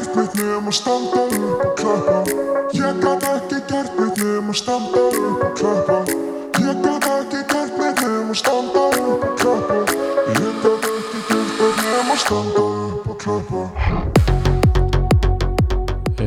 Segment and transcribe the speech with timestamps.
[0.00, 2.20] gert neitt nema standa upp og klappa.
[2.72, 5.98] Ég gat ekki gert neitt nema standa upp og klappa.
[6.60, 9.76] Ég gat ekki gert neitt nema standa upp og klappa.
[10.32, 13.66] Ég gat ekki gert neitt nema standa upp og klappa.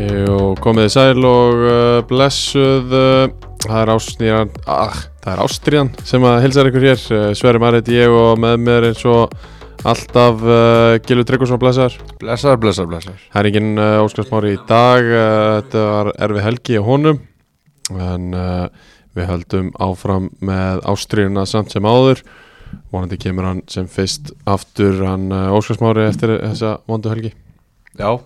[0.04, 3.26] Jú, komið þið sæl og uh, blessuð uh,
[3.64, 7.04] Það er ástríðan ah, Það er ástríðan sem að hilsar ykkur hér.
[7.10, 9.34] Uh, Sverri Marit, ég og með mér eins og
[9.84, 14.64] alltaf uh, Gilvi Tryggvason blessar Blessar, blessar, blessar Það er enginn uh, Óskar Smári í
[14.70, 17.20] dag uh, Þetta var erfi helgi á honum
[17.92, 18.68] En uh,
[19.14, 22.24] við höldum áfram með ástríðuna samt sem áður.
[22.94, 27.34] Vonandi kemur hann sem fyrst aftur hann uh, Óskar Smári eftir þessa vondu helgi.
[28.00, 28.18] Já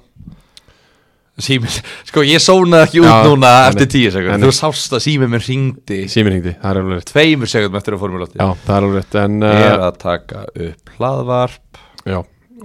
[1.37, 1.69] Sími,
[2.07, 4.41] sko ég sónaði ekki út Já, núna eftir tíu sekund.
[4.41, 7.11] Þú sást að símið minn ringdi Símir hringdi, það er alveg rétt.
[7.11, 9.65] Tveimur sekundum eftir að fórum í lotti Já, það er alveg rétt En Ég uh,
[9.67, 11.81] er að taka upp hlaðvarp.
[12.09, 12.17] Já,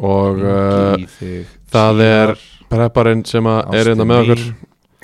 [0.09, 2.33] og uh, þig það er
[2.73, 4.45] prepparinn sem er hérna með okkur.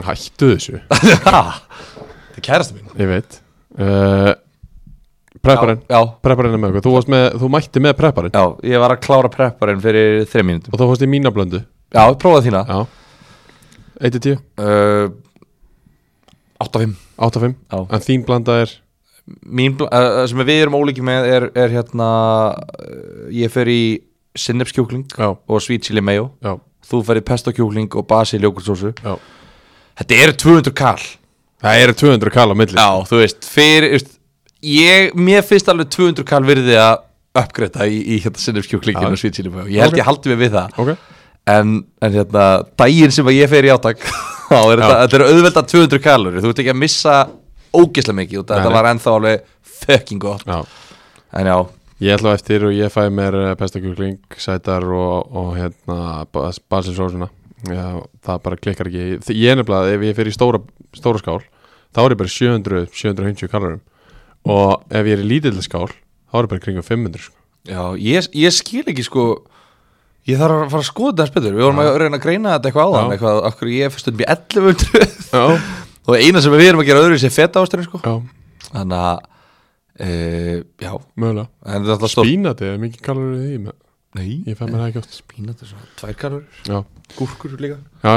[0.06, 0.80] Hættu þessu?
[1.28, 2.92] Það er kærastu mín.
[3.02, 3.40] Ég veit.
[3.76, 4.30] Uh,
[5.44, 5.80] Prepparinn,
[6.24, 6.84] prepparinn er með okkur.
[6.86, 8.32] Þú, með, þú mætti með prepparinn.
[8.32, 10.72] Já, ég var að klára prepparinn fyrir þreim mínútum.
[10.72, 11.60] Og þú fórst í mína blöndu.
[11.94, 12.62] Já, prófaði þína.
[12.68, 12.80] Já
[14.00, 15.08] 1-10, uh,
[16.62, 17.78] 8-5 8-5 Já.
[17.94, 18.72] En þín blanda er?
[19.44, 22.08] Mín, bl- uh, sem við erum ólíki með er, er hérna
[22.56, 23.80] uh, Ég fer í
[24.38, 26.30] sinnepskjúkling og sweet chili mayo.
[26.44, 26.54] Já,
[26.88, 29.16] Þú fer í pesto kjúkling og basil jógurtsósu já.
[29.98, 31.02] Þetta eru 200 kall.
[31.58, 32.78] Það eru 200 kall á milli.
[32.78, 34.12] Já, þú veist, fyrir veist,
[34.62, 37.02] ég, Mér finnst alveg 200 kall virði að
[37.38, 39.66] uppgreita í, í hérna sinnepskjúklingin og sweet chili mayo.
[39.68, 40.00] Ég held Ok.
[40.00, 40.78] ég haldi mig við það.
[40.78, 40.94] Ok,
[41.48, 42.46] en, en hérna,
[42.80, 44.02] daginn sem að ég fer í átak
[44.50, 47.16] þá er þetta, þetta er auðvelda 200 kalori Þú ert ekki að missa
[47.76, 48.76] ógislega mikið og Nei, þetta.
[48.76, 50.46] var ennþá alveg fucking gott.
[50.48, 50.62] Já.
[51.38, 51.58] En já,
[51.98, 56.22] Ég ætla eftir og ég fæ mér uh, pestakjúkling, sætar og, og hérna
[57.66, 59.06] Já, það bara klikkar ekki.
[59.34, 60.60] Ég er nefnilega, ef ég fer í stóra,
[60.94, 61.40] stóra skál
[61.90, 63.80] þá er ég bara 700, 750 kalorum.
[64.46, 67.34] Og ef ég er í lítill skál þá er ég bara kringum 500 sko.
[67.68, 69.24] já ég, ég skil ekki sko
[70.28, 71.54] Ég þarf að fara að skoða þetta betur.
[71.56, 74.18] Við vorum að reyna að greina þetta eitthvað áðan eitthvað, okkur ég er fyrst um
[74.20, 75.44] í 1100 Já,
[76.08, 78.00] og eina sem við erum að gera öðru sé feta ástöðin sko.
[78.04, 78.14] Já,
[78.68, 79.18] Þannig að
[80.04, 80.08] e,
[80.84, 81.48] Já, mögulega.
[81.64, 83.78] En þetta er stór Spínati er mikið kalorið í því með-
[84.18, 85.16] Nei, Ég fæ mér það ekki oft.
[85.16, 86.78] Spínat svona tvær kalori Já,
[87.16, 87.76] Gúrkur líka.
[88.04, 88.14] Já.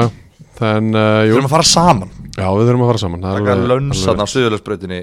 [0.58, 2.10] Þann, uh, Við erum að fara saman.
[2.36, 3.22] Já, við þurfum að fara saman.
[3.24, 5.00] Það er alveg- lönsan alveg á Suðurlandsbrautinni.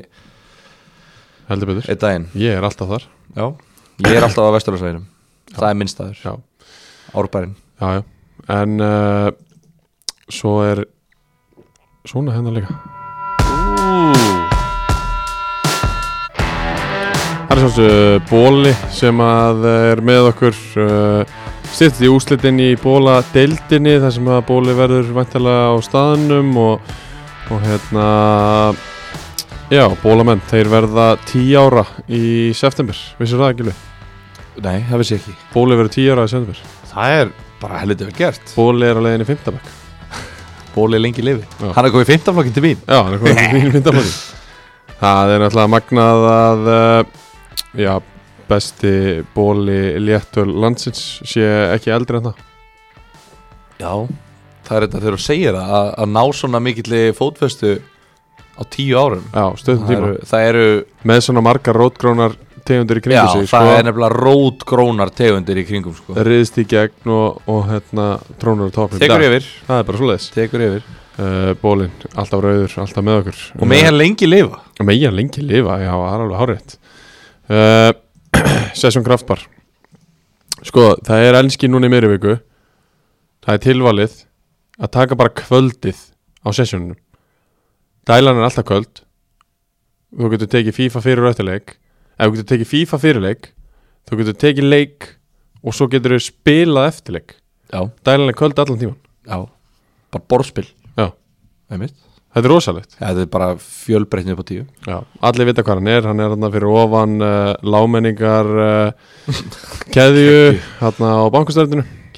[1.50, 1.88] Heldur betur.
[1.90, 2.28] Einn daginn.
[2.38, 3.06] Ég er alltaf þar.
[3.38, 3.46] Já.
[4.06, 5.06] Ég er alltaf á Vesturlandsveginum.
[5.56, 6.19] Það er minn staður.
[6.22, 6.34] Já,
[7.14, 8.03] Árbærin já, já.
[8.50, 9.30] En uh,
[10.30, 10.86] svo er
[12.08, 12.74] svona hennar líka.
[17.50, 21.38] Það er svolítið bóli sem að er með okkur uh,
[21.74, 26.96] styrst í úslitin í bóla deildinni þar sem að bóli verður vantilega á staðnum og,
[27.50, 28.08] og hérna
[29.69, 32.24] já, bólamenn, þeir verða 10 ára í
[32.58, 33.88] september, vissir það ekki við?
[34.59, 35.40] Nei, það vissi ekki.
[35.53, 38.51] Bóli verður 10 ára í september Það er bara helviti vel gert.
[38.55, 39.72] Bóli er á leiðinni 15 bekk.
[40.75, 41.72] Bóli lengi lifi Já.
[41.75, 42.83] Hann er komið í 15 flokkin til mín.
[42.88, 44.16] Já, hann er komið í fínum myndaflokki
[45.00, 47.19] Það er náttúrulega magnað að uh,
[47.79, 47.91] já,
[48.50, 48.94] besti
[49.35, 51.45] bóli léttul landsins sé
[51.77, 52.41] ekki eldri en það.
[53.79, 53.94] Já
[54.67, 57.71] Það er þetta þegar þú segir það að, að ná svona mikilli fótfestu
[58.59, 59.23] á tíu árum.
[59.31, 60.09] Já, stöðum það tíma.
[60.09, 60.66] eru, það eru
[61.09, 62.35] Með svona margar rótgrónar
[62.69, 66.16] tegundir í Já, kringu sig það sko, er nefnilega rótgrónar tegundir í kringum sko.
[66.30, 68.07] riðst í gegn og, og hérna
[68.41, 69.52] trónur á topnum Tekur yfir.
[69.68, 70.30] Það er bara svoleiðis.
[70.38, 70.90] Tekur yfir.
[71.19, 73.40] Uh, Bólin, alltaf rauður, alltaf með okkur.
[73.59, 74.62] Og með hann lengi lifa.
[74.88, 76.78] Megin lengi lifa, já, það er alveg hárétt
[77.50, 77.91] uh,
[78.80, 79.44] Session Kraftbar
[80.63, 82.38] Sko, það er elski núna í meiri viku.
[83.46, 84.16] Það er tilvalið
[84.80, 86.01] að taka bara kvöldið
[86.44, 86.97] á sessioninu
[88.07, 89.03] Dælan er alltaf kvöld.
[90.16, 91.75] Þú getur tekið FIFA fyrir og eftir leik
[92.19, 93.52] Ef þú getur tekið FIFA fyrir leik
[94.09, 95.09] Þú getur tekið leik
[95.63, 97.35] og svo getur þú spilað eftir leik
[97.69, 99.00] Já, Dælan er kvöld allan tíman
[99.30, 99.45] já.
[100.10, 100.66] Bara borðspil.
[102.30, 102.92] Þetta er rosalegt.
[103.00, 104.66] Ja, þetta er bara fjölbreytni upp á tíu.
[104.86, 109.39] Já, allir vita hvað hann er, hann er hann fyrir ofan uh, lámenningar uh,
[109.94, 111.25] keðju hann á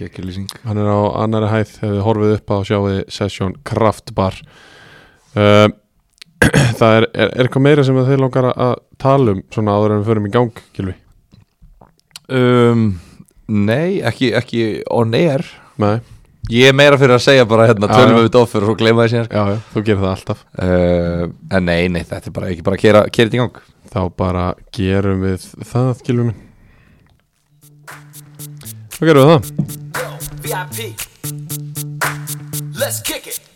[0.01, 1.71] Gekkulýsing hann er á annari hæð.
[1.83, 4.39] Hefur horfið upp á sjáði Session Kraftbar.
[5.31, 5.68] Uh,
[6.81, 10.01] Það er, er, er eitthvað meira sem þeir langar að- tala um svona áður en
[10.01, 10.95] við förum í gang, Gilvi?
[12.31, 12.88] um,
[13.51, 14.61] Nei, ekki, ekki
[14.93, 15.43] on air
[15.81, 15.99] Nei,
[16.51, 19.03] Ég er meira fyrir að segja bara hérna tölum við þetta ofur og svo gleyma
[19.05, 19.35] því síðan sko.
[19.38, 21.25] já, já, þú gerir það alltaf uh,
[21.57, 23.61] En nei, nei, þetta er bara ekki bara að kera, þetta í gang
[23.91, 26.39] Þá bara gerum við það, Gilvi minn
[28.95, 29.43] Þá gerum við það
[30.41, 30.79] VIP.
[32.81, 33.50] Let's kick it.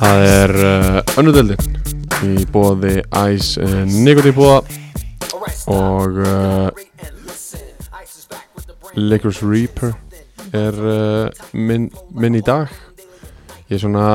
[0.00, 1.60] Það er uh, önnudeldin
[2.24, 4.58] í bóði Æs Nikotínbúða
[5.30, 6.80] Alright, og brand
[8.96, 9.92] Licorice Reaper
[10.56, 10.74] er
[11.54, 12.72] minn, minn í dag.
[13.70, 14.06] Ég er svona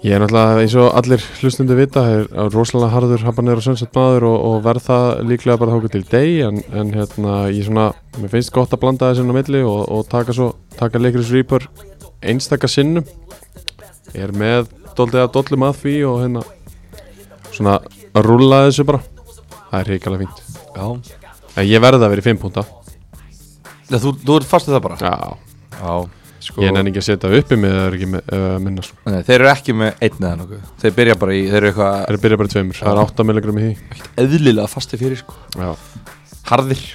[0.00, 4.30] ég er náttúrulega eins og allir hlustundu vita er er rosalega harður habanero sunset maður
[4.30, 8.32] og, og verð það líklega bara þóku til deg en, en hérna ég svona mér
[8.32, 10.32] finnst gott að blanda þessu inn á milli og, og taka
[10.78, 11.68] taka Licorice Reaper
[12.24, 13.04] einstaka sinnum
[14.14, 16.44] ég er með doldið að dollum að því og hérna
[17.54, 17.76] svona
[18.14, 19.02] að rúlla þessu bara.
[19.70, 20.62] Það er hrikalega fínt.
[20.74, 20.86] Já,
[21.60, 22.64] en ég verði að vera í 5 púnta.
[23.90, 24.98] Já, þú, þú ert fastið það bara.
[25.02, 25.14] Já.
[25.80, 25.94] Já,
[26.46, 26.64] sko.
[26.64, 28.98] Ég nenni ekki að setja uppi með það er ekki með, uh, minna sko.
[29.06, 30.68] Nei, Þeir eru ekki með einn eða nokkuð.
[30.82, 33.02] Þeir byrja bara í, þeir eru eitthvað Það er byrjað bara í tveimur, það er
[33.04, 34.02] 8 milligram í því.
[34.24, 35.38] Eðlilega fastið fyrir sko.
[35.58, 35.70] Já,
[36.50, 36.86] Harðir.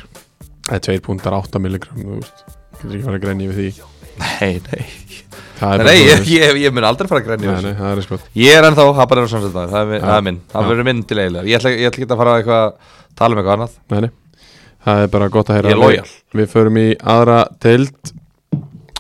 [0.66, 2.46] Það er 2 púntar 8 milligram Þú veist,
[2.80, 3.70] getur ekki fara að grenja við því.
[4.16, 5.25] Nei, nei
[5.62, 8.20] Nei, ég, ég, ég mun aldrei fara að grenja Nei, þessu.
[8.40, 10.42] Ég er ennþá habanero samsetnaður, það er, er minn.
[10.52, 11.48] Það verður minn til eiginlega.
[11.48, 12.70] Ég ætla, ekki að fara að
[13.16, 13.80] tala um eitthvað annað.
[13.94, 14.50] Nei,
[14.88, 15.80] það er bara gott að heyra.
[15.86, 18.14] Við, við förum í aðra deild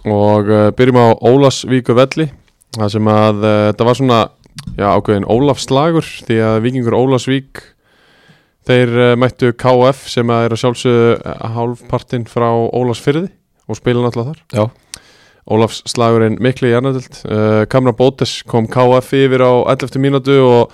[0.06, 2.28] Og uh, byrjum á Ólafsvíkur velli
[2.76, 4.20] Það sem að uh, þetta var svona
[4.78, 7.64] Já, ákveðin Ólafslagur Því að vikingur Ólafsvík
[8.70, 13.30] Þeir uh, mættu KF sem að er að sjálfsögðu hálfpartinn frá Ólafsfyrði
[13.66, 14.42] og spila náttúrulega þar.
[14.54, 14.85] Já
[15.46, 20.00] Ólafs slagurinn mikli í jarnadild uh, Kamra Bótes kom KF yfir á 11.
[20.02, 20.74] mínútu og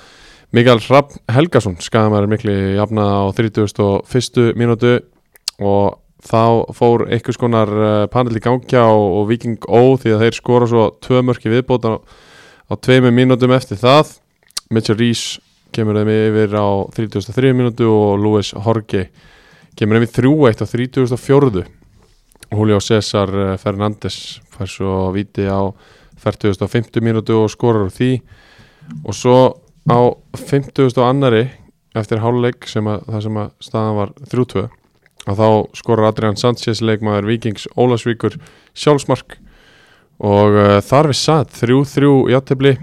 [0.56, 4.56] Mikael Rapp Helgason skadamæður mikli jafnaði á 31.
[4.56, 4.94] mínútu
[5.59, 10.25] og þá fór einhvers konar uh, panel í gangja og, og Viking Ó því að
[10.25, 12.03] þeir skora svo tvö mörki viðbóta á,
[12.71, 14.15] á tveimur mínútum eftir það
[14.71, 15.25] Mitchell Rees
[15.75, 17.51] kemur þeim yfir á 33.
[17.56, 19.06] mínútu og Luis Horgi
[19.75, 21.67] kemur þeim í 3-1 á 34.
[22.51, 25.74] Julio César eh, Fernandes fær svo viti á
[26.22, 28.12] 40.50 mínútu og skorar úr því
[29.02, 29.38] og svo
[29.90, 30.00] á
[30.38, 30.94] 50.
[31.02, 31.48] annari
[31.98, 34.68] eftir háluleik sem að, það sem að staðan var 3-2
[35.30, 35.48] að þá
[35.78, 38.38] skorar Adrian Sanchez leikmaður Vikings Ólasvíkur
[38.74, 39.38] sjálfsmark
[40.22, 42.75] og uh, þar við satt 3-3 játefli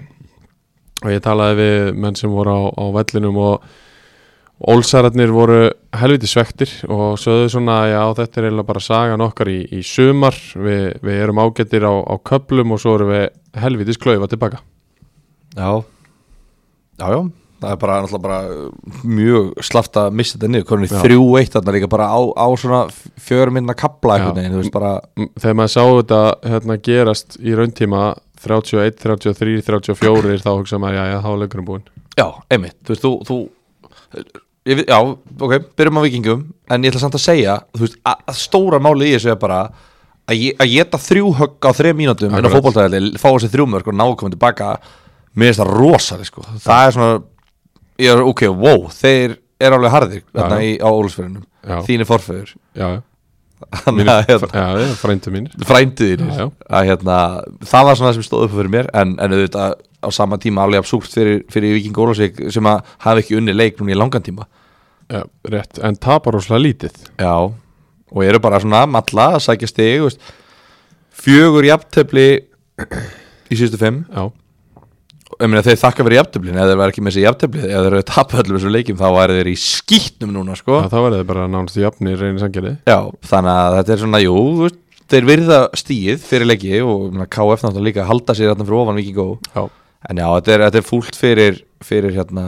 [0.99, 3.69] og ég talaði við menn sem voru á, á vellinum og
[4.59, 5.59] Ólsararnir voru
[5.95, 10.35] helviti svektir og sögðu svona já þetta er eiginlega bara sagan okkar í, í sumar.
[10.35, 14.59] Við, við erum ágættir á, á köplum og svo erum við helvitis klaufa tilbaka.
[15.55, 15.79] Já.
[16.99, 17.21] Já, já.
[17.59, 20.65] Það er bara, bara uh, mjög slaft að missa þetta niður.
[20.69, 22.81] Hvernig þrjú eitt þarna líka bara á, á svona
[23.19, 24.23] fjögur minna kapla Já.
[24.27, 24.91] einhvern veginn Þú veist bara,
[25.39, 26.19] þegar maður sá þetta
[26.53, 28.03] hérna, gerast í rauntíma
[28.43, 31.89] 31, 33, 34 þá hugsa maður já já þá er leikurinn búinn.
[32.19, 32.77] Já, einmitt.
[32.87, 33.39] Þú veist, þú, þú
[34.65, 34.99] veit- Já,
[35.41, 38.79] ok, byrjum á vikingum En ég ætla samt að segja, þú veist, að, að stóra
[38.79, 39.61] máli í þessu er bara
[40.29, 42.57] Að ég- að geta þrjú högg á þreim mínútum En Akkurat.
[42.59, 44.79] fótboltæðli, fá þessi þrjú mörg og ná komið tilbaka
[45.35, 46.41] Mér finnst það rosaði, sko.
[46.59, 47.21] Það er svona,
[47.99, 51.79] ég er, ok, wow Þeir eru alveg harðir þarna í, á Ólusfjörunum Já.
[51.83, 53.01] Þínir forföður já, já,
[53.83, 55.51] Þannig að hérna, já, frændu mínir.
[56.31, 56.45] Já, já.
[56.71, 57.15] að hérna,
[57.67, 60.63] það var svona það sem stóð upp fyrir mér en, en auðvitað á sama tíma
[60.63, 64.23] alveg absúrt fyrir, fyrir Viking Ólafsvík sem að hafa ekki unni leik núna í langan
[64.25, 64.47] tíma.
[65.09, 66.99] Já, rétt, en tapar óslega lítið.
[67.19, 67.33] Já,
[68.09, 70.21] og eru bara svona malla að sækja stig veist,
[71.19, 74.03] fjögur jafntefli í síðustu fimm.
[74.13, 74.29] Já,
[75.45, 78.05] meina þeir þakka fyrir jafnteflin eða þeir var ekki með sér jafntefli eða þeir eru
[78.09, 80.77] tapað öllum þessum leikjum þá væri þeir í skýtnum núna sko.
[80.83, 82.99] Já þá verður þið bara nánast í jafni reynir sangjari Já,
[83.33, 84.69] þannig að þetta er svona, jú,
[85.09, 89.21] þeir virða stíð fyrir leiki og KF náttúrulega líka halda sér þarna fyrir ofan Viking
[89.23, 89.63] Ó já,
[90.07, 92.45] En já, þetta er, þetta er fúlt fyrir, fyrir hérna,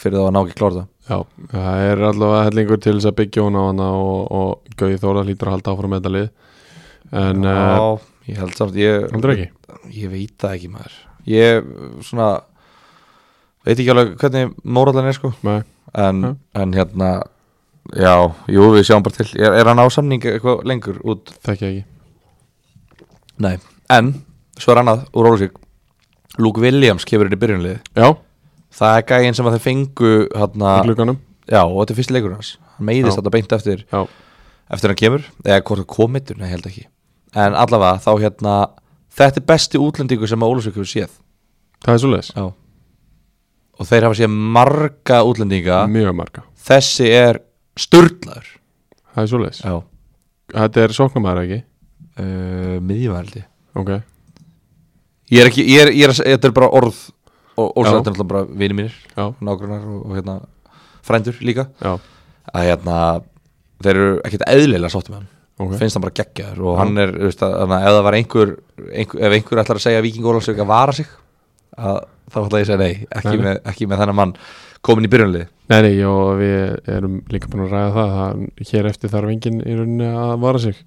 [0.00, 1.16] fyrir þá að ná ekki klárta já,
[1.52, 5.24] það er allavega hellingur til þess að byggja hún á hana og, og Gauði Þóra
[5.24, 6.28] hlýtur að halda áfram með þetta lið.
[7.24, 7.84] En uh, Já,
[8.28, 9.44] ég held samt, ég,
[9.94, 10.98] ég veit það ekki maður.
[11.30, 11.70] Ég,
[12.08, 12.28] svona,
[13.64, 15.32] veit ekki alveg hvernig mórallan er sko.
[15.44, 16.30] En, Já.
[16.58, 17.10] en hérna,
[17.94, 18.14] já,
[18.50, 19.28] jú, við sjáum bara til.
[19.38, 21.32] Er, er hann á samning eitthvað lengur út?
[21.46, 21.84] þekki ekki.
[23.44, 23.56] Nei,
[23.94, 24.14] en,
[24.58, 25.60] svo er annað úr Rólusvík
[26.38, 28.08] Luke Williams kemur inn í byrjunlið Já,
[28.74, 31.18] Það er gæinn sem að þeir fengu glugganum.
[31.46, 32.48] Já, og þetta er fyrsti leikur hans.
[32.74, 34.00] Hann meiðist þetta beint eftir Já,
[34.74, 35.28] eftir hann kemur.
[35.44, 36.86] Eða hvort það komitur, nei, held ekki.
[37.38, 38.54] En allavega, þá hérna
[39.14, 41.14] þetta er besti útlendingu sem að Ólusvík hefur séð.
[41.84, 42.44] Það er svo leis Já.
[43.78, 45.78] og þeir hafa séð marga útlendinga.
[45.94, 47.42] Mjög marga, þessi er
[47.78, 48.48] sturlaður.
[49.14, 49.74] Það er svo leis Já.
[50.54, 51.60] Þetta er sóknumæður ekki?
[52.14, 53.40] Uh, miðjumældi
[53.74, 53.88] Ok,
[55.32, 56.96] ég er ekki, ég er, ég er, þetta er bara orð
[57.56, 57.90] og, Já.
[57.90, 60.40] er náttúrulega bara vini mínir já, nágrannar og, og hérna
[61.06, 61.68] frændur líka.
[61.80, 61.94] Já.
[62.54, 62.98] Að hérna
[63.84, 65.30] þeir eru ekkert eðlilega sáttum með hann.
[65.54, 65.76] Ok.
[65.78, 68.52] finnst hann bara geggjaður og hann er, þú veist, að, ef það var einhver,
[68.90, 71.06] einhver ef einhver ætlar að segja að Víking Ólafsvík að vara sig
[71.78, 72.00] að,
[72.34, 73.44] þá ætla ég að segja nei ekki, Nei.
[73.44, 74.32] Með, ekki með þennan mann.
[74.84, 78.88] Komin í byrjunlið Nei, nei, og við erum líka búin að ræða það að hér
[78.90, 80.82] eftir þarf enginn í rauninni að vara sig.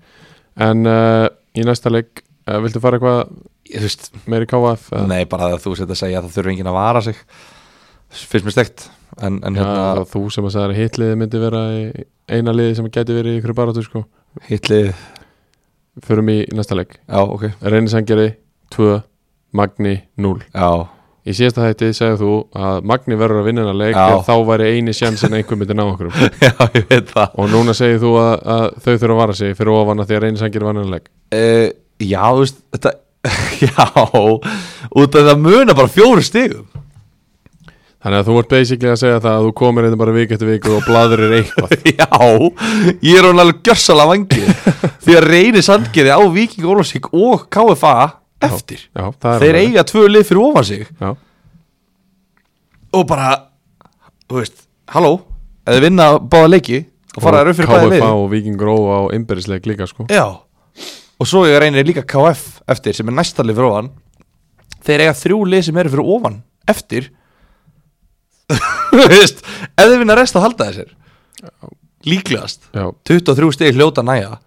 [0.68, 1.26] En uh,
[1.58, 3.24] í næsta leik uh, viltu fara eitthvað
[3.76, 4.88] veist, meiri KF?
[4.94, 5.06] eða?
[5.12, 7.20] nei bara að þú set að segja að það þurfi enginn að vara sig
[8.08, 8.88] finnst mér stegt
[9.22, 11.86] en, en Já, hérna, þú sem að sagði að hitliði myndi vera í
[12.38, 14.04] eina liði sem gæti verið í ykkur baráttu sko.
[14.50, 14.92] hitlið
[16.06, 18.28] Förum í næsta leik já, ok, Reynisangeri
[18.76, 19.00] 2,
[19.58, 20.70] Magni 0 já,
[21.28, 24.04] Í síðasta hætti segðu þú að Magni verður að vinna hennar leik Já.
[24.14, 26.14] ef þá væri eini sjans en einhver myndi ná okkur
[26.46, 29.58] já, ég veit það og núna segir þú að, að þau þurfa að vara sig
[29.58, 31.66] fyrir ofan að því að Reynisangeri vann hennar leik uh,
[32.06, 32.94] já, þú veist, þetta
[33.66, 33.86] já,
[34.98, 36.66] út af það muna bara fjóru stigum.
[37.98, 40.50] Þannig að þú ert basically að segja það að þú komir einnig bara vik eftir
[40.52, 41.72] viku og bladurir eitthvað.
[41.98, 42.08] Já,
[43.04, 44.52] ég er hún alveg gjörsalega vangið
[45.08, 47.96] Því að reyni sandgerði á Viking Ólafsvík og KFA
[48.48, 48.86] eftir.
[48.94, 50.86] Já, er Þeir eiga tvö lið fyrir ofan sig.
[51.02, 51.10] Já,
[52.96, 53.32] Og bara,
[54.30, 54.62] þú veist,
[54.94, 55.12] halló
[55.68, 56.84] þið vinna báða leiki
[57.18, 60.06] Og fara þær upp fyrir bæði lið KFA og Vikingur Ó á innbyrðisleik líka sko.
[60.14, 60.26] Já,
[61.18, 63.90] og svo ég reynir líka KF eftir Sem er næsta lið fyrir ofan.
[64.86, 67.10] Þeir eiga þrjú lið sem eru fyrir ofan Eftir.
[68.98, 70.94] Veist, ef þið vinna rest að halda þessir
[72.08, 72.70] Líklegast.
[72.72, 74.38] Já, 23 stig hljóta næja.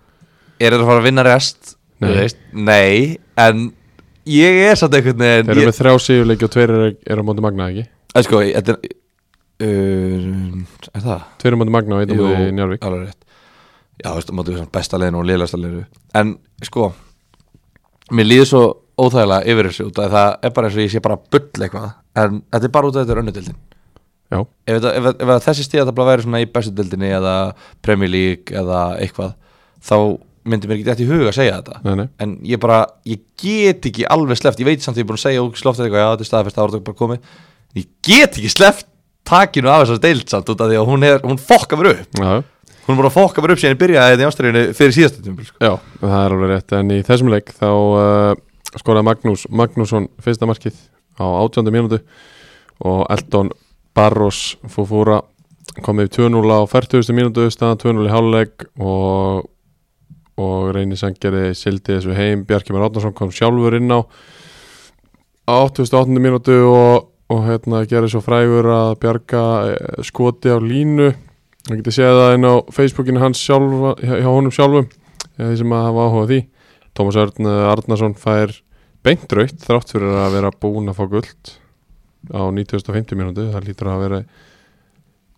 [0.62, 1.75] Er það að fara að vinna rest?
[2.00, 2.11] Nei.
[2.15, 3.67] Veist, Nei, en
[4.31, 7.25] ég er satt einhvern þeir veginn eru ég, með þrjá sigurleiki og tveir eru, eru
[7.25, 7.85] á móti Magna ekki?
[8.17, 8.95] Að sko, þetta er
[9.67, 10.62] uh,
[10.95, 11.27] Er það?
[11.43, 13.20] Tveir eru á móti Magna og einn á móti Njárvík alveg rétt
[14.00, 15.87] Já, veist, móti svona besta liðinu og liðlasta liðinu.
[16.16, 16.92] En sko
[18.11, 18.62] Mér líður svo
[18.99, 21.92] óþægilega yfir þessu út að það er bara eins og ég sé bara bull eitthvað.
[22.19, 23.61] En þetta er bara út af þetta er önnudildin
[24.30, 27.37] ef, þetta, ef, ef að þessi stíða það væri svona í bestu dildinni eða
[27.83, 29.33] Premier League eða eitthvað
[29.87, 29.97] þá
[30.50, 31.80] myndi mér ekki þetta í huga að segja þetta.
[31.85, 32.07] Nei, nei.
[32.23, 32.78] En ég bara,
[33.09, 35.59] ég get ekki alveg sleft, ég veit samt að ég er búin að segja og
[35.61, 37.35] slóft eitthvað, já þetta er staðfest áratöku bara komið.
[37.76, 38.88] Ég get ekki sleft
[39.28, 42.23] takinu af þessar deild samt út af því að hún, er, hún fokka mér upp.
[42.23, 42.30] Já,
[42.91, 45.25] hún er búin að fokka mér upp síðan ég byrjaði þetta í ástæðinu fyrir síðastu
[45.25, 45.59] tímabil, sko.
[45.63, 48.35] já, það er alveg rétt En í þessum leik þá uh,
[48.77, 50.79] skoraði Magnús Magnússon fyrsta markið
[51.21, 51.71] á 18.
[51.75, 52.01] mínútu
[52.81, 53.53] og Eldon
[53.97, 55.21] Barros Fufura
[55.85, 57.15] komið 2-0 á 40.
[57.15, 59.47] mínútu staðan 2-0 í háluleik og,
[60.41, 64.03] og Reyni Sangeri sildi þessu heim, Bjarki Már Átnarsson kom sjálfur inn á
[65.47, 66.11] á 88.
[66.19, 71.11] mínútu og, og hérna gerði svo frægur að Bjarga eh, skoti á línu
[71.71, 75.75] það getið séð það inn á Facebookinu hans sjálfa, hjá, honum sjálfum eh, því sem
[75.77, 76.41] að hafa áhuga á því.
[76.99, 78.55] Tómas Örn eh, Arnarsson fær
[79.07, 81.53] beint raukt þrátt fyrir að vera búin að fá guld
[82.35, 83.47] á 9050 mínútu.
[83.53, 84.25] Það lítur að vera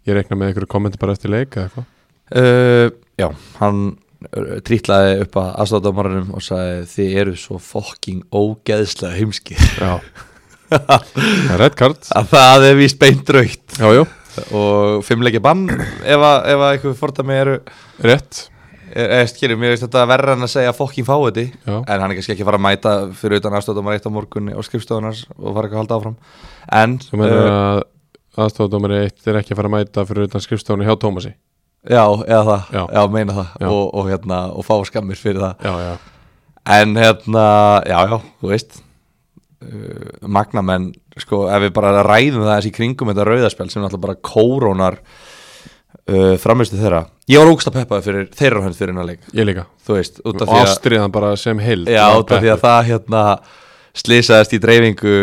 [0.09, 1.91] ég reikna með einhverju kommenti bara eftir leik eða eitthvað.
[2.33, 2.89] Uh,
[3.21, 9.67] já, hann uh, trítlaði upp að aðstofdómarunum og sagði þið eru svo fokking ógeðslega heimskið
[9.77, 9.93] já.
[10.73, 12.07] Það er card.
[12.17, 14.05] Að það er víst beint raukt já, já,
[14.57, 17.59] og fimmleikja bann ef að, ef að eitthvað fordæmi eru
[18.07, 18.49] rétt.
[18.93, 22.17] Er, skilur, mér veist þetta verra en að segja fokking fá þetta en hann er
[22.19, 25.69] kannski ekki fara að mæta fyrir utan aðstofdómar eitt á morgunni og skrifstofunars og fara
[25.71, 26.17] ekki að halda áfram.
[26.77, 30.45] En sem er uh, að aðstofadómari eitt er ekki að fara að mæta fyrir utan
[30.45, 31.33] skrifstofunni hjá Tómasi?
[31.89, 32.83] Já, eða það, Já.
[32.95, 33.55] já, meina það.
[33.73, 35.65] Og, og, hérna, og fá skammir fyrir það.
[35.65, 35.95] Já, já,
[36.77, 37.47] en hérna,
[37.89, 38.77] já, já, þú veist
[39.65, 44.19] uh, magnamenn sko, ef við bara ræðum það þessi kringum þetta rauðaspjál sem alltaf bara
[44.25, 45.01] kórónar
[46.09, 47.05] uh, framistu þeirra.
[47.31, 49.27] Ég var ógst að peppaði fyrir þeirra hönd fyrir hennar leik.
[49.37, 49.67] Ég líka.
[49.89, 51.91] Veist, og ástriðan bara sem heild.
[51.91, 53.25] Já, út af því að það hérna
[54.03, 55.17] slýsaðist í dreifingu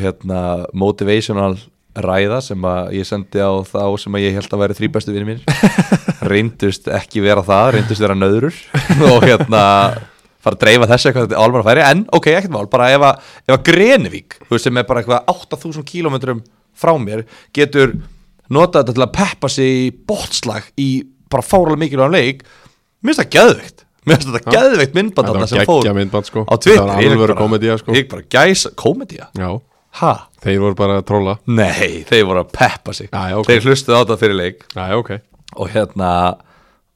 [0.00, 0.42] hérna
[0.72, 1.56] motivational
[1.98, 5.14] ræða sem að ég sendi á þá sem að ég held að væri þrý bestu
[5.14, 5.88] vinni mínir.
[6.30, 8.56] Reyndust ekki vera það, reyndust vera nöðrur.
[9.10, 9.64] Og hérna
[10.48, 11.86] fara að dreifa þessu eitthvað til álmar að færi.
[11.86, 13.64] En ok, ekkert mál, bara ef að, ef að
[14.48, 16.42] veist sem er bara eitthvað 8000 kílómetrum
[16.78, 17.24] frá mér
[17.56, 17.94] getur
[18.52, 20.88] notað þetta til að peppa sig í botslag í
[21.28, 22.42] bara fáralega mikilvægum leik
[23.04, 23.84] mér finnst það geðveikt.
[24.08, 24.56] Mér finnst þetta Já.
[24.56, 26.44] geðveikt myndband það var geggja myndband sko.
[26.48, 27.96] það var alveg komedía sko.
[27.96, 29.50] ég bara gæs, komedía já,
[30.00, 30.12] ha?
[30.44, 33.10] þeir voru bara að tróla nei, þeir voru að peppa sig.
[33.12, 33.50] Já, já, ok.
[33.50, 34.64] þeir hlustuðu á þetta fyrir leik.
[34.72, 35.10] Já, já, ok.
[35.58, 36.12] Og hérna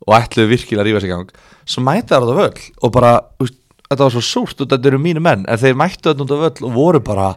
[0.07, 3.17] og ætluðu virkilega að rífa sig í gang svo mætti það á völl og bara
[3.41, 6.43] þetta var svo súrt og þetta eru mínu menn en þeir mættu þetta út á
[6.47, 7.33] völl og voru bara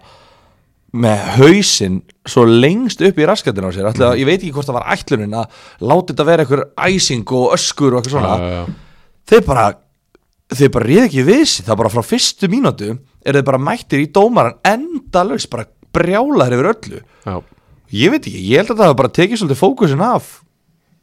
[0.96, 3.90] með hausinn svo lengst upp í raskatinn á sér.
[3.90, 7.34] Ætli, að, ég veit ekki hvort það var ætlunin að láta þetta vera einhver æsing
[7.36, 8.36] og öskur og eitthvað svona.
[8.36, 9.10] Já, já, já.
[9.32, 9.66] þeir bara
[10.56, 11.68] þeir bara réð ekki við sig.
[11.68, 16.72] Það bara frá fyrstu mínútu er þeir bara mættir í dómaran endalaus bara brjálaður yfir
[16.72, 17.04] öllu.
[17.96, 20.32] Ég veit ekki, ég held að það bara tekið svolítið fókusin af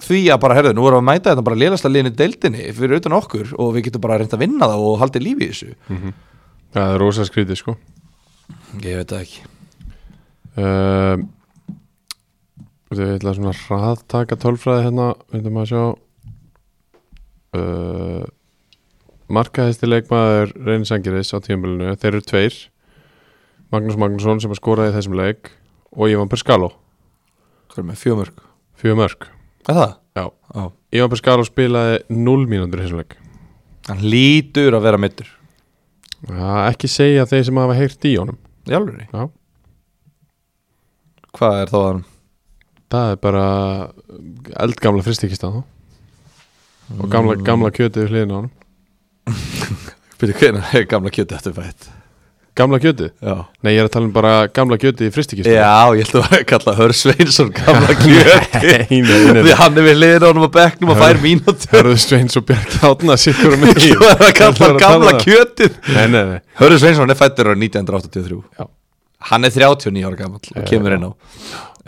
[0.03, 2.99] því að bara, herðu, nú erum við að mæta þetta bara lélasta liðinu deildinni fyrir
[2.99, 5.71] utan okkur og við getum bara reynd að vinna það og haldið lífi í þessu.
[6.73, 7.77] Það er rosa skrítið sko.
[8.83, 9.41] Ég veit það ekki.
[10.53, 11.17] Uh,
[12.93, 15.85] Við ætla svona hraðtaka tölfræði hérna Við ætlum að sjá.
[17.57, 18.25] Uh,
[19.33, 22.59] Markaðisti leikmaður Reyni Sangiris á tímabilinu Þeir eru tveir.
[23.73, 25.55] Magnús Magnússon sem að skoraði þessum leik
[25.97, 26.75] og Ivan Perskaló.
[27.73, 28.43] Hvað er með fjömörk?
[28.77, 29.93] Fjögur Er það?
[30.19, 30.25] Já.
[30.57, 30.65] Já.
[30.93, 33.17] Ivan Perskaló spilaði 0 mínútur þessum leik
[33.89, 35.29] Hann lítur að vera mittur
[36.29, 38.39] Já, ekki segja þeir sem hafa heyrt í honum
[38.71, 39.07] Í alveg?
[39.11, 39.29] Já.
[41.33, 42.03] Hvað er þá að hann?
[42.93, 43.45] Það er bara
[44.67, 45.63] eldgamla fristikista þá
[46.93, 48.53] og gamla, gamla kjötið við hliðina á honum
[50.21, 51.89] Byrju, hvernig er gamla kjöti eftir fætt?
[52.53, 53.13] Gamla kjötið?
[53.25, 53.35] Já.
[53.65, 56.43] Nei, ég er að tala um bara gamla kjötið í fristikista Já, ég ætla að
[56.51, 60.45] kalla Hör Sveinsson gamla kjöti Nei, nei, nei, Því hann er við liðin á honum
[60.45, 61.71] á bekknum og fær mínútur.
[61.73, 65.79] Hörðu Sveins og Björk Átna sikkur um mig Svo er að kalla gamla kjötið.
[65.97, 66.41] Nei, nei, nei.
[66.61, 68.67] Hörður Sveinsson er fættur á 1983 Já.
[69.31, 70.99] Hann er 39 ára gammal og kemur já.
[70.99, 71.11] inn á.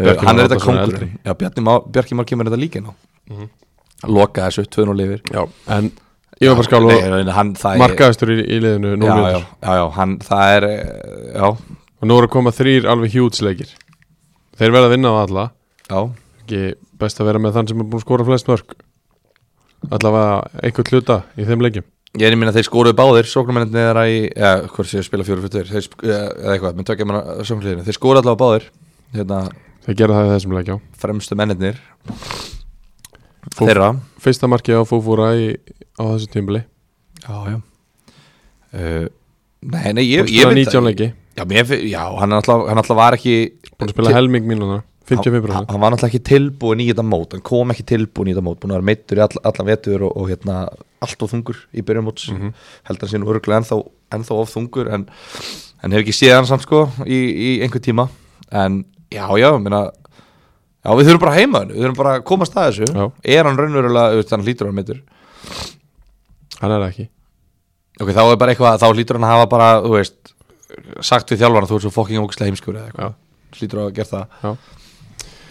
[0.00, 2.94] Uh, Hann er þetta kongurinn Já, Bjarki Már, kemur þetta líka inn á.
[4.08, 5.20] Loka þessu, 2-0 lifir.
[5.32, 5.44] Já,
[5.76, 5.92] en
[6.42, 7.20] Ívar Nei, og
[7.70, 10.82] er- markaðistur í, í liðinu já, nú já, já, hann, það er eh,
[11.36, 13.74] Já, og nú eru að koma þrýr alveg hjútsleikir
[14.54, 15.44] Þeir verða að vinna á alla.
[15.90, 15.98] Já,
[16.44, 16.60] ekki
[17.00, 18.76] best að vera með þann sem er búin að skora flest mörg
[19.90, 21.88] allavega einhvern hluta í þeim leikjum.
[22.14, 25.00] Ég er í minna að þeir skoruðu báðir Sóknarmenninni er að í, eða, hvort sé
[25.00, 27.86] að spila fjóru fyrir Þeir, eða eitthvað, með tökja manna sóknarliðinu.
[27.88, 28.68] Þeir skoruðu allavega báðir
[29.18, 29.40] Hérna,
[29.86, 31.82] þeir gera það í þessum leikjá fremstu mennirnir
[33.52, 33.66] Fúf.
[33.68, 33.90] Þeirra.
[34.24, 35.50] fyrsta markið á Fúfúra í,
[36.00, 36.64] á þessu tímbili
[37.24, 37.58] Já, já.
[38.74, 39.06] Uh,
[39.64, 41.06] Nei, nei, ég, að ég veit 19 leiki.
[41.38, 43.36] Já, mér, já hann, er alltaf, hann alltaf var ekki
[43.78, 47.32] búin að spila helming mínúna hann, 55% hann var alltaf ekki tilbúin í þetta mót
[47.34, 50.04] Hann kom ekki tilbúin í þetta mót Búin að vera meittur í all, allan vetur
[50.04, 50.58] og, og hérna,
[51.04, 52.28] allt of þungur í byrjun móts.
[52.32, 52.52] Mhm.
[52.90, 53.80] Heldur hann sín örgulega ennþá,
[54.18, 55.08] ennþá of þungur En,
[55.82, 58.06] en hef ekki séð hann samt sko í, í einhver tíma.
[58.52, 59.86] En já, já, minna
[60.84, 63.04] Já, við þurfum bara heima hann Við þurfum bara að komast að þessu Já.
[63.38, 64.98] Er hann raunverulega, veist, hann hlýtur hann meittur
[66.60, 67.06] hann er það ekki
[68.02, 70.32] Ok, þá er bara eitthvað, þá hlýtur hann að hafa bara, þú veist,
[71.06, 73.12] sagt við þjálfarna þú ert svo fokking ógislega heimskur eða eitthvað.
[73.54, 74.24] Hlýtur að hafa gert það.
[74.42, 74.80] Já.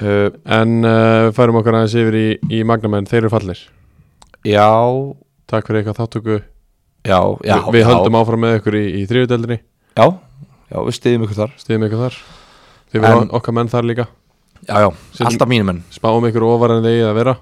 [0.03, 2.25] Uh, en uh, við færum okkar aðeins yfir í,
[2.57, 3.61] í Magnamenn þeir eru fallir
[4.43, 4.65] já,
[5.47, 7.55] takk fyrir eitthvað þáttöku já, já.
[7.61, 9.59] Vi, við já, höldum áfram með ykkur í, í þriðudeldri
[9.95, 10.07] Já,
[10.73, 11.53] já, við stiðum ykkur þar.
[11.61, 12.17] stiðum ykkur þar
[12.91, 14.07] þið En- verðum okkar menn þar líka
[14.67, 15.83] Já, já, Setjum- alltaf mínum menn.
[15.91, 17.33] spáum ykkur ofar en þeir að vera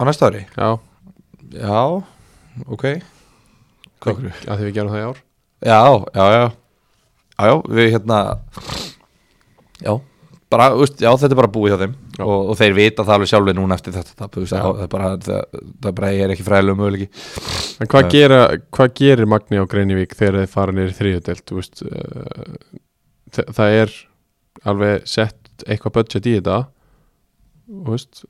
[0.00, 0.46] Á næsta ári?
[0.56, 0.78] já,
[1.50, 2.02] Já,
[2.68, 2.84] ok.
[4.00, 4.32] Hvað okkur?
[4.46, 5.18] að því við gerum það í ár
[5.60, 5.80] Já,
[6.14, 6.44] já, já.
[7.40, 8.18] Já, já, við hérna,
[9.80, 9.92] já,
[10.52, 11.94] bara, veist, já, þetta er bara búið hjá þeim.
[12.20, 14.12] Og, og þeir vita það alveg sjálfur núna eftir þetta.
[14.18, 14.60] Það, Já.
[14.60, 15.44] það, er bara, það,
[15.80, 17.08] það er bara, ég er ekki fræðilega möguleiki.
[17.80, 18.10] En hvað, Já.
[18.12, 18.40] gera,
[18.76, 20.74] hvað gerir Magni á Greinivík þegar þeir fara
[21.62, 22.80] veist, uh,
[23.32, 23.94] þa- það er
[24.68, 26.58] alveg sett eitthvað budget í þetta
[27.70, 28.24] þú veist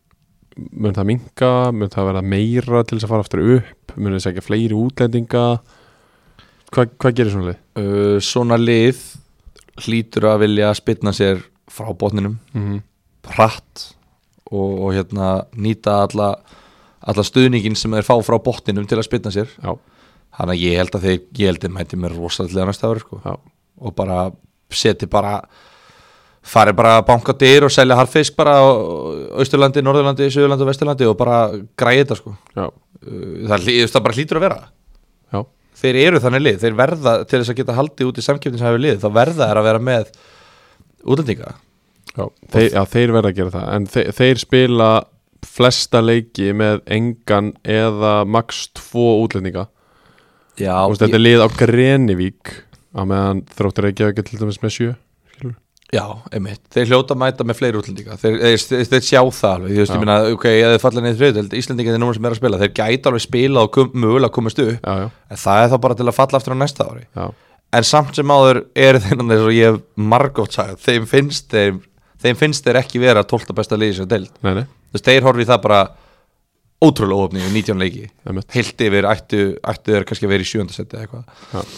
[0.71, 4.25] mun það minka, mun það vera meira til þess að fara aftur upp, mun það
[4.27, 5.45] segja fleiri útlendinga
[6.75, 7.61] hvað, hvað gerir svona lið?
[7.81, 9.01] uh, svona lið
[9.81, 12.81] hlýtur að vilja spilna sér frá botninum Mm -hmm.
[13.37, 13.95] hratt
[14.51, 16.35] og, og hérna nýta alla,
[17.01, 19.79] alla stuðningin sem þeir fá frá botninum til að spilna sér Já,
[20.37, 23.38] þannig að ég held að þeir ég held að mæti mér rosalega næsta ári sko.
[23.81, 24.33] og bara
[24.71, 25.40] seti bara
[26.42, 28.64] fari bara að banka dyr og selja harfisk bara á
[29.40, 31.40] Austurlandi, Norðurlandi, Suðurlandi og Vesturlandi og bara
[31.79, 32.37] græði þetta sko.
[32.57, 32.68] Já,
[33.00, 34.57] Uh, það, það bara hlýtur að vera.
[35.33, 35.38] Já,
[35.81, 38.98] þeir eru þannig lið, þeir verða til þess að geta haldið út í samkjöfnishæfi lið,
[39.00, 40.11] þá verða þeir að vera með
[41.09, 41.55] útlendinga.
[42.11, 42.26] Já.
[42.53, 43.64] Þeir, já þeir verða að gera það.
[43.72, 44.90] En þeir, þeir spila
[45.48, 49.64] flesta leiki með engan eða max tvo útlendinga.
[50.61, 52.53] Já, Þú veist, þetta er lið á Grenivík
[52.92, 54.90] á meðan þróttur Reykjavík er til dæmis með sjö.
[55.94, 59.55] Já, einmitt, þeir hljóta að mæta með fleiri útlendinga, þeir, þeir, þeir, þeir sjá það
[59.55, 62.29] alveg, þú veist, ég minna, ok, ef þeir falla neður þriðutöld, Íslandinga þeir núna sem
[62.29, 65.40] er að spila, þeir gæta alveg spila og kom, mögulega komast upp, Já, já, en
[65.44, 67.24] það er þá bara til að falla aftur á næsta ári, já,
[67.81, 69.81] en samt sem áður eru þeir náttúrulega eins og ég hef
[70.14, 71.83] margótt sagði, þeim finnst þeim,
[72.22, 73.57] þeim finnst þeir ekki vera 12.
[73.59, 74.55] besta liðið sem deild, þú
[74.94, 75.83] veist, þeir horfi það bara
[76.81, 78.07] ótrúlega óöfni í 19 leiki.
[78.55, 81.74] Heilt yfir ættu, ættu þeir kannski að vera í sjöndasetti eða eitthvað.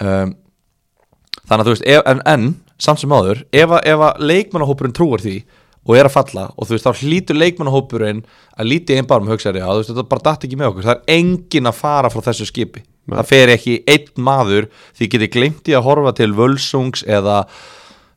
[0.00, 0.32] Um,
[1.42, 2.46] þannig að þú veist en, en
[2.78, 5.36] samt sem áður ef, að- ef að leikmannahópurinn trúar því
[5.86, 8.24] og er að falla og þú veist þá hlýtur leikmannahópurinn
[8.58, 10.86] að líti einn barm hugsaði að þú veist þetta bara datt ekki með okkur.
[10.88, 12.82] Það er engin að fara frá þessu skipi.
[13.06, 13.14] Nei.
[13.20, 14.64] það fer ekki einn maður
[14.98, 17.36] því getið glemt í að horfa til völsungs eða,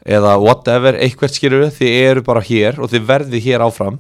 [0.02, 4.00] eða whatever eitthvað skilur þið eru bara hér og þið verðið hér áfram.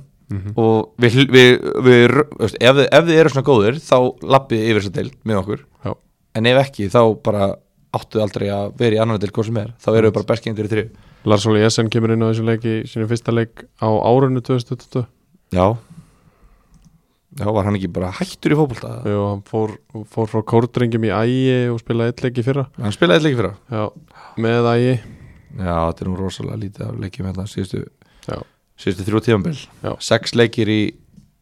[0.58, 1.48] Og við, við,
[1.86, 3.96] við veist, ef, ef þið eru svona góðir þá
[4.34, 5.64] lappið yfir þessa deild með okkur.
[5.86, 5.94] Já,
[6.38, 7.48] en ef ekki þá bara
[7.98, 10.68] áttu aldrei að vera í annan deild hvað sem er þá eru við bara bestgengur
[10.68, 10.90] í þrjú.
[11.30, 15.06] Lars Óli Jessen kemur inn á þessu leik í sinni fyrsta leik á árunnu 2022
[15.56, 15.66] já.
[17.40, 18.92] Já var hann ekki bara hættur í fótbolta?
[19.06, 19.76] Og hann fór,
[20.10, 22.66] fór frá kórdrengjum í ægi og spilaði eitt leik í fyrra.
[22.82, 23.84] Hann spilaði eitthvað ekki fyrir Já,
[24.46, 24.96] með ægi.
[25.60, 27.84] Já þetta er nú rosalega lítið af leikjum hérna síðustu,
[28.26, 28.38] Já,
[28.82, 29.92] síðustu þrjú tífambil Já.
[30.10, 30.80] sex leikir í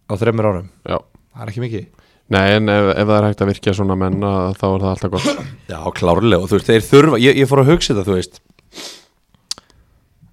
[0.08, 0.70] á þremur árum.
[0.88, 1.00] Já.
[1.38, 1.97] Það er ekki mikið
[2.34, 4.90] Nei, en ef, ef það er hægt að virkja svona menn að, þá er það
[4.94, 5.44] alltaf gott.
[5.72, 8.42] Já, klárlega og þú veist, þeir þurfa ég, ég fór að hugsa þetta, þú veist.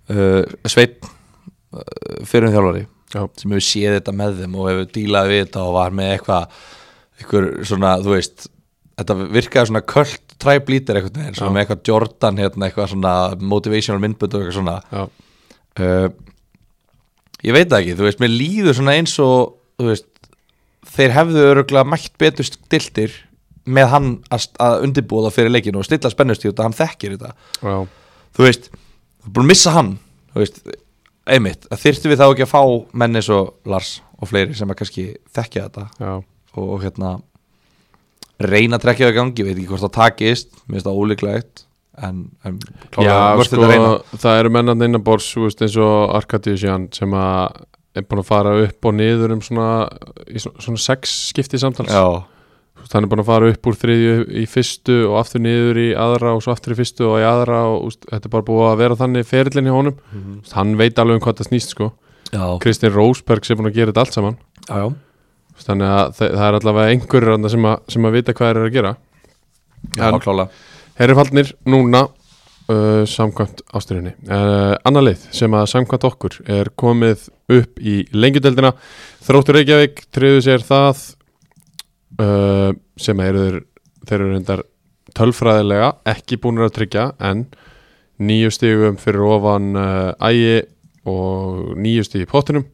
[0.05, 1.85] Uh, Sveit uh,
[2.29, 2.83] fyrir um þjálfari
[3.15, 6.11] Já, sem hefur séð þetta með þeim og hefur dílað við þetta og var með
[6.17, 6.59] eitthvað
[7.15, 8.49] eitthvað svona, þú veist
[8.99, 11.55] þetta virkaði svona köld træblítir eitthvað svona Já.
[11.55, 13.15] með eitthvað Jordan hérna, eitthvað svona
[13.55, 15.07] motivational myndbönd og eitthvað svona.
[15.75, 16.09] Uh,
[17.47, 20.11] ég veit ekki, þú veist, mér líður svona eins og, þú veist
[20.95, 23.15] þeir hefðu öruglega mætt betur stiltir
[23.65, 27.31] með hann að, að undirbúða fyrir leikinu og stilla spennustíð út að hann þekkir þetta.
[27.65, 27.77] Já,
[28.37, 28.71] þú veist,
[29.25, 29.93] þú er búin að missa hann
[30.35, 30.65] þú veist,
[31.25, 31.69] einmitt.
[31.73, 32.63] Að þyrftu við þá ekki að fá
[33.01, 36.13] menn eins og Lars og fleiri sem að kannski þekkja þetta já.
[36.21, 37.15] og, og hérna
[38.43, 41.65] reyna að trekja það í gangi, veit ekki hvort það takist mér finnst það ólíklegt
[42.03, 42.59] en, en
[42.99, 47.63] Já, worth it sko, það eru mennan innanbors eins og Arkadiusjan sem að
[47.95, 49.67] er búin að fara upp og niður um svona,
[50.59, 51.93] svona, sex skipti samtals.
[51.95, 52.25] Já,
[52.99, 56.43] er búin að fara upp úr þriðju í fyrstu og aftur niður í aðra og
[56.45, 58.99] svo aftur í fyrstu og í aðra og úst, þetta er bara búið að vera
[59.03, 59.97] þannig ferillin í honum.
[60.13, 60.41] Mm Mhm.
[60.53, 61.93] hann veit alveg um hvað það snýst sko.
[62.59, 64.37] Kristinn Rósberg sem er búin að gera þetta allt saman.
[64.69, 64.93] Já,
[65.65, 68.69] þannig að það, það er allavega einhverjur sem, að- sem að vita hvað þeir eru
[68.71, 68.97] að gera.
[69.97, 70.49] Já klála
[70.99, 72.09] Herri faldnir núna
[72.73, 78.75] uh, samkvæmt ásturinni uh, Anna leið sem að samkvæmt okkur er komið upp í lengjudeldina
[79.25, 81.03] Þróttur Reykjavík triðu sér það
[82.21, 83.61] uh, sem að eru þeir,
[84.05, 84.65] þeir eru reyndar
[85.15, 87.47] tölfræðilega ekki búinir að tryggja en
[88.23, 90.63] nýju stigum fyrir ofan uh, ægi
[91.11, 92.67] og nýju stig í pottinum.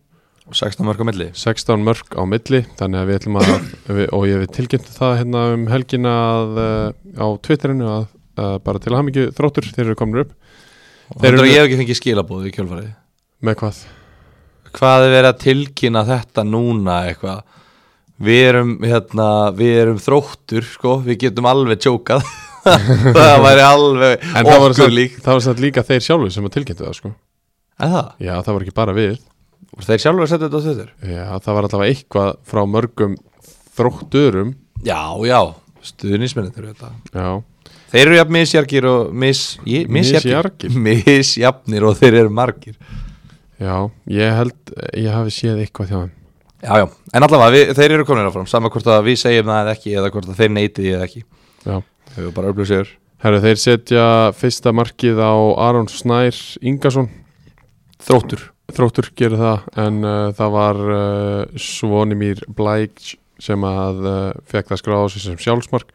[0.51, 1.29] 16 mörg á milli.
[1.39, 3.51] 16 mörg á milli þannig að við ætlum að
[3.87, 8.09] við, og ég við tilkynntu það hérna um helgina að, uh, á Twitterinu að
[8.41, 10.35] uh, bara til að hafa mikið þróttur þeir eru komin upp.
[11.11, 12.91] Og Þeir eru- ég hef ekki fengið skilabóð í kjölfarið.
[13.47, 13.81] Með hvað?
[14.77, 17.41] Hvað er verið að tilkynna þetta núna eitthvað?
[18.21, 19.27] Við erum, hérna,
[19.57, 22.27] við erum þróttur sko, við getum alveg tjókað.
[23.17, 26.33] Það væri alveg en það var, okkur samt, lík það var samt líka þeir sjálfur
[26.35, 27.13] sem að tilkynntu það sko.
[27.81, 29.15] En það, já það var ekki bara við.
[29.71, 33.15] Voru þeir sjálfur að setja þetta á þittur já það var allavega eitthvað frá mörgum
[33.81, 34.51] þrótturum.
[34.85, 35.39] Já, já,
[35.89, 36.93] stuðnismennir þetta.
[37.17, 37.31] Já
[37.91, 40.73] þeir eru jafn misjargir og mis, ég, Misjargir.
[40.87, 42.79] misjafnir og þeir eru margir.
[43.61, 46.17] Já ég held ég hafi séð eitthvað hjá þeim.
[46.61, 49.63] Já, já, en allavega, við, þeir eru komin áfram sama hvort að við segjum það
[49.63, 51.23] eða ekki eða hvort að þeir neyti því eða ekki.
[51.65, 51.77] Já.
[52.11, 57.11] Þau eru bara öflug sigur Herru, þeir setja fyrsta markið á Aron Snær Ingason.
[58.01, 58.47] Þróttur.
[58.73, 64.15] Þróttur gerir það en uh, það var uh, Svonimír Blæk sem að uh,
[64.49, 65.93] fekk það skráð á sig sem sjálfsmark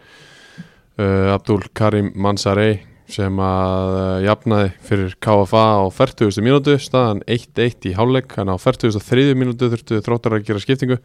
[1.00, 2.80] uh, Abdul Karim Mansarey
[3.12, 6.42] sem að uh, jafnaði fyrir KFA á 40.
[6.46, 9.36] mínútu staðan 1-1 í hálfleik hann á 43.
[9.38, 11.00] mínútu þurftu þróttar að gera skiptingu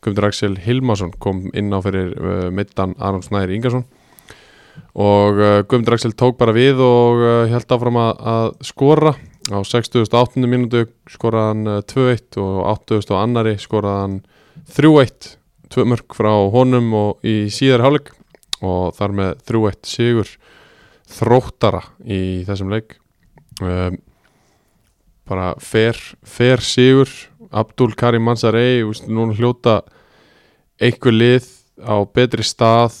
[0.00, 3.86] Guðmundur Axel Hilmarsson kom inn á fyrir uh, middan Aron Snær Ingason
[4.94, 5.38] og
[5.68, 9.12] Guðmundur Axel tók bara við og held áfram að, að skora
[9.50, 10.46] á 68.
[10.46, 13.10] mínútu uh, 2-1 og 80.
[13.10, 14.16] og annari skoraði hann
[14.76, 15.34] 3-1
[15.70, 18.12] tvö mörg frá honum og í síðar hálfleik
[18.64, 20.32] og þar með 3-1 sigur
[21.10, 22.96] þróttara í þessum leik.
[23.60, 23.98] Um,
[25.28, 27.10] bara fer, fer sigur.
[27.50, 29.80] Abdul Karim Mansarey úst, núna hljóta
[30.80, 31.48] einhver lið
[31.82, 32.94] á betri stað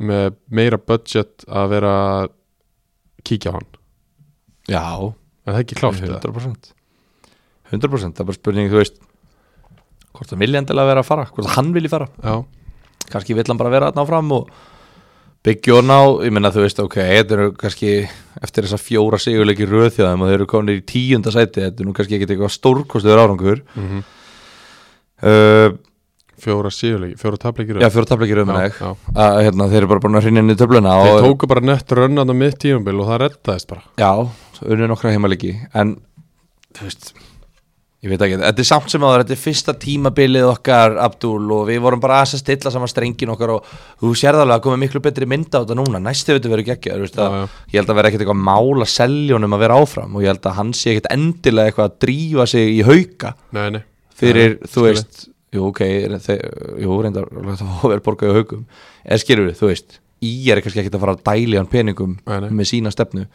[0.00, 1.94] með meira budget að vera
[3.26, 3.68] kíkja á hann.
[4.70, 4.84] Já,
[5.44, 6.00] er það ekki klárt?
[6.06, 6.20] eða?
[6.22, 6.72] 100%
[7.70, 8.98] 100% það er bara spurning, þú veist
[10.10, 12.34] hvort það vilja endilega vera að fara hvort hann vilji fara, Já,
[13.12, 14.50] kannski vill hann bara vera að ná fram og
[15.46, 17.92] byggja og ná ég menna þú veist, ok, þetta eru kannski
[18.40, 21.94] eftir þessa fjóra sigurleiki röðþjóðum og þeir eru komin í tíunda sæti þetta er nú
[21.96, 23.62] kannski ekkert eitthvað stórkostuður árangur.
[23.76, 24.02] Mm
[25.24, 25.78] uh,
[26.40, 28.92] fjóra síðuleiki, fjóra tapleikir já, fjóra tapleiki röðum já, ekki
[29.44, 32.32] hérna, þeir eru bara búin að hrinja inn í töfluna Þeir tóku bara nett rönnan
[32.32, 33.84] á mitt tímabil og það reddaðist bara.
[34.00, 34.12] Já,
[34.64, 35.98] unni nokkra heimalegi en,
[36.78, 37.12] þú veist
[38.00, 41.66] ég veit ekki, þetta er samt sem áður þetta er fyrsta tímabilið okkar Abdul og
[41.68, 43.66] við vorum bara aðeins að stilla saman strengin okkar og
[44.00, 46.96] þú sérð alveg að koma miklu betri mynda á þetta núna, næstu veitur verður geggja
[46.96, 47.44] Já, já.
[47.74, 50.32] ég held að vera ekkert eitthvað mál að selja honum að vera áfram og ég
[50.32, 53.34] held að hann sé ekkert endilega eitthvað að drífa sig í hauka.
[53.52, 53.82] Nei, nei,
[54.16, 55.80] fyrir, Já, þú veist jú, ok,
[56.24, 56.44] þeir,
[56.80, 58.64] jú, reyndar það verður borgaði á haugum.
[59.04, 62.16] Eða skilur við, þú veist í er kannski ekkert að fara að dæli hann peningum
[62.24, 62.50] Nei, nei.
[62.62, 63.26] með sína stefnu.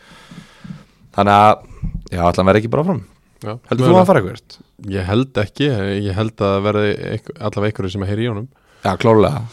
[1.15, 1.67] Þannig að,
[2.13, 3.05] já, allan verði ekki bara fram
[3.45, 4.55] Já, heldur þú að fara eitthvað?
[4.95, 5.67] Ég held ekki,
[6.05, 6.93] ég held að verði
[7.37, 8.47] allavega einhverju sem að heyri í honum.
[8.85, 9.43] Já, klálega,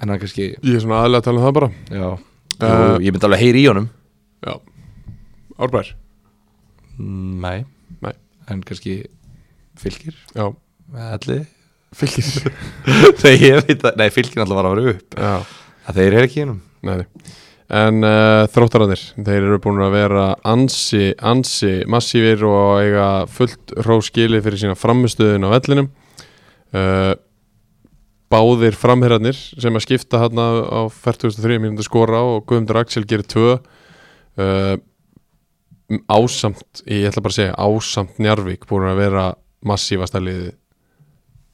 [0.00, 1.72] en hann kannski Ég er svona aðlega að tala um það bara.
[1.90, 2.10] Já,
[2.62, 3.86] Uh, ég myndi alveg heyri í honum.
[4.44, 4.52] Já.
[5.58, 5.88] Árbær?
[7.00, 7.64] Nei,
[8.04, 8.12] Nei.
[8.52, 8.92] en kannski
[9.80, 10.44] fylgir, Já,
[11.10, 11.40] allir
[11.96, 12.28] fylgir
[13.18, 15.16] þegar ég veit að, nei, fylgir alltaf var að vera upp.
[15.18, 15.32] Já,
[15.90, 16.60] að þeir eru ekki í honum.
[16.86, 17.34] Nei, nei.
[17.72, 24.42] En uh, þróttarandir, þeir eru búin að vera ansi, ansi massífir og eiga fullt róskili
[24.44, 25.88] fyrir sína framistöðun á vellinum.
[26.76, 27.14] Uh,
[28.32, 33.56] Báðir framherrarnir sem að skipta hann á 43 mínútur skora og Guðmundur Axel gerir tvö
[33.56, 34.76] uh,
[36.08, 39.26] ásamt, ég ætla bara að segja ásamt Njarvík búin að vera
[39.68, 40.54] massífasta liði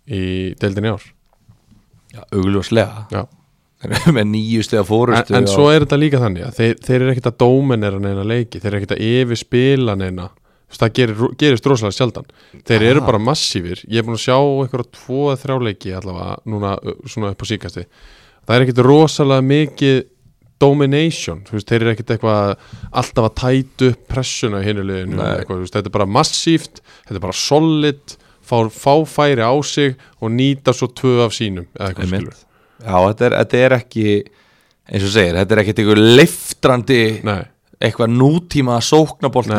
[0.09, 0.23] í
[0.59, 1.11] deildinni í ár.
[2.15, 3.07] Já, augljóslega.
[3.15, 3.27] Já.
[4.17, 7.13] með nýju stiga en, fórustu en svo er þetta líka þannig að þeir, þeir eru
[7.15, 10.29] ekkert að dóminera neina leiki þeir eru ekkert að yfirspila neina.
[10.69, 12.27] Það gerir, gerist rosalega sjaldan.
[12.69, 13.07] Þeir eru Ah.
[13.07, 16.75] bara massífir ég er búin að sjá einhverja tvo eða þrjá leiki allavega núna
[17.09, 17.85] svona upp á síkasti
[18.49, 19.99] það er ekkert rosalega mikið
[20.59, 22.57] domination, veist, þeir eru ekkert eitthvað
[22.99, 25.29] alltaf að tætu upp pressuna í hinu liðinu, Nei.
[25.39, 29.55] eitthvað, þú veist, þetta er bara massíft þetta er bara solid fá, fá færi á
[29.63, 32.39] sig og nýta svo tvö af sínum eða eitthvað skilur
[32.83, 34.09] já, þetta er, þetta er ekki
[34.89, 37.41] eins og segir, þetta er ekkert einhver leiftrandi Nei,
[37.79, 38.79] eitthvað nútíma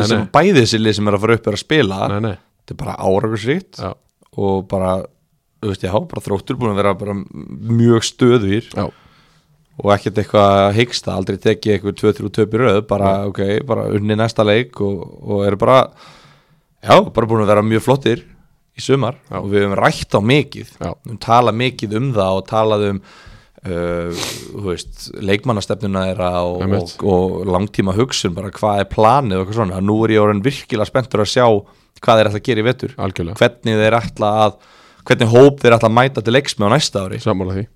[0.02, 0.08] nei.
[0.10, 0.24] sem
[0.82, 2.00] lið sem er að fara upp er að spila.
[2.12, 2.34] Nei, nei.
[2.60, 3.92] Þetta er bara áragursrikt Já,
[4.40, 4.96] og bara,
[5.62, 8.88] þú veist, já, bara þróttur búin að vera mjög stöðvír já,
[9.80, 13.86] og ekkert eitthvað hyggst það aldrei tekið eitthvað 2-3 töp í röð bara, ok, bara
[13.96, 15.78] unni næsta leik og, og eru bara
[16.84, 18.26] já, bara búin að vera mjög flottir
[18.80, 19.38] í sumar Já.
[19.40, 23.02] og við höfum rætt á mikið við höfum talað mikið um það og talað um
[23.68, 24.24] uh,
[24.66, 29.82] veist, leikmannastefnuna þeirra og, og, og langtíma hugsun bara hvað er planið og eitthvað svona.
[29.84, 31.46] Nú er ég orðin virkilega spenntur að sjá
[32.00, 33.40] hvað þeir ætla að gera í algjörlega.
[33.40, 34.56] Hvernig þeir ætla að
[35.08, 37.20] hvernig hóp þeir ætla að mæta til leiks með á næsta ári.
[37.22, 37.66] Sammála því.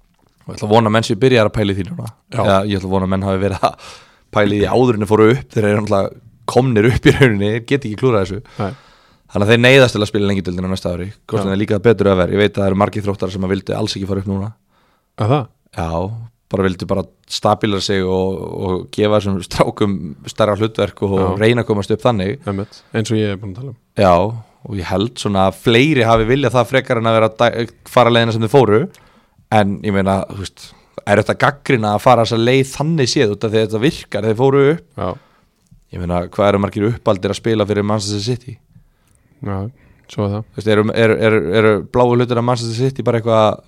[0.45, 2.11] Og ég ætla að vona að menn sem byrjar að pæli því núna.
[2.29, 2.40] Já.
[2.40, 3.93] Eða, ég ætla að vona að menn hafi verið að
[4.35, 7.62] pæli því áður en þeir fóru upp þeir eru náttúrulega komnir upp í rauninni þeir
[7.64, 8.40] get ekki klúrað þessu.
[8.61, 8.73] Nei.
[9.35, 11.09] Þannig að þeir neyðast til að spila lengjadöldina næsta ári.
[11.27, 13.53] Hvort þeir líka betur að vera ég veit að það eru margir þróttar sem að
[13.57, 14.53] vildi alls ekki fara upp núna.
[15.18, 15.44] Að það?
[15.75, 15.88] já,
[16.55, 17.03] bara vildi bara
[17.35, 19.97] stabíla sig og, og gefa þessum strákum
[20.31, 21.27] stærra hlutverk og Já.
[21.40, 22.38] reyna að komast upp þannig.
[22.47, 22.79] Einmitt.
[22.94, 23.79] eins og ég er búin að tala um.
[23.99, 24.14] Já,
[24.64, 27.51] og ég held svona að fleiri hafi viljað það frekar en að vera
[27.90, 28.81] fara leiðina sem þeir fóru.
[29.55, 30.68] En ég meina, þú veist
[31.05, 34.29] er þetta gaggrina að fara þessa leið þannig séð út af því að þetta virkar,
[34.31, 34.85] þeir fóru upp.
[34.94, 35.09] Já,
[35.94, 38.55] ég meina, hvað eru margir uppaldir að spila fyrir Manchester City
[39.44, 39.59] já,
[40.12, 40.42] svo er það.
[40.48, 43.62] Þú veist, eru, eru, eru, eru bláu hlutur af Manchester City bara eitthvað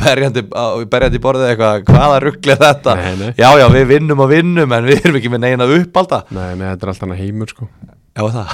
[0.00, 0.42] berjandi,
[0.90, 2.96] berjandi borðið eitthvað, hvaða ruggli er þetta?
[2.98, 3.28] Nei, nei.
[3.38, 6.66] já, já, við vinnum og vinnum en við erum ekki með neina uppalda Nei, nei,
[6.72, 7.68] þetta er alltaf heimur sko.
[8.14, 8.48] Já, það?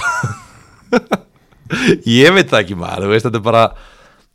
[2.10, 3.64] Ég veit það ekki maður, þú veist, þetta er bara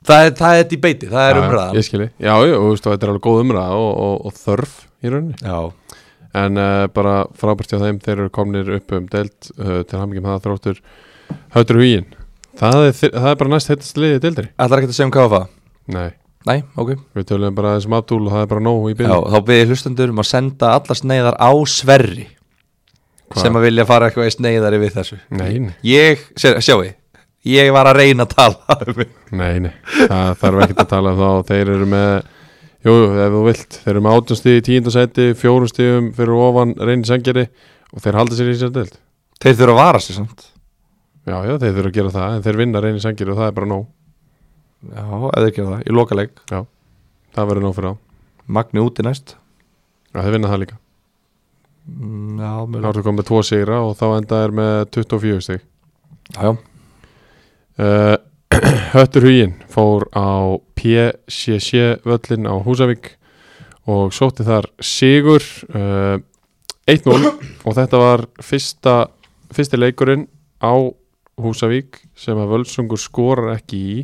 [0.06, 2.86] Það er, það er debate, það er Já, umræðan Ég skilji, já, já, og, veist,
[2.86, 5.40] þetta er alveg góð umræða og, og, og þörf í rauninni.
[5.42, 6.02] Já,
[6.36, 10.26] En uh, bara frábært hjá þeim, þeir eru komnir upp um deild uh, til hamingjum
[10.28, 10.82] það þróttur.
[11.56, 12.10] Höfður huginn
[12.60, 15.42] það er, það er bara næst heitast liðið deildir ætlar ekki að segja um KFA
[15.96, 16.08] Nei,
[16.46, 16.92] Nei, ok.
[17.18, 19.70] Við töluðum bara þessum Abdúl og það er bara nóg í Já, byrjun þá byrði
[19.72, 22.28] hlustendur um að senda allar sneiðar á Sverri
[23.26, 23.42] Hvað?
[23.42, 25.18] sem að vilja fara eitthvað í sneiðari við þessu.
[25.34, 26.86] Nei, nei, Ég, sér, sjáu
[27.46, 29.72] ég var að reyna að tala um mig nei, nei.
[30.06, 32.12] Það þarf ekkert að tala um þá Þeir eru með,
[32.86, 33.80] jú, ef þú vilt.
[33.84, 37.48] Þeir eru með átjánstigi, tíundasæti, fjórum stigum fyrir ofan reynir sangeri
[37.94, 38.96] og þeir halda sér í sér deild.
[39.42, 40.46] Þeir þurfa að vara sig samt
[41.26, 43.56] Já, já, þeir þurfa að gera það, en þeir vinna reynir sangeri og það er
[43.58, 43.86] bara nóg.
[44.86, 46.42] Já, eða ekki það, í lokaleik.
[47.36, 47.96] Það verður nóg fyrir á
[48.46, 49.34] Magni úti næst.
[50.14, 50.78] Já, þeir vinna það líka.
[51.86, 55.42] Mm, Já, Þá mjög ertu komið með tvo sigra og þá enda er með 24
[55.48, 55.66] stig.
[56.36, 56.54] Já, já,
[57.82, 58.16] uh,
[58.96, 60.30] Höttur Huginn fór á
[60.78, 63.16] PCC völlin á Húsavík
[63.90, 66.18] og sótti þar sigur uh,
[66.90, 67.18] 1-0
[67.66, 68.96] og þetta var fyrsta,
[69.54, 70.28] fyrsti leikurinn
[70.62, 70.74] á
[71.42, 73.98] Húsavík sem að Völsungur skorar ekki í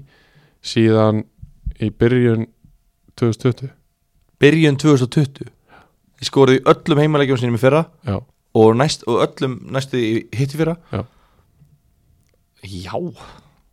[0.67, 1.23] síðan
[1.81, 2.47] í byrjun
[3.19, 3.71] 2020
[4.41, 5.47] byrjun 2020
[6.21, 10.11] Þið skoruðu í öllum heimalegjum sínum í fyrra Já, og, næst, og öllum næstu í
[10.35, 10.75] hitt í fyrra.
[10.91, 11.01] Já.
[12.61, 12.93] Já.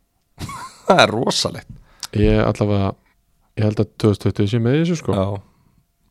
[0.87, 1.69] Það er rosalegt.
[2.17, 2.93] Ég allavega
[3.59, 5.13] ég held að 2020 sé með þessu sko.
[5.13, 5.27] Já.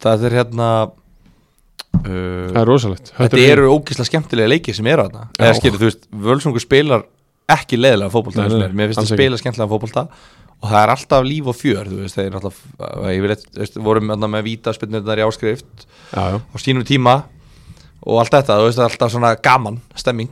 [0.04, 3.11] Það er hérna uh, það er rosalegt.
[3.16, 5.24] Þetta Huginn- eru ógislega skemmtilega leikir sem eru þarna.
[5.32, 5.40] Já.
[5.48, 7.06] Eða skilur, þú veist, Völsungur spilar
[7.52, 7.78] ekki
[8.52, 8.76] nei, er.
[8.76, 10.06] Mér finnst það spila skemmtilega fótbolta
[10.58, 15.20] og það er alltaf líf og fjör þú veist, þeir náttúrulega eitthvað, vorum með vítaspinnurnar
[15.22, 17.20] í áskrift já, já, á sínum tíma
[18.08, 20.30] og allt þetta, þú veist, það er alltaf svona gaman stemming,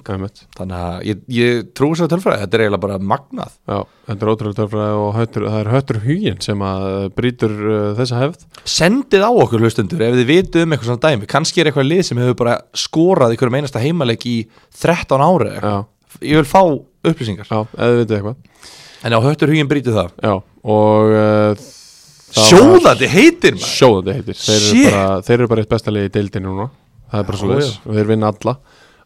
[0.57, 3.57] þannig að ég, ég trú sér tölfræði, þetta er eiginlega bara magnað.
[3.67, 6.87] Já, þetta er ótrúlega törfræði og höttur, það er höttur huginn sem að
[7.19, 8.47] brýtur uh, þessa hefð.
[8.77, 12.05] Sendið á okkur hlustundur ef þið vitið um eitthvað svona dæmi kannski er eitthvað lið
[12.09, 14.37] sem hefur bara skorað í hverjum einasta heimaleik í
[14.79, 15.77] 13 ári Já,
[16.23, 16.63] ég vil fá
[17.07, 17.49] upplýsingar.
[17.49, 18.71] Já, eða þið vitið eitthvað.
[19.07, 20.15] En á höttur huginn brýtið það.
[20.25, 20.35] Já,
[20.77, 21.67] og uh,
[22.37, 23.71] sjóðandi heitir maður.
[23.71, 24.41] Sjóðandi heitir.
[24.41, 24.91] Þeir eru, Shit.
[24.91, 26.69] bara, þeir eru bara eitt besta liði í deildinu núna.
[27.13, 28.57] Það er bara Já, svo leis og þeir vinna alla.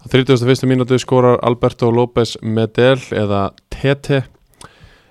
[0.00, 0.68] Á 31.
[0.70, 4.22] mínútu skorar Alberto López Medel eða TT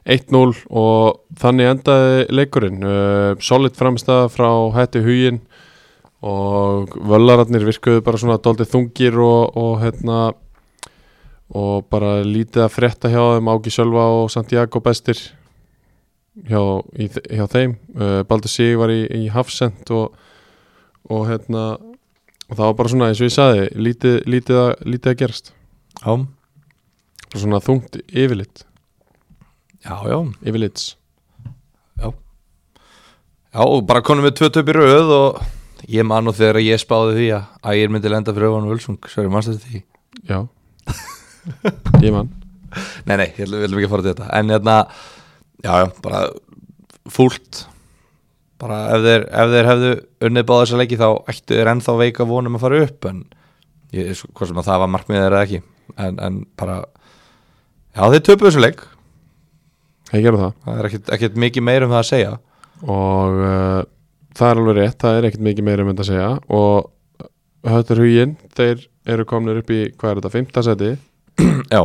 [0.09, 2.81] 1-0 og þannig endaði leikurinn.
[2.81, 5.43] Uh, solid framstæða frá hætti huginn
[6.25, 10.17] og völlararnir virkuðu bara svona doldið þungir og, og hérna
[11.49, 15.17] og bara lítið að frétta hjá þeim Áki Sölva og Santiago bestir
[16.45, 16.61] hjá,
[16.93, 17.75] í, hjá þeim.
[17.95, 20.13] Uh, Baldur Sig var í, í Hafsend og,
[21.09, 21.63] og hérna
[22.49, 25.53] og það var bara svona eins og ég saði lítið, lítið, að, lítið að gerast.
[25.99, 26.13] Já,
[27.29, 28.63] Bara svona þungt yfirlit.
[29.85, 30.17] Já, já.
[30.41, 30.95] Yfirlits.
[33.49, 35.37] Já, og bara konum við tvö töp í röð og
[35.89, 39.33] ég man nú þegar ég spáði því að ægir myndi lenda fyrir öfan Völsung, sverjum
[39.33, 39.81] mannst þetta því?
[40.29, 40.39] Já
[42.05, 42.29] ég man
[43.07, 44.29] Nei, nei, ég vil ekki fara til þetta.
[44.37, 44.75] En hérna,
[45.63, 46.21] já, já, bara
[47.09, 47.63] fúlt.
[48.61, 49.91] Bara ef þeir, ef þeir hefðu
[50.27, 53.23] unnið báða þessa leiki þá ættu þeir ennþá veika vonum að fara upp en
[53.95, 55.61] ég, hvað sem að það var markmiðið þeirra ekki.
[55.95, 58.85] En, en bara já, þeir töpu þessu leik.
[60.11, 60.53] Ég gerði það.
[60.65, 62.37] Það er ekkit, ekkit mikið meir um það að segja.
[62.85, 63.81] Og uh,
[64.37, 66.31] það er alveg rétt það er ekkert mikið meira um þetta að segja.
[66.59, 67.29] Og
[67.69, 70.67] höttur huginn þeir eru komnir upp í, hvað er þetta, 5.
[70.67, 70.91] seti
[71.73, 71.81] Já,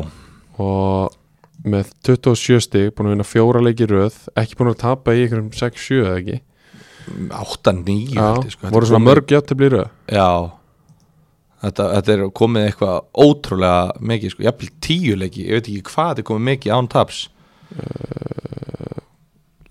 [0.60, 1.14] og
[1.64, 5.52] með 27 stig búin að vinna fjóra leiki röð ekki búin að tapa í einhverjum
[5.56, 6.40] 6-7 eða ekki?
[7.04, 8.28] 8-9 Já,
[8.72, 9.88] voru svona mörg játtöfli í röð?
[10.12, 10.28] Já.
[11.64, 16.10] Þetta, þetta er komið eitthvað ótrúlega mikið sko, jafnvel tíu leiki ég veit ekki hvað
[16.10, 17.22] þetta er komið mikið án taps.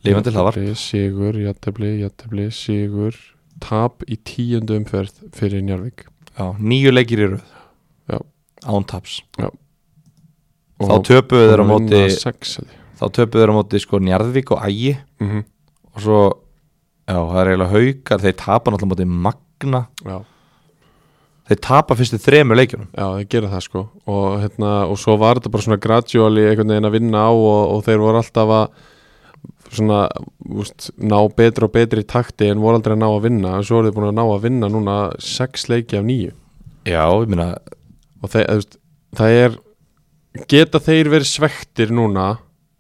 [0.04, 3.20] Lífandi hlaðvar Jafntefli, sigur, játtöfli, játtöfli, sigur.
[3.64, 7.44] Tap í tíundu umferð fyrir Njarvík Já, níu leikir í röð.
[8.10, 8.18] Já.
[8.66, 9.22] án taps.
[9.38, 9.54] Og
[10.82, 12.68] þá töpuðu þeir á búin að móti
[13.00, 14.94] þá töpuðu þeir á móti sko Njarðvík og Ægi.
[15.22, 15.44] Mhm,
[15.94, 16.20] og svo,
[17.08, 19.88] já, það er eiginlega haukar þeir tapa náttúrulega móti Magna.
[20.04, 20.18] Já.
[21.44, 22.88] Þeir tapa fyrstu þremur leikjunum.
[22.96, 23.84] Já, þeir gera það sko.
[24.08, 27.74] Og, hérna, og svo var þetta bara svona gradually einhvern veginn að vinna á og,
[27.74, 28.78] og þeir voru alltaf að
[29.74, 30.00] svona,
[30.64, 33.58] úst, ná betri og betri í takti en voru aldrei að ná að vinna.
[33.58, 36.32] En svo eru þeir búin að ná að vinna núna sex leiki af nýju
[36.84, 37.54] Já, ég meina,
[38.24, 38.64] og þeir,
[39.16, 39.54] það er
[40.50, 42.38] geta þeir verið svektir núna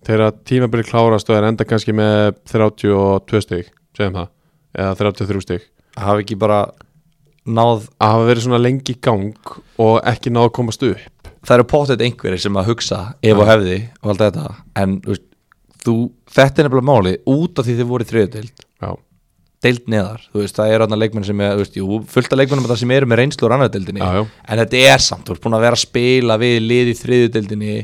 [0.08, 4.32] þegar tímabili klárast og er enda kannski með 32 stig segjum það,
[4.78, 5.68] eða 33 stig?
[6.02, 6.64] Hafi ekki bara
[7.44, 11.32] náð að hafa verið svona lengi í gang og ekki náð að komast upp.
[11.44, 14.46] Það eru pottet einhverjir sem að hugsa ef og hefði og allt þetta
[14.80, 15.00] en
[15.84, 15.96] þú
[16.32, 18.92] þetta er nefnilega máli út af því þið voru þriðudeild Já,
[19.64, 22.42] deild neðar, þú veist, það eru annað leikmenn sem er, þú veist, jú, fullt af
[22.42, 25.30] leikmennum það sem eru með reynslu úr annar deildinni, já, já, en þetta er samt
[25.30, 27.78] þú ert búin að vera að spila við lið í þriðudeildinni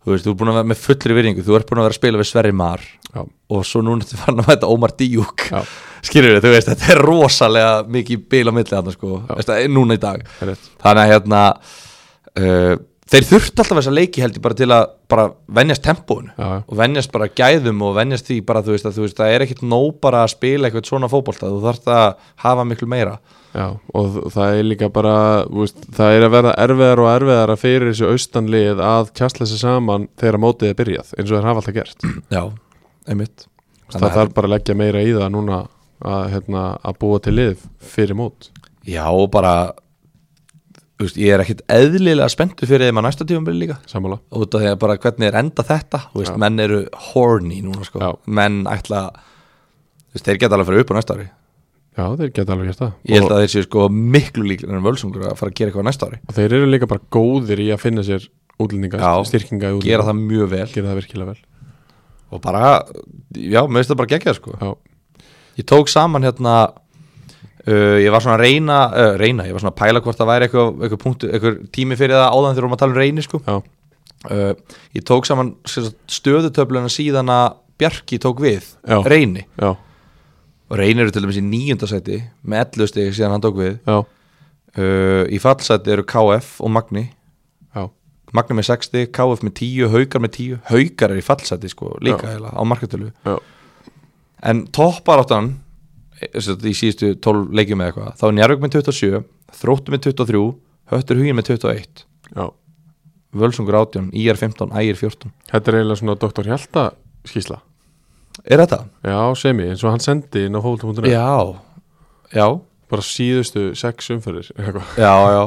[0.00, 1.94] þú veist, þú ert búin að vera með fullri virðingu, þú ert búin að vera
[1.96, 2.84] að spila við Sverri Mar.
[3.10, 5.60] Já, og svo núna ertu farin að mæta Ómar Díuk já,
[6.06, 9.64] skilur við, þú veist, þetta er rosalega mikið bil á milli þarna, sko, veist, það
[9.64, 10.22] er núna í dag.
[10.40, 10.70] Er rétt.
[10.80, 12.74] Þannig að hérna uh,
[13.10, 15.26] þeir þurft alltaf þessa leiki held ég bara til að bara
[15.58, 19.04] venjast tempóinu Já, og venjast bara gæðum og venjast því bara þú veist að þú
[19.06, 22.08] veist það er ekkit nóg bara að spila eitthvað svona fótbolta, þú þarft að
[22.44, 23.18] hafa miklu meira.
[23.50, 23.66] Já,
[23.98, 25.14] og það er líka bara
[25.50, 29.62] veist, það er að verða erfiðar og erfiðar að fyrir þessu austanlið að kjastla sig
[29.64, 32.06] saman þegar mótið er byrjað eins og þeir hafa alltaf gert.
[32.36, 32.42] Já,
[33.10, 33.46] einmitt.
[33.90, 35.60] Það þarf bara að leggja meira í það núna
[35.98, 38.52] að, hérna, að búa til lið fyrir mót.
[38.86, 39.54] Já og bara
[41.06, 43.76] veist, ég er ekkit eðlilega spenntu fyrir þeim að næsta tífambili líka.
[43.90, 44.20] Sammála.
[44.36, 46.80] Út af því að bara hvernig er enda þetta veist, menn eru
[47.10, 48.14] horny núna sko.
[48.26, 49.06] Menn ætla
[50.14, 51.28] veist, þeir geta alveg að fara upp á næsta ári.
[51.98, 52.92] Já, þeir geta alveg það.
[53.10, 55.88] Ég held að þeir séu sko miklu líklega en völsungur að fara að gera eitthvað
[55.88, 56.20] næsta ári.
[56.26, 58.28] Og þeir eru líka bara góðir í að finna sér
[58.60, 59.88] útlendinga, styrkinga útlendinga.
[59.88, 60.68] Gera það mjög vel.
[60.74, 61.40] Gera það vel.
[62.30, 62.84] Og bara,
[63.34, 64.76] já, mér finnst það bara geggjað sko.
[65.58, 66.54] Ég tók saman hérna
[67.66, 70.30] uh, ég var svona að reyna uh, reyna, ég var svona að pæla hvort það
[70.30, 73.00] væri eitthvað, eitthvað, punktu, eitthvað tími fyrir það áðan þegar við erum að tala um
[73.00, 73.42] reyni sko.
[74.30, 74.50] Uh,
[74.96, 75.54] ég tók saman
[76.10, 77.46] stöðutöfluna síðan að
[77.80, 78.98] Bjarki tók við Já.
[79.08, 79.46] reyni.
[79.56, 79.70] Já,
[80.70, 83.78] og reynir eru til dæmis í níundasæti með 11 stig síðan hann tók við.
[85.32, 87.06] Í fallsæti eru KF og Magni.
[87.74, 87.86] Já.
[88.36, 92.28] Magna með 60, KF með 10, Haukar með 10 Haukar er í fallseti sko, líka
[92.30, 93.08] heila, á markatölu.
[93.26, 93.38] Já.
[94.46, 95.50] en toppar áttan
[96.20, 99.22] í síðustu 12 leikjum eða eitthvað þá er Njarvík með 27,
[99.60, 100.42] Þróttu með 23
[100.92, 102.44] Höttur Hugin með 21 Já,
[103.40, 106.50] Völsungur 18, IR 15, ægir 14 þetta er eiginlega svona Dr.
[106.50, 106.86] Hjalta
[107.28, 107.60] skísla
[108.46, 108.84] Er þetta?
[109.04, 111.56] Já, semi, eins og hann sendi inn á fólk.net Já,
[112.32, 112.46] já
[112.90, 114.82] bara síðustu sex eitthvað.
[114.98, 115.42] Já, já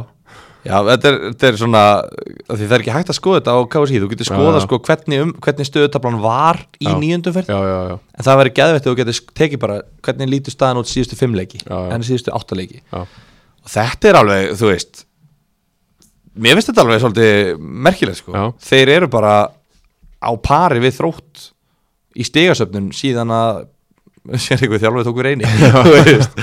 [0.63, 1.83] Já, þetta er, þetta er svona
[2.47, 5.23] því það er ekki hægt að skoða þetta á KSI þú getur skoða sko hvernig,
[5.25, 7.57] um, hvernig stöðutablan var í nýjöndu já,
[7.99, 11.35] en það verður geðvett að þú getur tekið bara hvernig lítur staðan út síðustu fimm
[11.35, 11.89] leiki Já, já.
[11.97, 12.79] en síðustu átta leiki.
[12.79, 15.03] Já, og þetta er alveg, þú veist
[16.33, 18.45] mér finnst þetta alveg svolítið merkilegt sko, Já.
[18.69, 19.33] þeir eru bara
[20.23, 21.49] á pari við þrótt
[22.15, 23.65] í stigasöfnun síðan að
[24.39, 25.43] sér eitthvað þjálfið tóku reyni.
[25.43, 26.37] Þú veist,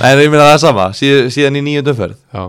[0.00, 2.44] en ég meina það er sama síð, síðan í nýjöndu já,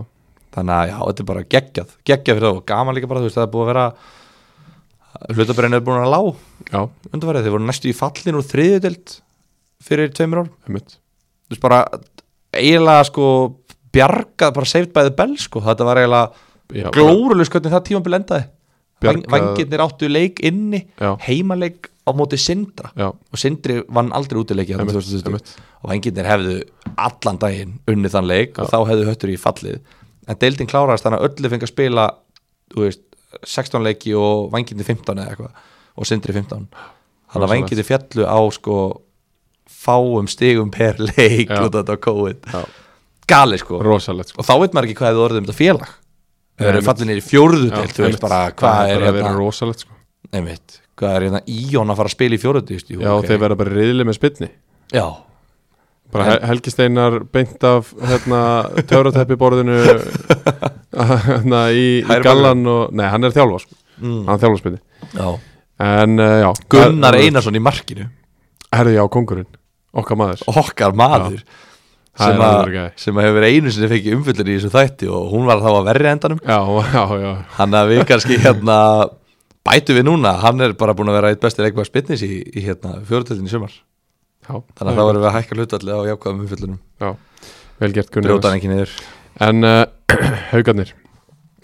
[0.54, 1.92] þannig að já, þetta er bara geggjað.
[2.10, 2.56] Geggjað fyrir þá.
[2.60, 3.84] Og gaman líka bara, þú veist, það er búið að vera
[5.36, 6.20] hlutabrenn er búin að lá
[6.70, 6.80] já,
[7.10, 9.16] undanfærið, þeir voru næstu í fallin úr þriðudelt
[9.84, 10.94] fyrir tveimur ár einmitt.
[11.48, 11.80] Þú veist bara,
[12.56, 13.26] eiginlega sko
[13.94, 18.46] bjargað, bara saved by the bell sko, þetta var eiginlega glórulega hvernig það tímabil endaði.
[19.00, 21.14] Bjargað- vangirnir áttu leik inni Já.
[21.26, 22.90] heimaleik á móti Sindra.
[22.96, 25.26] Já, og Sindri vann aldrei útileiki þarna Einmitt, 2020.
[25.26, 25.56] einmitt.
[25.82, 26.56] og vangirnir hefðu
[26.96, 29.80] allan daginn unnið þann leik og þá hefðu höttur í fallið
[30.30, 32.06] en deildin kláraðist þannig að öllu fengi að spila
[32.78, 33.04] veist,
[33.46, 35.68] 16 leiki og vangirnir 15 eða eitthvað
[36.00, 36.66] og Sindri 15
[37.30, 38.76] þannig að vangirnir fjallu á sko
[39.70, 42.50] fáum stigum per leik af þetta COVID.
[42.52, 42.64] Já,
[43.30, 43.78] gali sko.
[43.86, 44.42] Rosalegt sko.
[44.42, 45.96] og þá veit maður ekki hvað hefði orðið um þetta félag.
[46.60, 47.24] Þau eru niður í
[47.70, 49.94] Það hvað er bara að vera hérna rosalegt sko.
[50.36, 53.72] einmitt, hvað er hérna Íón að fara að spila í deild Já, þeir verða bara
[53.78, 54.50] riðli með spynni
[54.92, 55.06] já,
[56.12, 58.42] bara Helgi Steinar beint af hérna,
[58.88, 59.78] töfrateppi borðinu
[61.28, 63.78] hérna, í, í gallan og, nei, hann er þjálfa sko.
[64.00, 64.20] mm.
[64.28, 64.78] hann er
[65.14, 65.28] já.
[66.20, 68.10] uh, já, Gunnar Einarsson í markinu.
[68.70, 69.50] Herði já, kongurinn,
[69.96, 70.44] okkar maður.
[70.52, 71.42] Okkar maður.
[72.20, 75.62] Það sem, gæði sem hefur einu sinni fengið umfyllur í þessu þætti og hún var
[75.62, 76.40] þá að verri endanum.
[76.42, 76.58] Já,
[76.90, 78.78] já, já, hann að við kannski hérna
[79.66, 82.64] bætu við núna, hann er bara búin að vera eitt besti leikmaður spinnis í, í
[82.64, 83.78] hérna fjóruðtöldin í sumar
[84.50, 84.56] já.
[84.78, 87.10] Þannig að þá erum við að hækka hlutalli á jákvæðum umfyllunum já,
[87.80, 88.94] vel gert Gunnar brjóta hann ekki niður.
[89.46, 89.84] En uh,
[90.52, 90.92] haugarnir?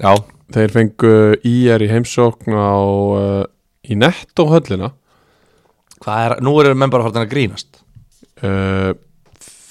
[0.03, 0.12] Já,
[0.55, 1.14] þeir fengu
[1.49, 3.43] IR í heimsókn á uh,
[3.87, 4.93] í netto höllina.
[6.05, 7.82] Hvað er, nú erum menn bara farin að grínast.
[8.45, 8.93] Uh,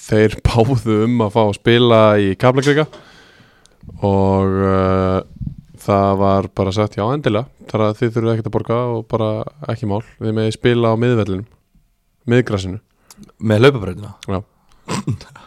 [0.06, 2.88] þeir báðu um að fá að spila í Kaplakrika.
[4.02, 4.56] Og
[5.78, 7.46] það var bara sagt já endilega.
[7.70, 9.28] Þar að þið þurfum ekkert að borga og bara
[9.70, 10.00] ekki mál.
[10.18, 11.46] Þið meði spila á miðvellinum
[12.30, 12.80] miðgrasinu
[13.38, 14.38] með hlaupabröðina já.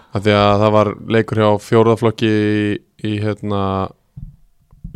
[0.09, 2.73] Af því að það var leikur hjá fjórðaflokki í,
[3.07, 3.61] í hérna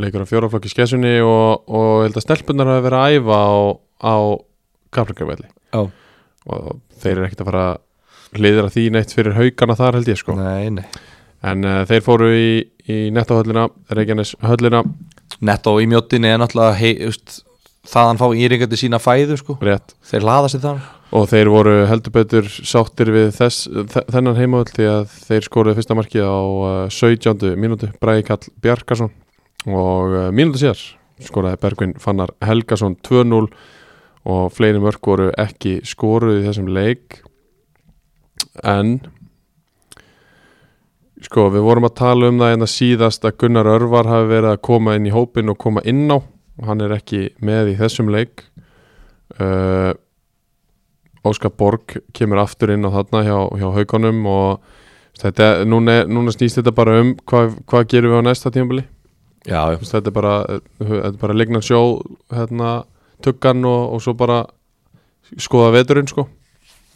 [0.01, 3.53] leikur á fjórðaflokki í skessunni og, og held að stelpunar hafi verið að æfa á,
[4.03, 4.15] á
[4.93, 5.81] Kaplakrikavelli já,
[6.49, 6.67] og
[7.01, 7.65] þeir eru ekkert að fara
[8.33, 10.35] hliðra því neitt fyrir haugana þar held ég sko.
[10.37, 10.85] Nei, nei.
[11.45, 12.47] En uh, þeir fóru í,
[12.89, 14.81] í nettahöllina Reykjanes höllina
[15.43, 17.41] Netto í mjóttinni er náttúrulega hei, just,
[17.89, 19.57] þaðan fá íringandi sína fæðu sko.
[19.61, 19.95] rétt.
[20.07, 20.83] Þeir laða sér þar
[21.13, 25.77] og þeir voru heldur betur sáttir við þess, þe- þennan heimavöll því að þeir skoruðu
[25.77, 27.53] fyrsta markið á uh, 17.
[27.59, 27.91] mínútu.
[28.01, 29.11] Bræði Kall Bjarkarsson
[29.69, 30.81] og uh, mínútu síðar
[31.23, 33.45] skoraði Bergvin Fannar Helgason 2-0
[34.33, 37.19] og fleiri mörg voru ekki skoruð í þessum leik.
[38.63, 38.97] En
[41.23, 44.49] sko við vorum að tala um það en að síðast að Gunnar Örvar hafi verið
[44.55, 46.17] að koma inn í hópin og koma inn á.
[46.59, 48.43] Og hann er ekki með í þessum leik.
[49.41, 49.93] Uh,
[51.23, 54.63] Óskar Borg kemur aftur inn á þarna hjá, hjá haugunum og
[55.21, 58.83] þetta, núna, núna snýst þetta bara um hvað, hvað gerum við á næsta tímabili?
[59.43, 59.77] Já, já.
[59.79, 60.33] þetta er bara,
[61.21, 62.01] bara lignan sjó
[62.31, 62.83] hérna,
[63.23, 64.43] tuggan og, og svo bara
[65.39, 66.27] skoða veturinn sko.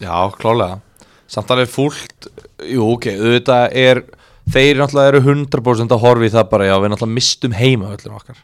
[0.03, 0.81] Já, klálega
[1.27, 2.29] samt alveg fúlt
[2.63, 4.03] jú, ok, auðvitað er
[4.47, 8.39] þeir náttúrulega eru 100% að horfi það bara, já, við náttúrulega mistum heima öllum okkar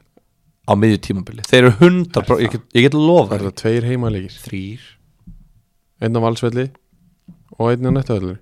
[0.64, 1.46] á miðju tímabili.
[1.48, 4.90] Þeir eru 100%, ég get, ég get lofa það er það tveir heimalegir þrýr
[6.04, 6.68] einn á valsvelli
[7.58, 8.36] og einn á nettahöllu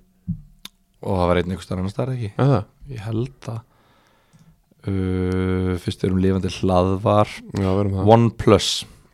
[1.02, 2.32] og það var einn einhver starf annars starf ekki?
[2.36, 2.66] Eða það?
[2.92, 3.60] ég held það
[4.90, 7.30] uh, fyrst erum lifandi hlaðvar.
[7.94, 8.10] Það.
[8.16, 8.72] OnePlus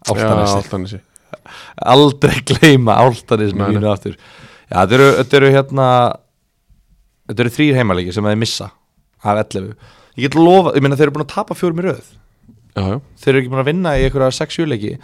[0.09, 1.03] Áltanesi
[1.79, 2.35] aldrei
[3.93, 4.17] aftur.
[4.69, 5.87] Já, þetta eru, eru hérna
[7.29, 8.71] þetta eru þrýr heimalegi sem þeir missa
[9.25, 9.73] af 11
[10.19, 12.13] ég get lofa, ég meina þeir eru búin að tapa fjórum í röð.
[12.75, 14.95] Já, já, þeir eru ekki búin að vinna í einhverja 6-7 leiki.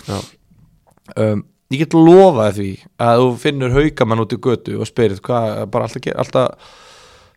[1.20, 5.65] Um, ég get lofa því að þú finnur haukamann út í götu og spyrir hvað,
[5.73, 6.75] bara alltaf, alltaf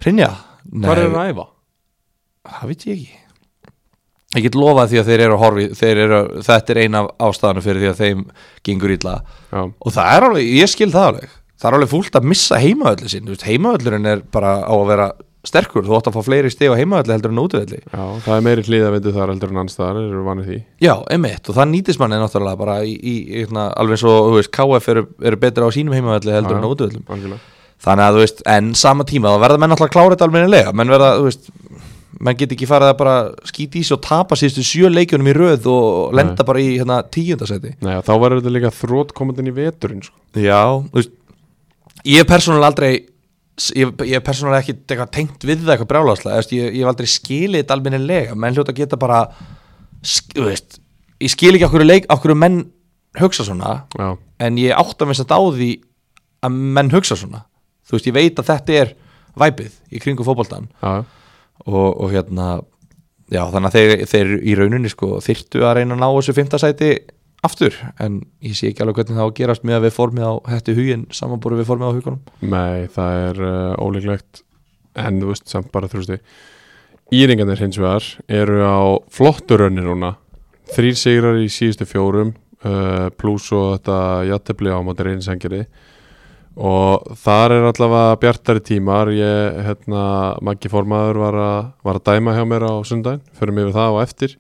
[0.04, 0.34] hrinja
[0.68, 1.48] Hvað er að æfa?
[2.48, 3.24] það veit ég ekki.
[4.38, 7.28] Ég get lofað því að þeir eru að horfi þeir eru, þetta er eina af
[7.28, 8.24] ástæðanu fyrir því að þeim
[8.68, 9.14] gengur illa.
[9.52, 11.38] Já, og það er alveg, ég skil það alveg.
[11.58, 15.08] Það er alveg fúlt að missa heimaöllu sín heimavöllurinn er bara á að vera
[15.48, 18.46] sterkur, þú átt að fá fleiri stig á heimaöllu heldur en útvöldi já, það er
[18.48, 20.58] meiri hlýðavindu þar heldur en annars eru vanið því.
[20.84, 24.40] Já, emitt, og það nýtist manni náttúrulega bara í, í, í hérna, alveg og, þú
[24.42, 26.68] veist, KF eru, eru betra á sínum heimavöllu heldur Já, en
[27.16, 27.54] Algjörlega.
[27.88, 30.74] Þannig að þú veist, en sama tíma þá verða menn alltaf að klára þetta almennilega
[30.74, 31.52] menn verða, þú veist,
[32.18, 35.36] menn get ekki farið að bara skýti í sig og tapa síðustu sjö leikjunum í
[35.38, 37.76] röð og lenda bara í hérna tíundasæti
[43.74, 47.64] Ég hef persónulega ekki eitthvað tengt við það eitthvað brjálagslega, ég, ég hef aldrei skilið
[47.64, 49.24] þetta almennilega, menn hljóta að geta bara
[50.06, 50.78] sk, veist,
[51.24, 52.60] ég skil ekki okkur leik, okkur menn
[53.18, 54.12] hugsa svona Já,
[54.46, 55.72] en ég átta mig samt á því
[56.46, 57.48] að menn hugsa svona.
[57.88, 58.94] Þú veist, ég veit að þetta er
[59.38, 61.02] væpið í kringum fótboltan já,
[61.66, 62.48] og, og hérna
[63.32, 66.92] já, þannig að þeir, þeir í rauninni sko þyrtu að reyna að ná þessu fimmtasæti
[67.46, 70.26] aftur, en ég sé ekki alveg hvernig það á að gerast með að við formið
[70.26, 74.42] á hætti hugin samanbúru við formið á hugunum nei, það er uh, ólíklegt
[74.98, 76.18] en þú veist, samt bara þrjústi
[77.08, 80.18] Íringarnir hins vegar eru á flotturönni núna.
[80.76, 82.34] Þrýr sigrar í síðustu fjórum
[82.68, 85.62] uh, pluss og þetta jattefli á móti reynsengiri
[86.58, 89.14] og þar er allavega bjartari tímar.
[89.16, 90.02] Ég, hérna,
[90.44, 93.96] Maggi Formaður var að, var að dæma hjá mér á sundaginn fyrir mig við það
[93.96, 94.36] á eftir.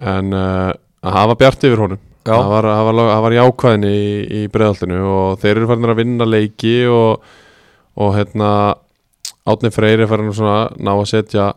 [0.00, 0.70] En uh,
[1.04, 2.34] að hafa bjart yfir honum Já.
[2.34, 4.02] það var, það var, það var jákvæðin í,
[4.36, 7.32] í breiðaltinu og þeir eru farin að vinna leiki og,
[7.96, 8.50] og hérna
[9.48, 11.48] Átni Freyri farin að ná að setja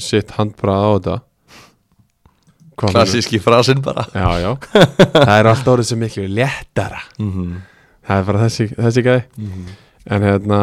[0.00, 1.16] sitt handbrað á þetta.
[2.80, 4.06] Klassíski frasinn bara.
[4.14, 4.50] Já, já,
[5.12, 7.04] það er alltaf orðið sem miklu léttara.
[7.20, 7.62] Mm -hmm.
[8.06, 9.22] það er bara þessi, þessi gæði
[10.04, 10.60] en hérna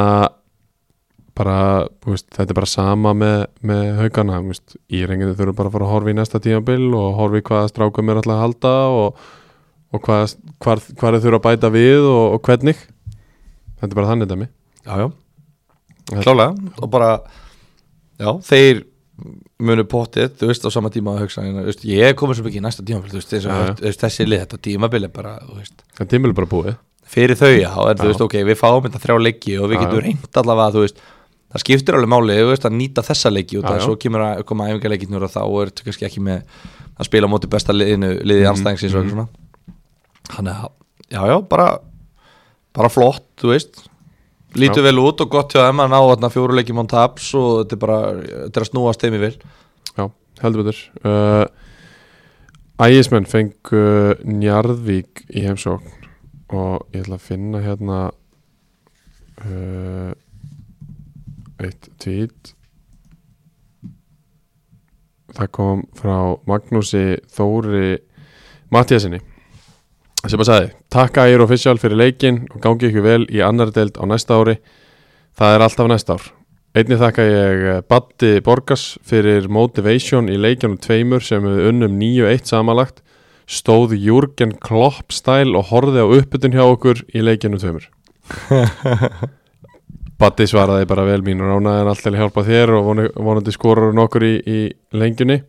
[1.42, 1.58] bara,
[2.04, 3.38] þú veist, þetta er bara sama með,
[3.68, 7.08] með haugana, þú í reynginu þurfum bara að fara að horfa í næsta tímabil og
[7.18, 9.24] horfa í hvaða strákum er alltaf að halda og,
[9.92, 12.86] og hvað, hvar þau þurfa að bæta við og, og hvernig.
[13.82, 14.48] Þetta er bara þannig dæmi.
[14.86, 15.10] Já, já,
[16.22, 16.72] klálega.
[16.82, 17.12] Og bara,
[18.22, 18.86] já, þeir
[19.62, 22.64] munu potið, þú veist, á sama tíma að hugsa, þú ég komið svo mikið í
[22.66, 25.84] næsta tímabil, þú veist, þú veist, þessi lið, þetta tímabil er bara, þú veist.
[25.98, 26.80] Það er tímabil bara búið.
[27.12, 28.10] Fyrir þau já, en þú Já.
[28.10, 31.02] veist, ok, við fáum þetta þrjá leiki og við Já, getum reynd allavega, þú veist
[31.52, 33.84] það skiptir alveg máli, veist, að nýta þessa leiki og það já.
[33.86, 36.44] svo kemur að koma æfingarleikirnur og þá er þetta kannski ekki með
[36.98, 39.28] að spila á móti besta liðinu, liðið Mhm, anstæðingsins og eitthvað svona.
[40.32, 40.70] Þannig að,
[41.12, 41.70] já, já, bara
[42.72, 43.82] bara flott, þú veist.
[44.56, 44.88] Lítur Já.
[44.90, 47.76] vel út og gott hjá þeim að ná þarna fjóru leikjum án taps og þetta
[47.76, 49.36] er bara, þetta er að snúast þeim í vil.
[49.96, 50.06] Já,
[50.44, 50.80] heldur betur.
[51.04, 51.46] Uh,
[52.82, 53.84] Ægismenn fengu
[54.26, 55.92] Njarðvík í heimsókn
[56.52, 58.00] og ég ætla að finna hérna
[59.46, 60.12] uh,
[61.68, 62.54] eitt tweet.
[65.32, 66.16] Það kom frá
[66.50, 68.02] Magnúsi Þóri
[68.72, 69.22] Mattiasinni
[70.22, 73.98] sem að sagði Takk Ægir Official fyrir leikin og gangi ykkur vel í annar deild
[73.98, 74.60] á næsta ári.
[75.38, 76.28] Það er alltaf næsta ár.
[76.78, 82.52] Einnig þakka ég eh, Batti Borgas fyrir motivation í leikjanum tveimur sem við unnum 9-1
[82.52, 83.02] samanlagt.
[83.50, 87.90] Stóð Jurgen Klopp stæl og horfði á uppbytun hjá okkur í leikjanum tveimur
[90.22, 92.90] Batti svaraði bara vel mín og ránaði en allt til að hjálpa þér og
[93.26, 94.60] vonandi skorur nokkur í, í
[94.94, 95.40] lengjunni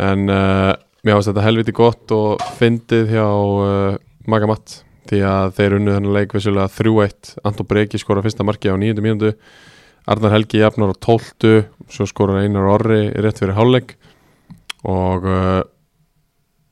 [0.00, 0.70] en uh,
[1.04, 4.78] mér finnst þetta helviti gott og fyndið hjá uh, Magamatt
[5.10, 9.04] því að þeir unnu þennan leik vissulega 3-1 Anton Breki skora fyrsta marki á 9.
[9.04, 9.34] mínútu
[10.08, 13.98] Arnar Helgi jafnar á 12 svo skorar Einar Orri rétt fyrir hálfleik
[14.80, 15.60] og uh,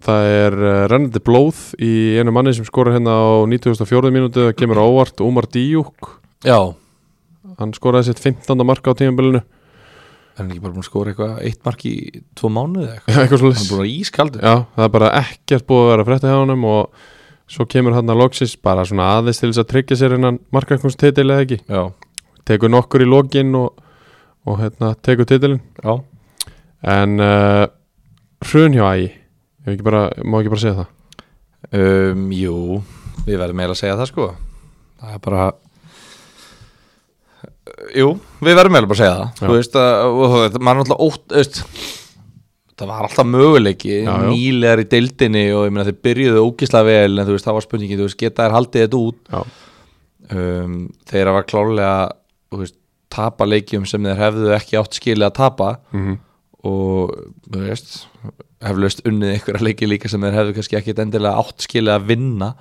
[0.01, 4.09] það er rennandi blóð í einu manni sem skorar hérna á 94.
[4.09, 6.73] mínútu það kemur á óvart Umar Díuk Já,
[7.59, 8.65] hann skoraði sitt 15.
[8.67, 9.43] marka á tímabilinu.
[10.33, 11.95] Er hann ekki bara búin að skora eitthvað eitt mark í
[12.39, 13.19] tvo mánuði eða eitthvað?
[13.23, 14.45] Eitthvað hann er búin að ískaldur.
[14.47, 17.03] Já, það er bara ekkert búið að vera frétta hjá honum og
[17.53, 21.27] svo kemur hann að loksins bara svona aðeins til þess að tryggja sér hennan markakunstitil
[21.27, 21.59] eða ekki?
[21.69, 21.83] Já,
[22.49, 23.83] tekur nokkur í lokin og,
[24.49, 25.99] og hérna, tekur titilin já.
[26.95, 27.67] En uh,
[28.49, 29.11] hrun hjá ægi.
[29.67, 30.89] Ég ekki bara, má ekki bara segja það?
[31.77, 32.57] Um, Jú,
[33.29, 34.31] við verðum meira að segja það sko.
[35.03, 35.45] Það er bara
[37.97, 38.13] Jú,
[38.45, 39.43] við verðum bara að segja það.
[39.43, 41.63] Þú veist að, maður er alltaf ótt veist,
[42.83, 43.97] Það var alltaf möguleiki.
[44.27, 47.65] Nýlegar í deildinni og ég meina þeir byrjuðu ógislega vel En þú veist, það var
[47.67, 49.51] spurningin, þú veist, geta þær haldið þetta út?
[50.33, 50.77] Um,
[51.11, 51.93] Þeir hafa klárlega
[52.51, 52.77] þú veist,
[53.13, 55.73] tapa leikjum sem þeir hefðu ekki átt skilið að tapa.
[55.93, 56.17] Mm
[56.63, 57.11] og
[57.51, 57.95] þú veist
[58.63, 62.53] heflaust unnið einhverja leiki líka sem þeir hefðu kannski ekkit endilega átt skilið að vinna.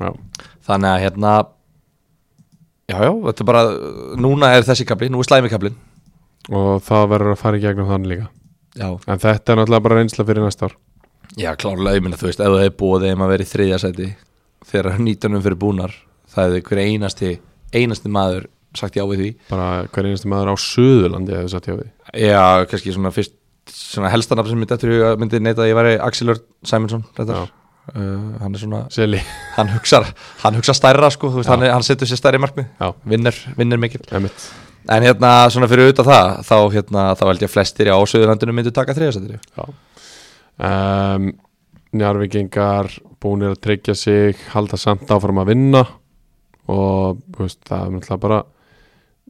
[0.00, 0.10] Já,
[0.66, 1.34] þannig að hérna
[2.90, 3.62] já já, þetta er bara
[4.22, 5.76] núna er þessi kapli, nú er slæmi kaplin
[6.46, 8.28] og það verður að fara í gegnum þann líka.
[8.76, 10.76] Já, en þetta er náttúrulega bara reynsla fyrir næsta ár.
[11.36, 13.80] Já klárlega, ég minna þú veist ef þú hefur búið þeim að vera í þriðja
[13.82, 14.10] sæti
[14.70, 15.96] þegar nýtunum fyrir búnar
[16.30, 17.32] það hefði hver einasti,
[17.74, 19.30] einasti maður sagt já við því.
[19.50, 21.88] Bara hver einasti maður á Suðurlandi hefur satt hjá því.
[22.22, 23.34] Já, kannski svona fyrst
[23.72, 27.40] svona helstanafn sem myndi eftir huga myndi neita að ég væri Axel Örn Simonsson Já.
[27.94, 29.22] Uh, hann er svona, Seli,
[29.56, 30.08] hann hugsar
[30.42, 32.70] hann hugsar stærra sko, veist, hann, hann setur sér stærri markmið.
[32.80, 34.48] Já, vinnur, vinnur mikil emitt
[34.92, 38.54] en hérna svona fyrir auðvitað það þá, hérna, þá held ég að flestir á Suðurlandinu
[38.54, 39.40] myndu taka þriðasættir
[40.56, 41.30] um,
[41.96, 42.90] Njarvíkingar
[43.22, 45.82] búinir að tryggja sig halda samt áfram að vinna
[46.70, 48.40] og veist, það er náttúrulega bara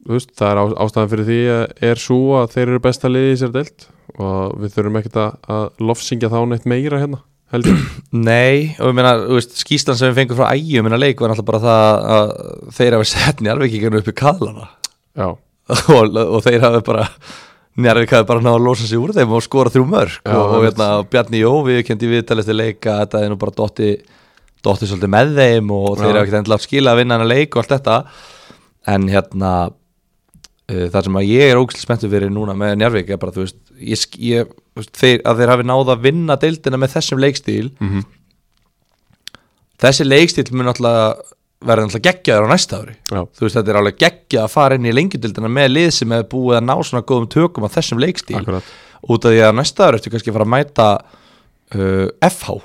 [0.07, 3.33] veist, það er á, ástæðan fyrir því að er svo að þeir eru besta liði
[3.33, 3.87] í sér deilt
[4.17, 7.21] og við þurfum ekkert að lofsingja þá neitt meira hérna
[7.53, 7.81] held ég
[8.29, 11.63] Nei, og ég meina, skýslan sem við fengum frá ægjum minna leik var náttúrulega bara
[11.65, 12.31] það að
[12.77, 14.69] þeir hafa sett njárvíkinganu upp í kaðlana
[15.17, 15.27] Já,
[15.97, 17.09] og, og þeir hafi bara
[17.77, 20.53] Njarvík hafi bara náða að losa sig úr þeim og skora þrjú mörg Já, og,
[20.57, 23.91] og hérna, Bjarni Jó við kendi viðtalið til leika þetta er nú bara dotti,
[24.65, 26.09] dotti svolítið með þeim og þeir Já.
[26.09, 27.97] hafa ekkert endilega skila að vinna hann að leik og allt þetta.
[28.95, 33.35] En hérna uh, það sem að ég er ógæslega spenntur fyrir núna með Njarvík bara
[33.35, 34.49] þú veist, ég,
[34.85, 37.71] þeir, að þeir hafi náða að vinna deildina með þessum leikstíl.
[37.79, 38.05] Mhm.
[39.77, 41.33] þessi leikstíl mun alltaf
[41.67, 42.95] verða alltaf geggjaður á næsta ári.
[43.09, 46.13] Já, þú veist þetta er alveg geggja að fara inn í lengjudildina með lið sem
[46.13, 48.37] hefur búið að ná svona góðum tökum á þessum leikstíl.
[48.41, 48.75] Akkurat.
[49.07, 50.87] Út af því að næsta ára ertu kannski að fara að mæta
[51.77, 52.59] uh, FH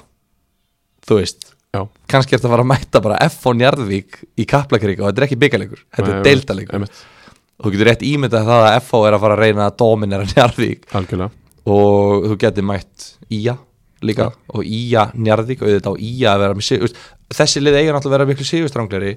[1.08, 1.82] þú veist, Já,
[2.12, 5.40] kannski ertu að fara að mæta bara FH Njarðvík í Kaplakrík og þetta er ekki
[5.40, 6.88] byggalegur, þetta Nei, er deildalegur
[7.62, 10.84] þú getur rétt ímyndað það að FH er að fara að reyna að dominera Njarðvík.
[10.98, 13.56] Algjörlega og þú getur mætt Ía
[14.02, 14.32] líka.
[14.52, 17.00] Og Ía Njarðvík og auðvitað á Ía að vera með sig,
[17.32, 19.12] þessi lið eiga náttúrulega að vera miklu sigurstrangleri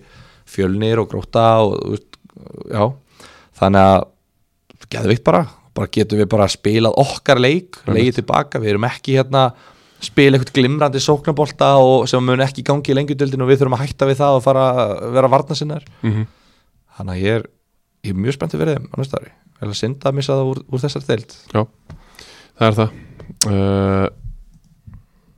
[0.46, 1.96] fjölnir og gróta og
[2.70, 2.84] já,
[3.58, 4.06] þannig að
[4.86, 8.62] getur við bara, bara getum við bara spilað okkar leik, leikið tilbaka.
[8.62, 9.48] Við erum ekki hérna
[10.06, 13.86] spila eitthvað glimrandi sóknabolta og sem mun ekki gangi í lengjudöldin og við þurfum að
[13.88, 16.26] hætta við það og fara að vera varna sinnar mm
[16.96, 17.46] þannig að ég er,
[18.06, 19.32] ég er mjög spenntið á næsta ári,
[19.62, 21.36] eða synda að missa það úr, úr þessar deild.
[21.52, 21.62] Já,
[22.60, 22.93] það er það
[23.51, 24.06] uh,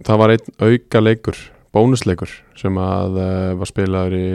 [0.07, 1.37] Það var einn auka leikur
[1.75, 4.27] bónusleikur sem að uh, var spilaður í,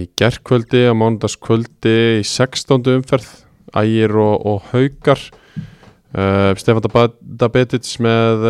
[0.00, 2.78] í gerkvöldi á mánudagskvöldi í 16.
[2.94, 3.28] umferð
[3.76, 5.20] Ægir og, og Haukar
[6.14, 6.86] uh, Stefán
[7.20, 8.46] Dabetic með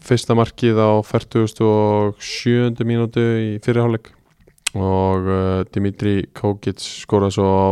[0.00, 2.82] fyrsta markið á 47.
[2.86, 4.12] mínútu í fyrirháleik
[4.78, 7.68] og uh, Dimitri Kokic skoraði svo á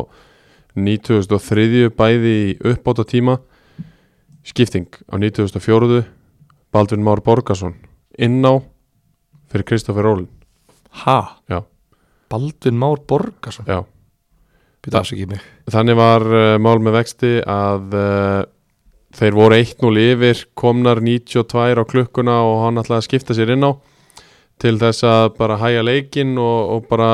[0.78, 1.88] 93.
[1.98, 3.38] bæði í uppbóta tíma
[4.46, 6.04] skipting á 94.
[6.72, 7.74] Baldvin Már Borgarsson
[8.18, 8.60] inn á
[9.48, 10.28] fyrir Kristoffer Rólin
[11.04, 11.40] Ha?
[11.48, 11.62] Já.
[12.28, 13.84] Baldvin Már Borgarsson Já.
[15.28, 18.42] Mig þannig var uh, mál með vexti að uh,
[19.18, 23.66] þeir voru 1-0 yfir komnar 92 á klukkuna og hann ætlaði að skipta sér inn
[23.66, 23.72] á
[24.62, 27.10] til þess að bara hæja leikinn og, og bara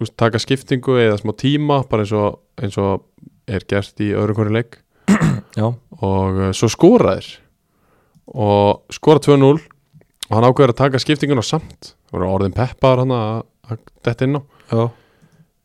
[0.00, 3.06] úst, taka skiptingu eða smá tíma bara eins og, eins og
[3.46, 4.80] er gert í öðru hverju leik
[5.52, 5.68] Já,
[6.02, 7.28] og uh, svo skoraðir.
[8.32, 11.94] Og skora 2-0 og hann ákveður að taka skiptinguna samt.
[12.08, 14.42] Það voru orðin peppaður hann að detta inn á.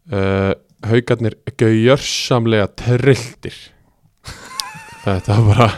[0.08, 0.54] Uh,
[0.88, 3.58] haugarnir gaujarsamlega trilltir.
[5.06, 5.70] Þetta var bara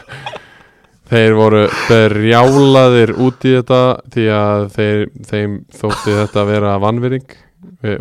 [1.10, 3.82] þeir voru berjálaðir út í þetta
[4.14, 7.38] því að þeir, þeim þótti þetta að vera vanvirðing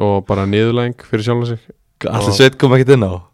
[0.05, 1.63] og bara niðurlæng fyrir sjálf sig.
[2.05, 3.28] Allir sveit kom ekki inn á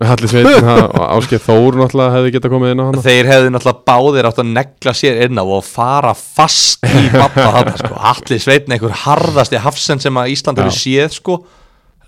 [0.00, 3.84] Halli Sveitin og Áskeið Þór náttúrulega hefði getað komið inn á hana Þeir hefðu náttúrulega
[3.90, 7.92] báðir átt að negla sér inn á og fara fast í pappa hann sko.
[8.12, 11.36] Allir sveitn einhver harðasti hafsend sem að Ísland hefur séð sko.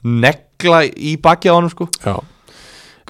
[0.04, 1.88] negla í baki á hann sko.
[2.04, 2.16] Já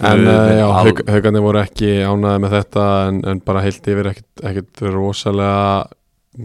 [0.03, 3.85] En Guð uh, já, al- haugarnir voru ekki ánæði með þetta en, en bara heilt
[3.93, 5.85] yfir ekkit, ekkit rosalega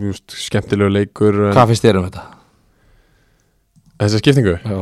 [0.05, 2.25] just, skemmtilegu leikur en, Hvað finnst þér um þetta?
[4.03, 4.77] Þessa skiptingu Já,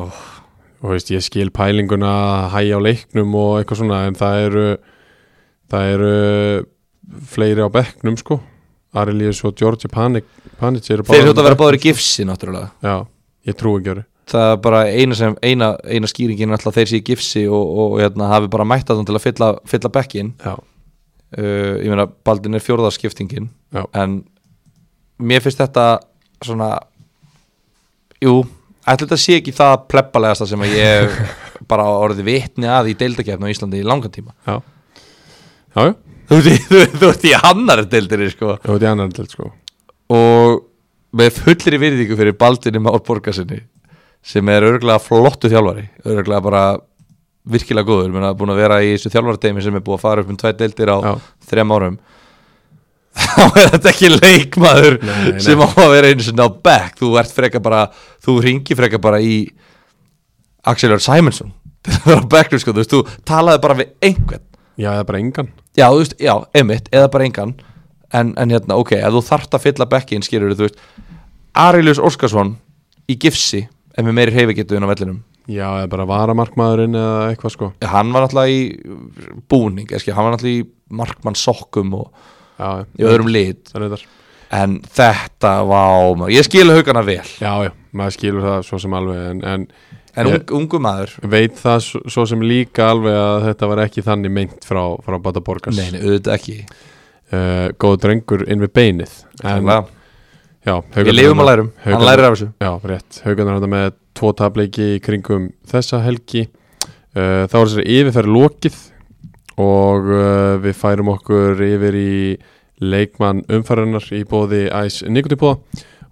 [0.83, 4.67] og veist, ég skil pælinguna að hæja á leiknum og eitthvað svona en það eru
[5.71, 6.11] það eru
[7.33, 8.39] fleiri á bekknum sko.
[8.97, 10.25] Arilíus og Georgi Panic
[10.57, 12.69] Þeir hljóta að vera báður í bekknum, gifsi náttúrulega.
[12.71, 12.87] Sko.
[12.87, 12.95] Já,
[13.49, 16.99] ég trúi ekki ári Það er bara eina, sem, eina, eina skýringin alltaf þeir sé
[16.99, 20.33] í gifsi og, og, og hérna, hafi bara mætt að til að fylla, fylla bekkin
[20.41, 24.19] Já, uh, Ég meina, Baldin er fjórðarskiptingin já, en
[25.19, 25.87] mér finnst þetta
[26.43, 26.73] svona
[28.23, 28.41] jú,
[28.87, 31.15] ætla þetta sé ekki það plebbalegasta sem ég
[31.71, 34.33] bara orðið vitni að í deildakefna á Íslandi í langan tíma?
[34.47, 34.57] Já.
[35.77, 35.93] Já,
[36.29, 36.57] þú ert í,
[37.11, 38.57] ert í annar deildir sko.
[38.63, 39.51] þú veit ég annar til sko.
[40.17, 40.63] Og
[41.17, 43.61] með fullri virðingu fyrir Baldinni Már Borgarsinni
[44.27, 46.63] sem er örgulega flottu þjálfari örgulega bara
[47.47, 50.39] virkilega góður, búin að vera í þessu þjálfarteimi sem er búið að fara upp um
[50.39, 51.13] tvær deildir á Já.
[51.47, 51.99] þrem árum
[53.37, 55.39] þá er þetta ekki leikmaður Nei, nei.
[55.43, 56.97] sem á að vera einu sinni á back.
[56.99, 57.85] Þú ert freka bara,
[58.23, 59.39] þú ringi freka bara í
[60.67, 61.53] Axel Jörg Simonsson
[61.87, 64.43] til að vera backnum sko, þú veist, þú talaði bara við einhvern.
[64.77, 65.49] Já, eða bara engan.
[65.77, 67.53] Já, þú veist, já, emitt, eða bara engan.
[68.17, 70.77] En, en hérna, ok, ef þú þarft að fylla bekkin skilur þú veist
[71.57, 72.53] Arilus Óskarsson
[73.11, 75.17] í gifsi ef með meiri hreyfigetu inn á vellinum.
[75.47, 77.69] Já, eða bara varamarkmaðurinn eða eitthvað sko.
[77.81, 80.67] Já, hann var náttúrulega í búning eski, hann var náttúrulega í
[81.01, 83.73] markmann sokkum og Já, í öðrum lit.
[84.57, 87.23] En þetta var, ég skil haugana vel.
[87.41, 89.67] Já, já, maður skilur það svo sem alveg en, en
[90.17, 91.11] en Ég- ung, ungu maður.
[91.29, 95.43] veit það svo, sem líka alveg að þetta var ekki þannig meint frá, frá Bata
[95.45, 95.77] Borgars.
[95.77, 96.55] Nei, nei, auðvitað ekki.
[97.27, 99.13] Uh, Góð drengur inn við beinið.
[99.43, 99.67] En,
[100.65, 102.49] já, Við lifum og lærum, hann lærir af þessu.
[102.63, 106.47] Já, rétt, haugarnar þetta með tvo tableiki kringum þessa helgi.
[107.13, 108.79] Uh, þá er þessari yfirferð lokið
[109.57, 112.15] og uh, við færum okkur yfir í
[112.77, 115.57] leikmann umfærarinnar í bóði Æs Nikotipóða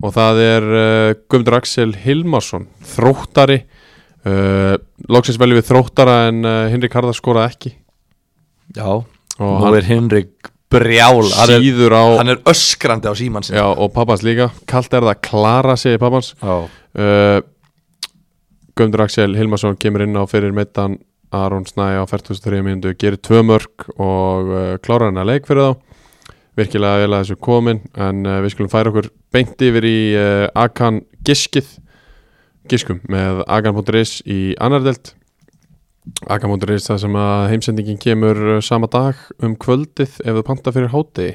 [0.01, 3.61] og það er uh, Guðmundur Axel Hilmarsson þróttari.
[4.25, 4.73] Uh,
[5.11, 7.73] loksins veljum við þróttara en uh, Hinrik Harðar skoraði ekki.
[8.75, 11.21] Já, og nú hann er Henrik brjál.
[11.37, 15.05] Hann er, á hann er öskrandi á síman sin já, og pappans líka, kallt er
[15.05, 16.33] það að klara sig pappans.
[16.41, 16.65] Já.
[16.65, 17.37] uh,
[18.75, 20.97] Guðmundur Axel Hilmarsson kemur inn á fyrir meittan
[21.35, 25.67] Aron Snæ á 43 mínútu gerir tvö mörg og uh, klárar hann að leik fyrir
[25.67, 25.73] þá.
[26.55, 30.47] Virkilega vel að þessu komin en uh, við skulum færa okkur beint yfir í uh,
[30.55, 31.67] Akan Giskið.
[32.71, 35.13] Giskum með Akan.is í annardelt
[36.31, 41.31] Akan.is það sem að heimsendingin kemur sama dag um kvöldið ef þú panta fyrir háti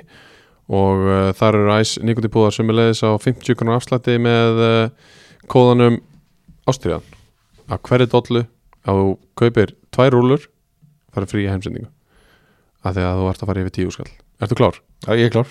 [0.70, 4.60] og þar eru æs nikotipúðar sem er leiðis á 50 krónar afslætti með
[5.50, 5.98] kóðanum
[6.70, 7.06] ástriðan
[7.70, 8.44] að hverju dollu
[8.90, 9.08] að þú
[9.42, 10.46] kaupir tvær rúlur
[11.14, 11.88] farið frí heimsendingu.
[12.84, 14.10] Að því að þú ert að fara yfir tíu skall.
[14.40, 14.78] Ertu klár?
[15.06, 15.50] Já, ég er klár.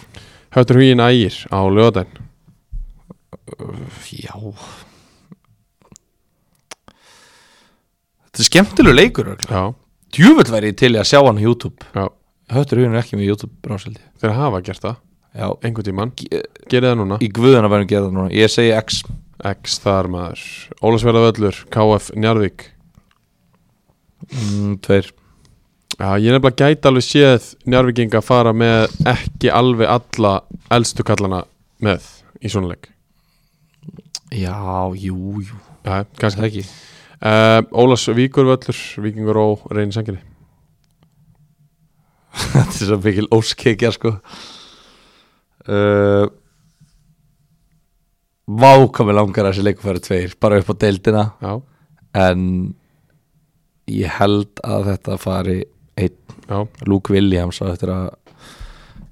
[0.56, 2.26] Höttur huginn ægir á lögadaginn
[4.10, 4.34] Já.
[8.30, 9.30] Þetta er skemmtilegu leikur
[10.14, 11.86] Djúvill væri til að sjá hann á YouTube.
[11.94, 12.08] Já,
[12.54, 14.98] Höttur huginn er ekki með YouTube bráseldi þeir hafa gert það.
[15.38, 17.18] Já, einhvern tímann, Ge- gerið það núna.
[17.22, 18.32] Í guðuna verðum gera það núna.
[18.34, 19.04] Ég segi X.
[19.46, 20.42] X þar maður,
[20.84, 22.66] Ólasverða völlur KF Njarðvík
[24.34, 25.10] mm, Tveir.
[26.00, 30.38] Já, ég er nefnilega gæti alveg séð Njarvíkinga fara með ekki alveg alla
[30.72, 31.42] elstu kallana
[31.84, 32.06] með
[32.40, 32.88] í svona leik.
[34.32, 34.56] Já,
[34.96, 35.60] jú, jú.
[35.84, 36.46] Já, kannski.
[36.48, 36.64] Ekki.
[37.20, 40.22] Uh, Ólas Víkurvöllur, Víkingur og Reyni Sangeri
[42.32, 44.14] Þetta er svo mikil óskekja sko.
[45.68, 46.30] Uh,
[48.50, 51.26] Vá hvað mér langar að þessi leikur færi tveir Bara upp á deildina.
[51.44, 51.52] Já,
[52.18, 52.46] En
[53.90, 55.60] ég held að þetta fari
[56.00, 58.10] einn Luke Williams á eftir að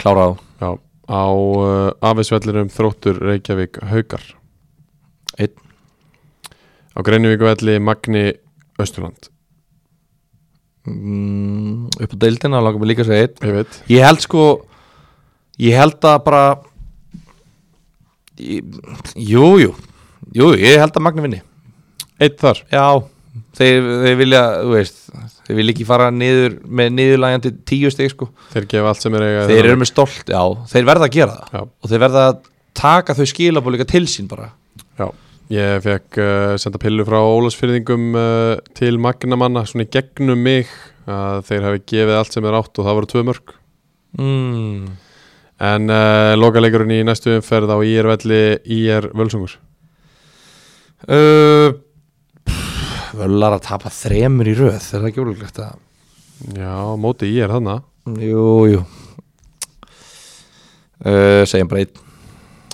[0.01, 0.69] klára á já.
[1.07, 4.23] Á uh, afisvellinum Þróttur Reykjavík Haukar.
[5.39, 5.53] Einn.
[6.91, 8.25] Á Greinivíkuvelli Magni
[8.82, 9.30] Östurland
[10.88, 13.38] mm, upp á deildina langar mér líka að segja einn.
[13.88, 14.47] Ég Ég held sko
[15.57, 16.41] Ég held að bara
[18.38, 18.65] ég,
[19.15, 19.71] Jú, jú.
[20.38, 21.39] Ég held að Magni vinni.
[22.21, 22.61] Eitt þar.
[22.69, 22.86] Já,
[23.58, 25.03] þeir, þeir vilja, þú veist
[25.47, 28.26] Þeir vilja ekki fara niður með niðurlægjandi tíu stig sko.
[28.51, 30.41] Þeir gefa allt sem er eiga Þeir eru með stolt, já,
[30.74, 31.53] þeir verða að gera það.
[31.53, 31.62] Já.
[31.64, 32.41] Og þeir verða að
[32.76, 34.49] taka þau skilabóð líka til sín bara.
[34.99, 35.08] Já,
[35.55, 40.68] ég fekk uh, senda pillu frá Ólasfyrðingum uh, til Magnamanna svona í gegnum mig
[41.08, 43.55] að þeir hafi gefið allt sem er átt og það voru tvö mörg
[44.20, 44.82] mm.
[45.70, 48.41] en uh, lokaleikurinn í næstu umferð á IR velli
[48.76, 49.55] IR Völsungur
[51.08, 51.86] uh, pff,
[53.18, 55.84] Völar að tapa þremur í röð Er það ekki ólíklegt að
[56.53, 58.84] Já, móti IR þannig Jú, jú.
[61.03, 61.99] Uh, Segjum bara einn.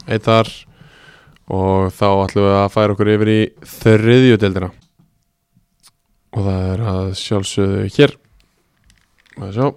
[0.05, 0.51] Eitt þar.
[1.53, 3.39] Og þá ætlum við að færa okkur yfir í
[3.81, 4.71] þriðju deildina.
[6.33, 8.17] Og það er að sjálfsögðu hér.
[9.41, 9.69] Og sjá?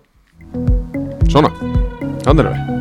[1.32, 1.52] Svona,
[2.28, 2.75] hann er við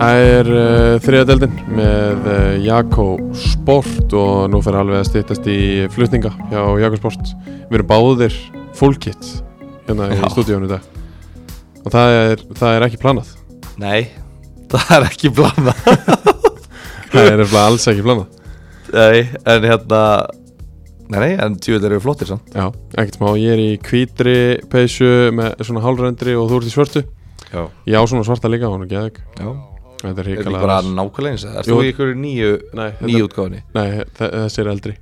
[0.00, 3.04] Það er uh, þriða deildin með uh, Jakko
[3.36, 5.58] Sport og nú fyrir alveg að styttast í
[5.92, 7.32] flutninga hjá Jakko Sport.
[7.68, 8.36] Við erum báðir
[8.78, 9.28] full kit
[9.84, 10.24] hérna í Já.
[10.32, 10.86] stúdíónu í dag.
[11.84, 13.34] Og það er, það er ekki planað.
[13.82, 14.00] Nei,
[14.72, 15.74] það er ekki blanda
[17.12, 18.44] það er nefnilega alls ekki planað.
[18.96, 20.02] Nei, en hérna
[21.10, 22.52] Nei, nei, en tjóðið eru flottir samt.
[22.54, 24.34] Já, ekkert smá, ég er í hvítri
[24.70, 27.02] peysu með svona hálfrendri og þú ert í svörtu.
[27.50, 29.50] Já, Ég á svona svarta líka, hún er geðug já
[30.00, 31.44] Þetta er ekki bara nákvæmlega eins?
[31.44, 31.66] Er.
[31.68, 31.76] Jú.
[31.76, 32.50] þú í ykkur nýju,
[33.26, 33.62] útgáfinni?
[33.76, 34.94] Nei, þe- þessi er eldri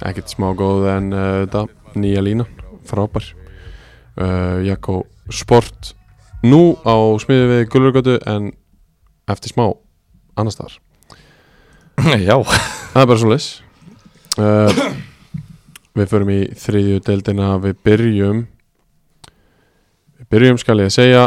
[0.00, 1.64] Ekkert smá góð en uh, þetta
[2.00, 2.46] nýja lína,
[2.88, 3.26] frábær.
[4.16, 5.02] Uh, Jakko
[5.34, 5.90] Sport.
[6.46, 8.48] Nú á smiði við Gullurgötu en
[9.28, 9.66] eftir smá
[10.40, 10.78] annars staðar.
[12.28, 13.48] Já, það er bara svo leis
[14.40, 14.80] uh,
[15.98, 17.50] við förum í þriðju deildina.
[17.60, 18.40] Við byrjum
[20.16, 21.26] við byrjum skal ég segja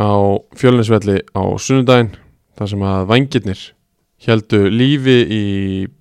[0.00, 0.12] á
[0.60, 2.12] fjölinsvelli á sunnudaginn
[2.60, 3.60] þar sem að vangirnir
[4.20, 5.44] heldu lífi í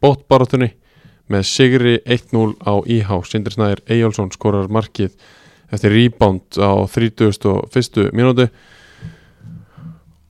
[0.04, 0.74] bóttbarátunni
[1.32, 5.14] með sigri 1-0 á IH Sindri Snæður Eyjálsson skorar markið
[5.72, 8.10] eftir rebound á 31.
[8.12, 8.50] mínútu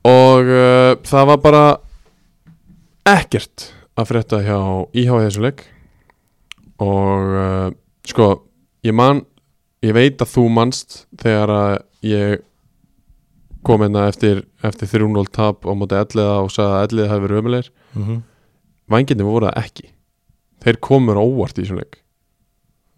[0.05, 1.63] og uh, það var bara
[3.09, 4.59] ekkert að frétta hjá
[4.93, 5.65] IH í þessu leik
[6.83, 7.71] og uh,
[8.05, 8.29] sko
[8.85, 9.23] ég man,
[9.81, 11.73] ég veit að þú manst þegar að
[12.05, 12.45] ég
[13.63, 17.41] kom hérna eftir, eftir 3-0 tap á móti elliða og sagði að elliða hafi verið
[17.41, 18.21] ömulegir mm -hmm.
[18.87, 19.89] vangirni voru það ekki.
[20.63, 22.01] Þeir komur óvart í þessum leik.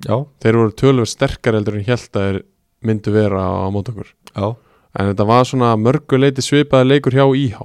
[0.05, 2.41] Já, þeir voru tölvöld sterkar heldur en held að þeir
[2.81, 4.13] myndu vera á móti okkur.
[4.35, 4.55] Já.
[4.99, 7.61] En þetta var svona mörguleiti svipaði leikur hjá IH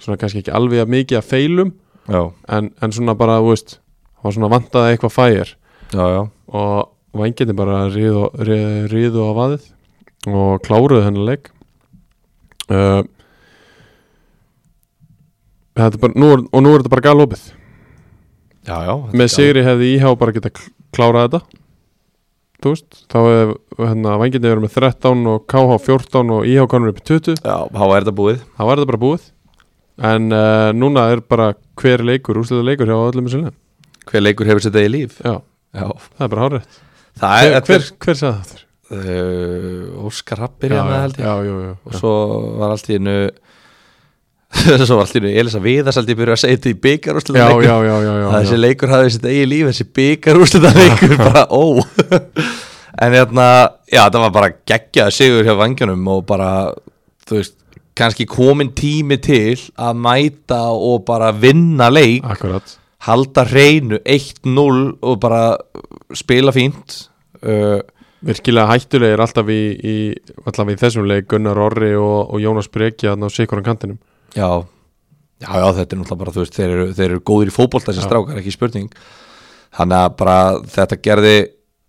[0.00, 1.72] svona kannski ekki alveg að mikið að feilum
[2.10, 5.16] Já, en, en svona bara, þú veist það var svona vantaði eitthvað
[6.16, 6.20] já
[6.50, 9.68] og vangirni bara riðu, riðu, riðu á vaðið
[10.30, 11.50] og kláruðu hennar leik
[12.70, 13.02] uh,
[15.80, 17.42] er bara, nú er, og nú er þetta bara galopið.
[18.68, 21.58] Já, já með sigri hefði IH bara geta kl- klárað þetta.
[22.60, 26.92] Þú veist, þá hefði hérna, vangirni verið með 13 og KH 14 og IH konur
[26.92, 28.42] upp í 20 Já, þá er þetta búið.
[28.58, 29.24] Þá var þetta bara búið.
[30.10, 31.50] En uh, núna er bara
[31.80, 33.50] hver leikur úrslega leikur hjá öllum í sinni
[34.08, 35.18] Hver leikur hefur sitt eigi líf.
[35.24, 35.38] Já,
[35.76, 36.78] Já, það er bara hárið
[37.20, 38.62] hver, er hver, hver sagði það þér?
[38.94, 42.14] Uh, Óskar Rappir og svo
[42.60, 43.18] var allt í hennu
[44.86, 46.78] svo var allt í hennu Elisa Viðars held ég byrja að segja þetta í
[48.30, 51.64] að þessi leikur hafði sitt eigi líf þessi byggarúslega leikur bara ó.
[53.00, 53.44] En hérna,
[53.88, 56.50] já það var bara geggjað sigur hjá vangjónum og bara,
[57.24, 57.54] þú veist
[57.96, 62.26] kannski komin tími til að mæta og bara vinna leik.
[62.28, 62.76] Akkurat.
[63.06, 65.44] Halda hreinu 1-0 og bara
[66.16, 67.06] spila fínt.
[67.40, 67.80] Uh,
[68.26, 69.94] virkilega hættulegir alltaf í, í
[70.44, 72.68] alltaf í þessum leik Gunnar Orri og, og Jónas
[73.32, 73.98] sikur á kantinum.
[74.36, 74.64] Já,
[75.40, 78.04] já, já, þetta er náttúrulega bara, veist, þeir eru, þeir eru góðir í fótbolt þessi
[78.04, 78.90] strákar, ekki spurning.
[79.78, 80.36] Þannig að bara
[80.74, 81.36] þetta gerði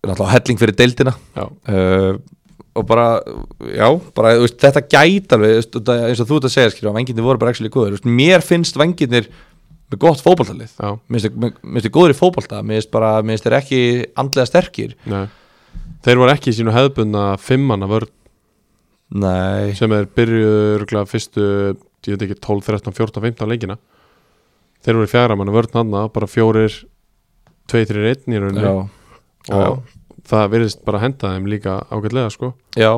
[0.07, 1.15] náttúrulega helling fyrir deildina.
[1.36, 2.13] Já, uh,
[2.79, 3.05] og bara,
[3.67, 6.99] já, bara, veist, þetta gæti alveg, veist, eins og þú ert að segja, skilja, að
[7.01, 9.27] vengirnir voru bara góðir, þú veist, mér finnst vengirnir
[9.91, 13.82] með gott fótboltalið, já, mér finnst þeir góðir í fótbolta, mér finnst þeir ekki
[14.23, 14.95] andlega sterkir.
[15.03, 15.25] Nei
[16.06, 18.12] þeir voru ekki í sínu hefðbundna fimmanna vörn.
[19.22, 21.45] Nei, sem er byrjuður fyrstu
[22.08, 23.78] ég veit ekki 12, 13, 14, 15 leikina.
[24.82, 26.74] Þeir voru í fjara manna vörn hann bara fjórir
[27.72, 28.64] 2, 3, 1 í rauninni.
[28.66, 29.82] Já, og
[30.30, 32.54] það virðist bara henda þeim líka ágætlega sko.
[32.80, 32.91] Já,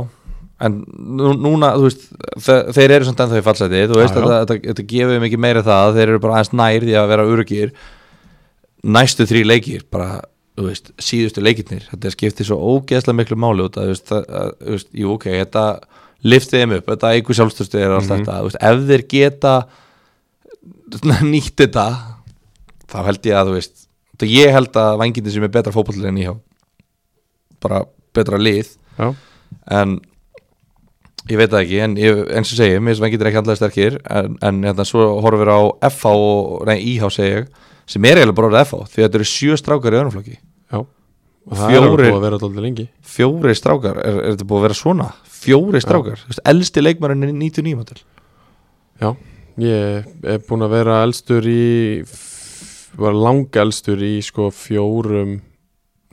[0.63, 2.05] en nú, núna, þú veist,
[2.45, 4.45] þe þeir eru samt ennþá í fallseti, þú veist, Já, já.
[4.53, 7.73] þetta, gefur ekki meira það, þeir eru bara aðeins nær því að vera örugir
[8.83, 10.21] næstu þrý leikir, bara,
[10.57, 15.13] veist, síðustu leikirnir, þetta skiptir svo ógeðslega miklu máli út að, það, að, veist, jú,
[15.15, 15.63] ok, þetta
[16.23, 18.13] liftið þeim upp, þetta eigur sjálfstöðstu er allt Mhm.
[18.21, 19.55] þetta, þú veist, ef þeir geta
[21.33, 21.87] nýtt þetta
[22.93, 23.75] þá held ég að, þú veist
[24.13, 26.33] þetta ég held að vangindi sem er betra fótbollir en íhá.
[27.63, 27.83] Bara
[28.13, 28.75] betra lið.
[28.99, 29.09] Já,
[29.73, 29.97] en
[31.31, 33.97] ég veit það ekki en ég, eins og segi, mér sem ekki ekki handlega sterkir
[34.11, 37.47] en, en hérna, svo horfum við á FH og, IH segi ég
[37.89, 40.37] sem er eiginlega bara orðið FH, því að þetta eru sjö strákar í öðrumflokki,
[40.73, 40.79] já.
[41.43, 42.87] Og það er búið að vera alltaf lengi.
[43.03, 45.07] fjóri strákar er, er þetta búið að vera svona,
[45.43, 47.99] fjóri strákar veist, elsti leikmarinn er 99 mótil
[49.01, 49.09] já,
[49.59, 52.05] ég er búin að vera elstur í
[52.99, 55.41] var langa elstur í sko fjórum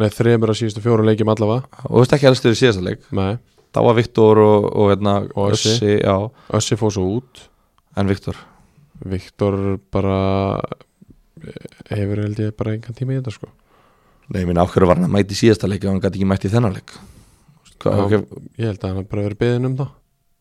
[0.00, 1.66] nei, þremur að síðustu fjórum leikjum allavega.
[1.86, 3.02] Og þú veist ekki elstur í síðasta leik?
[3.16, 3.34] Nei,
[3.74, 5.74] þá var Viktor og, og, hérna, Og Össi.
[5.76, 5.96] Össi,
[6.56, 7.42] Össi fór svo út.
[8.00, 8.38] En Viktor?
[9.10, 10.18] Viktor bara
[11.91, 13.49] hefur held ég bara engan tíma í þetta sko.
[14.30, 16.76] Nei, minn áhverju var hann að mæti síðasta leik og hann gæti ekki mæti þennan
[16.76, 16.93] leik?
[17.80, 18.20] Já,
[18.61, 19.95] ég held að hann bara verið beðin um það.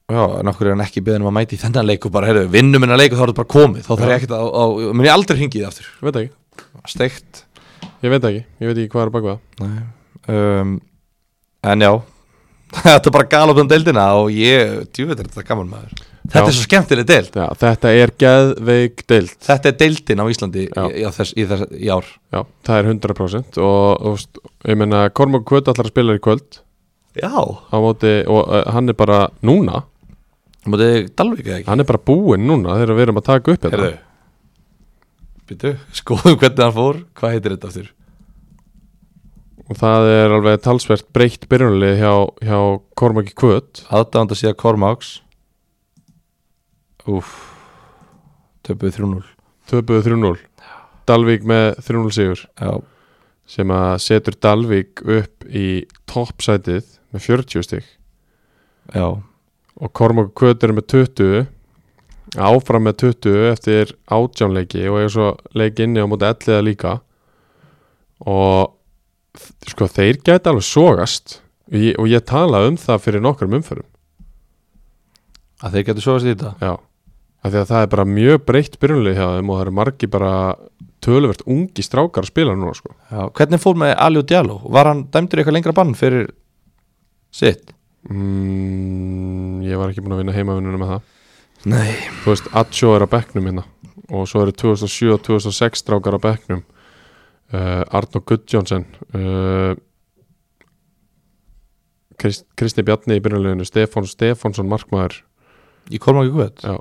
[0.10, 2.50] Já, en okkur er hann ekki beðin um að mæti þennan leik og bara, heyrðu,
[2.54, 3.86] vinnum hennar leik og þá er þetta bara komið.
[3.88, 4.64] Þá þarf ég ekkert að, á,
[5.00, 5.90] mun ég aldrei hringið aftur.
[5.90, 7.42] Ég veit ekki, steikt.
[8.04, 9.82] Ég veit ekki, ég veit ekki hvað er bak við það.
[10.30, 10.78] Um,
[11.64, 11.92] En já.
[12.80, 15.96] Þetta er bara galop um deildina og ég, djúveit er þetta gaman maður
[16.30, 16.50] Þetta Já.
[16.52, 17.30] er svo skemmtileg deild.
[17.34, 19.32] Já, þetta er geðveik deild.
[19.48, 22.10] Þetta er deildin á Íslandi í, í, þess, í, þess, í ár.
[22.30, 26.60] Já, það er 100% og, og ég meina Kormák Kvöld allar að spila í kvöld.
[27.18, 27.34] Já.
[27.34, 29.84] Á móti og uh, hann er bara núna.
[30.70, 31.70] Mótið Dalvík eða ekki?
[31.72, 33.80] Hann er bara búinn núna þegar við erum að taka upp hérna.
[33.80, 33.96] Heyrðu
[35.50, 35.72] Býtu,
[36.04, 37.02] skoðum hvernig hann fór.
[37.18, 37.96] Hvað heitir þetta aftur?
[39.70, 42.60] og það er alveg talsvert breytt byrjunalið hjá, hjá
[42.98, 45.12] Kormaki Kvöt aðdáðan að síða Kormáks
[47.08, 47.34] Úf
[48.68, 49.22] Töpuð 3-0
[49.70, 50.50] töpuðu 3-0
[51.10, 52.42] Dalvík með 3-0 sigur.
[52.60, 52.72] Já,
[53.50, 55.68] sem að setur Dalvík upp í
[56.10, 57.88] toppsætið með 40 stig.
[58.94, 61.48] Já, og Kormaki Kvöt eru með 20
[62.38, 66.98] áfram með 20 eftir átjánleiki og er svo leik inni á móti elliða líka.
[68.30, 68.76] Og
[69.66, 71.40] sko þeir gæti alveg sogast.
[71.70, 73.90] Og ég, og ég talaði um það fyrir nokkrum umförum
[75.60, 76.54] að þeir getur sofast í þetta?
[76.64, 76.72] Já,
[77.40, 80.10] af því að það er bara mjög breytt byrjunlega hjá þeim og það eru margi
[80.12, 80.32] bara
[81.06, 84.58] töluvert ungi strákar að spila núna sko já, Hvernig fór með Aliu Diallo?
[84.68, 86.28] Var hann dæmdur eitthvað lengra bann fyrir
[87.32, 87.72] sitt?
[88.10, 91.16] mm, ég var ekki búin að vinna heimavinnuna með það
[91.70, 91.90] Nei
[92.24, 93.66] þú veist, Atsjó er á bekknum hérna
[94.10, 96.62] og svo eru 2007 og 2006 strákar á bekknum
[97.54, 98.86] uh, Arnó Gudjónsson
[99.16, 99.76] uh,
[102.20, 105.22] Krist, Kristi Bjarni í byrjuleginu Stefán Stefánsson markmaður
[105.90, 106.64] Í Kormáki Guð?
[106.64, 106.76] já,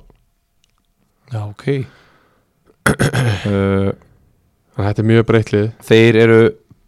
[1.28, 1.64] Já, ok.
[2.88, 3.92] Uh,
[4.78, 6.38] þetta er mjög breytlið Þeir eru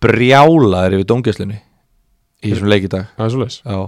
[0.00, 1.58] brjálaðir yfir dómgæslunni
[2.40, 3.10] í þessum leik í dag.
[3.18, 3.80] Það er svo leis Já.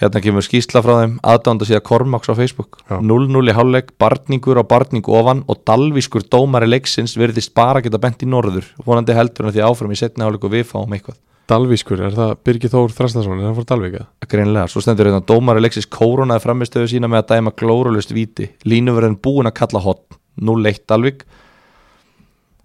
[0.00, 2.78] Hérna kemur skýsla frá þeim aðdánda síða Kormáks á Facebook.
[2.88, 3.00] Já.
[3.04, 8.24] 0-0 í hálfleik, barningur á barning ofan og dalvískur dómari leiksins virðist bara geta bent
[8.24, 8.68] í norður.
[8.84, 11.18] Vonandi heldur en því áfram í setni hálfleik og við fáum eitthvað
[11.50, 14.06] Dalvískur, er það Birgir Þór Þrastarsson er það fór Dalvík eða?
[14.30, 18.46] Greinlega, svo stendur hérna dómari leiksins kórunaði framistöðu sína með að dæma glórulust víti.
[18.62, 20.04] Línuverðin búin að kalla hot.
[20.38, 21.24] 0-1 Dalvík.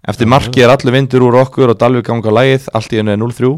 [0.06, 3.16] Eftir marki er allir vindur úr okkur og Dalvík ganga á lægið, allt í hennu
[3.16, 3.50] er 0-3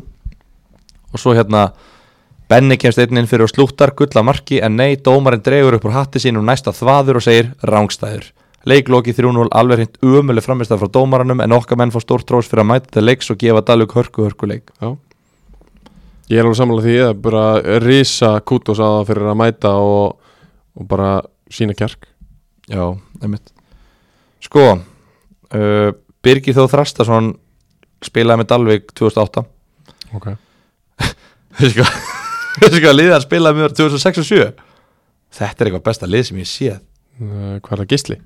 [1.12, 1.68] og svo hérna
[2.48, 5.96] Benni kemst einn inn fyrir og slúttar gulla marki en nei, dómarinn dregur upp úr
[5.98, 8.30] hatti sínum næsta þvaður og segir rángstæður
[8.68, 12.64] Leikloki 3-0 alveg hreint umulig framistæð frá dómaranum en okkar menn fór stórt trós fyrir
[12.64, 14.96] að mæta til leiks og gefa Dalvík hörku hörku leik Já
[16.28, 17.44] Ég er alveg sammála því að bara
[17.80, 20.18] risa kútos að það fyrir að mæta og,
[20.76, 21.12] og bara
[21.52, 22.04] sína kjark.
[22.68, 22.82] Já,
[23.22, 23.54] einmitt.
[24.44, 25.88] Sko uh,
[26.22, 27.32] Birgir Þóð Þrastason
[28.04, 29.42] spilaði með Dalvik 2008
[30.14, 30.28] Ok.
[30.28, 30.36] Hvað?
[31.58, 34.50] Veistu hvað hann spilaði með mér 2006 og 7
[35.38, 36.78] Þetta er eitthvað besta lið sem ég séð.
[37.20, 38.16] Uh, Hvað er það gísli?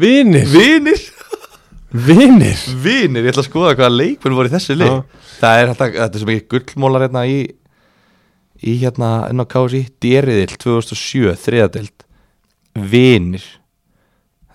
[0.00, 0.46] Vinir?
[0.52, 1.00] Vinir
[2.06, 2.62] Vinir?
[2.82, 4.90] Vinir, ég ætla að skoða hvaða leikmenn voru í þessu lið.
[4.90, 5.28] Já.
[5.40, 7.36] Það er þetta, þetta er sem ekki gullmólar hérna í
[8.66, 12.06] í hérna KSI Dériðil 2007, þriðadelt
[12.76, 13.44] Vinir.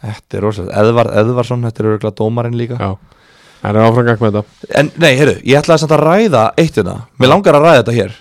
[0.02, 2.80] Þetta er rosalega, Eðvar, Eðvarsson þetta er örgulega dómarinn líka.
[2.82, 3.18] Já.
[3.62, 4.70] Það er áframgang með þetta.
[4.80, 6.96] En nei, heyrðu, ég samt að ræða eitt hérna.
[7.22, 8.16] Mér langar að ræða þetta hér.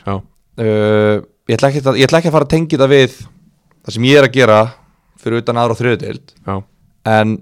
[0.61, 3.15] Uh, ég, ætla að, ég ætla ekki að fara að tengja þetta við
[3.81, 4.59] Það sem ég er að gera
[5.21, 6.55] Fyrir utan aðra og þriðudeild Já.
[7.09, 7.37] En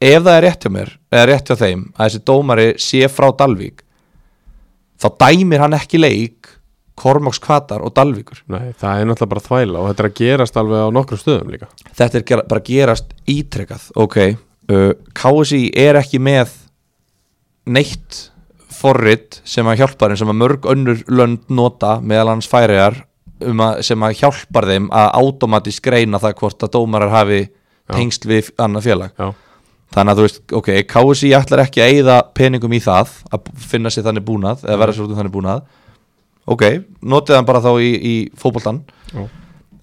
[0.00, 3.28] ef það er rétt hjá mér Eða rétt hjá þeim Að þessi dómari sé frá
[3.36, 3.84] Dalvík
[5.00, 6.56] Þá dæmir hann ekki leik
[7.00, 8.42] Kormáks Kvatar og Dalvíkur.
[8.52, 11.52] Nei, það er náttúrulega bara þvæla og þetta er að gerast alveg á nokkrum stöðum
[11.54, 11.68] líka.
[11.96, 14.18] Þetta er gera, bara gerast ítrekað Ok,
[14.72, 16.52] uh, KSI er ekki með
[17.70, 18.26] Neitt
[18.80, 23.02] forrit sem að hjálpar þeim sem að mörg önnur lönd nota meðal hans færiðar
[23.48, 27.44] um að, sem að hjálpar þeim að automatist greina það hvort að dómarar hafi
[27.92, 29.16] tengst við annað félag.
[29.16, 29.32] Já
[29.94, 33.92] þannig að þú veist, ok, KSI ætlar ekki að eyða peningum í það að finna
[33.92, 35.62] sér þannig búnað eða vera sér út um þannig búnað.
[36.50, 36.66] Ok,
[37.06, 38.82] notið hann bara þá í, í fótboltan
[39.12, 39.24] Já.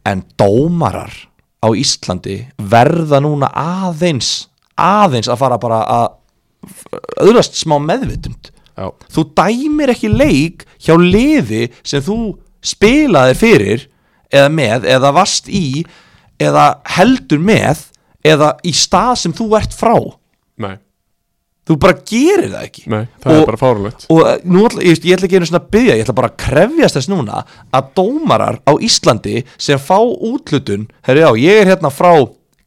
[0.10, 1.14] en dómarar
[1.64, 4.48] á Íslandi verða núna aðeins
[4.78, 8.52] aðeins að fara bara að öðrast smá meðvitund.
[8.78, 8.92] Já.
[9.14, 13.86] Þú dæmir ekki leik hjá liði sem þú spilaðir fyrir
[14.34, 15.86] eða með, eða vast í
[16.42, 17.88] eða heldur með
[18.34, 19.96] eða í stað sem þú ert frá.
[20.64, 20.76] Nei.
[21.68, 22.84] Þú bara gerir það ekki.
[22.88, 25.60] Nei, það Og- er bara fárulegt og eh, nú ég, ég ætla ekki einu svona
[25.60, 27.42] að byggja ég ætla bara að krefjast þess núna
[27.76, 32.14] að dómarar á Íslandi sem fá útlutun herri já, ég er hérna frá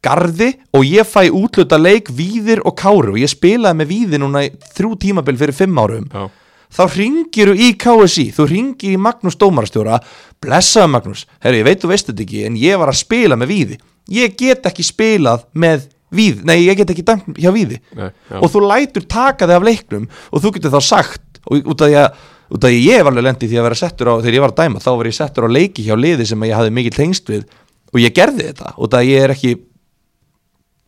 [0.01, 4.41] Garði og ég fæ útluta leik Víðir og Kári og ég spilaði með Víði núna
[4.73, 6.07] þrjú tímabil fyrir fimm árum.
[6.09, 6.23] Já.
[6.71, 9.99] Þá ringiru í KSI þú ringir í Magnús Dómarastjóra.
[10.41, 13.51] Blessaðu Magnús, herri ég veit þú veist þetta ekki en ég var að spila með
[13.53, 13.77] Víði
[14.09, 16.41] ég get ekki spilað með Víði.
[16.43, 17.77] Nei ég get ekki dæmt hjá Víði.
[17.95, 18.37] Nei, já.
[18.41, 21.87] Og þú lætur taka þig af leiknum og þú getur þá sagt og út af
[21.87, 24.59] því að, ég var alveg lendi því að vera settur á þegar ég var að
[24.59, 27.45] dæma þá var ég settur á leiki hjá liði sem ég hafði mikil tengst við
[27.91, 28.73] og ég gerði þetta.
[28.75, 29.53] Út af því að ég er ekki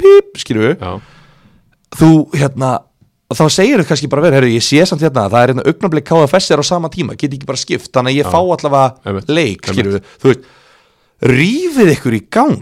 [0.03, 0.91] píp, skilju Já.
[1.93, 2.73] Þú hérna
[3.33, 5.65] þá segir þau kannski bara verið, herru, ég sé samt hérna að það er hérna
[5.71, 7.89] augnablik KFS er á sama tíma, get ekki bara skipt.
[7.93, 10.51] Þannig að ég fá allavega leik skilju, þú veist
[11.23, 12.59] rífið ykkur í gang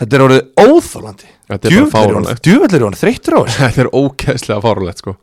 [0.00, 1.68] þetta er orðið óþólandi Þetta
[2.78, 3.62] er hann þreyttur á þessu.
[3.62, 5.16] Þetta er ókæslega fárulegt sko.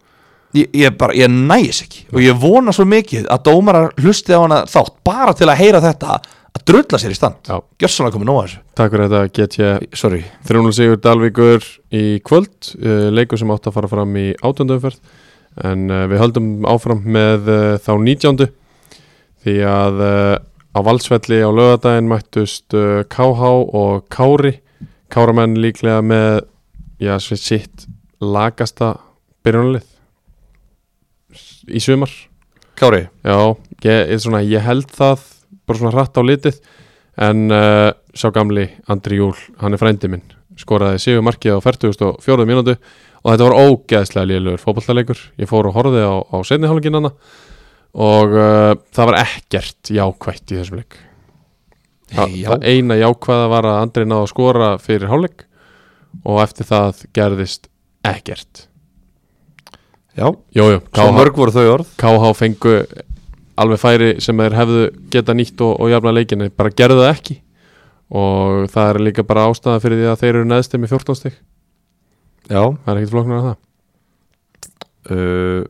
[0.57, 2.03] Ég, ég bara, ég næs ekki.
[2.13, 5.81] Og ég vona svo mikið að dómarar hlusti á hana þátt bara til að heyra
[5.83, 6.17] þetta
[6.49, 7.39] að drulla sér í stand.
[7.45, 7.61] Já.
[7.81, 8.61] Gjössanlega komið nóg að þessu.
[8.79, 10.21] Takk fyrir þetta get ég Sorry.
[10.49, 14.99] 300 sigur Dalvíkur í kvöld uh, leikur sem átt að fara fram í átjöndumferð
[15.69, 18.49] en uh, við höldum áfram með uh, þá 19.
[19.45, 20.01] því að
[20.75, 23.41] á valsvelli á lögadaginn mættust uh, KH
[23.75, 24.59] og Kári.
[25.09, 26.43] Káramenn líklega með
[27.01, 27.87] já, svið sitt
[28.21, 28.93] lagasta
[29.45, 29.87] byrjunalið
[31.69, 32.11] í sumar.
[32.77, 33.07] Kári?
[33.25, 33.55] Já,
[33.85, 35.25] ég, svona, ég held það
[35.65, 36.59] bara svona hratt á litið
[37.19, 40.25] en uh, sá gamli Andri Júl, hann er frændi minn
[40.59, 42.47] skoraði sigur markið á 44.
[42.47, 47.13] mínútu og þetta var ógeðslega liðlegur fótballtalegur, ég fór og horfði á, á setnihálinginana
[47.97, 50.97] og uh, það var ekkert jákvætt í þessum leik.
[52.09, 52.47] Það, Já.
[52.49, 55.45] það eina jákvæða var að Andri náði að skora fyrir hálfleik
[56.25, 57.69] og eftir það gerðist
[58.07, 58.65] ekkert.
[60.17, 60.25] Já,
[60.55, 61.91] Jújú, svo mörg voru þau orð.
[62.01, 62.73] KH fengu
[63.59, 64.81] alveg færi sem þeir hefðu
[65.13, 67.37] geta nýtt og, og jafna leikinni, bara gerðu það ekki.
[68.09, 71.35] Og það er líka bara ástæða fyrir því að þeir eru neðstum með 14 stig.
[72.49, 73.59] Já, það er ekkert flóknar að það.
[75.09, 75.61] Uh,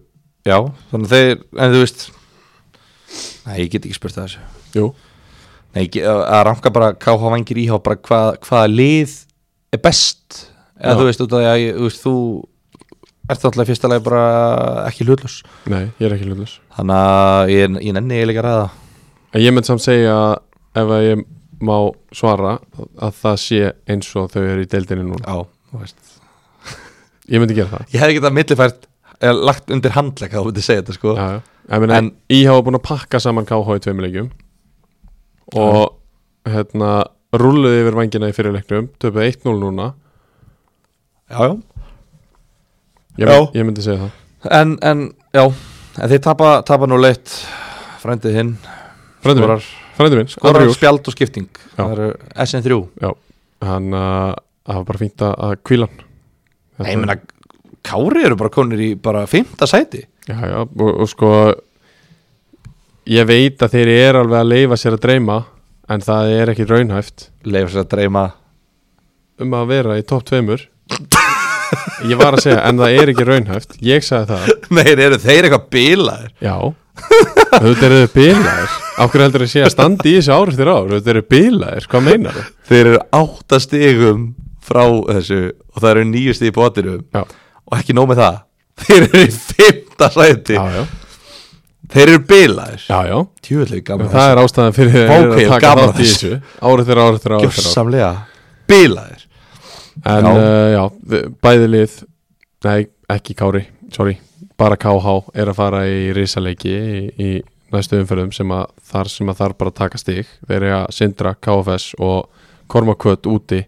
[0.50, 0.58] já,
[0.91, 2.08] þannig þeir En þú veist
[3.47, 4.41] Nei, ég get ekki spurt það þessu.
[4.78, 4.89] Jú,
[5.74, 9.16] Nei, ég að ranka bara KH vangir íhá bara hvað, hvaða lið
[9.74, 10.39] er best.
[10.80, 12.14] Eða þú veist, að þú veist, þú
[13.30, 14.22] ert alltaf í fyrsta lagi bara
[14.89, 15.36] ekki hlutlus
[15.70, 18.70] nei, ég er ekki hlutlus þannig að ég, ég nenni eiginlega ræða.
[19.36, 20.16] En ég mynd samt segja
[20.80, 21.26] ef að ég
[21.62, 21.76] má
[22.16, 22.56] svara
[22.97, 23.60] að það sé
[23.91, 25.26] eins og þau eru í deildinni núna.
[25.26, 26.16] Já, þú veist.
[27.30, 27.89] Ég myndi gera það.
[27.93, 28.89] Ég hefði getað millifært
[29.22, 31.15] eða lagt undir handlegg þá myndi segja þetta sko.
[31.17, 31.41] Já, já.
[31.70, 34.30] Ég meina, En- IH var búin að pakka saman KH í tveimur leikjum.
[35.59, 35.95] Og
[36.49, 36.91] hérna
[37.34, 39.91] rulluði yfir vangina í fyrirleiknum töpuð 1-0 núna.
[41.30, 41.53] Já, já.
[43.20, 43.39] Ég, Já.
[43.53, 44.11] ég myndi segja það.
[44.55, 44.99] En, en
[45.36, 45.43] já,
[45.99, 47.34] en þeir tapa, tapa nú leitt
[47.99, 48.53] frændið hinn.
[49.20, 51.49] Frændi minn, skorar, spjald og skipting.
[51.76, 51.82] Já.
[51.84, 52.05] það eru
[52.45, 53.09] SN3 Já,
[53.67, 54.32] hann uh,
[54.63, 56.05] það var bara fínt að- að kvíla hann.
[56.80, 57.17] Nei, ég meina,
[57.86, 60.03] Kári eru bara konir í bara fymta sæti.
[60.30, 61.30] Já, já, og, og sko
[63.09, 65.38] ég veit að þeir eru alveg að leifa sér að dreyma
[65.89, 67.30] en það er ekki raunhæft.
[67.47, 68.25] Leifur sér að dreyma.
[69.39, 70.67] Um að vera í topp tveimur.
[72.09, 73.75] Ég var að segja, en það er ekki raunhæft.
[73.86, 76.30] Ég sagði það, Nei, eru þeir eitthvað bilaðir?
[76.43, 76.55] Já.
[77.59, 78.77] Auðvitað eru þau bilaðir.
[78.99, 80.80] Ákveður heldur að sé að standa í þessu árið þér ár?
[80.89, 82.47] Auðvitað eru bilaðir, hvað meinar þau?
[82.69, 84.23] Þeir eru átta stigum
[84.69, 87.23] frá þessu og það eru nýju stig í bóttinum Já,
[87.70, 88.39] og ekki nóg með það.
[88.86, 90.57] Þeir eru í fymta sæti.
[90.57, 90.84] Já, já,
[91.89, 92.20] Þeir eru
[93.09, 93.15] já.
[93.47, 96.32] Tjúðlega gaman það er ástæðan fyrir Ok, að taka þátt í þessu.
[96.70, 98.09] árið þér árið þér árið Gjörsamlega
[98.70, 99.24] bilaðir.
[100.09, 101.95] En uh, já við- bæði lið
[102.67, 103.61] Nei, ekki Kári,
[103.95, 104.17] sorry.
[104.59, 107.30] Bara KH er að fara í risaleiki í, í
[107.72, 110.28] næstu umferðum sem að þar sem að þar bara taka stig.
[110.47, 112.28] Þeir eru að sindra KFS og
[112.70, 113.63] Kormakvöt úti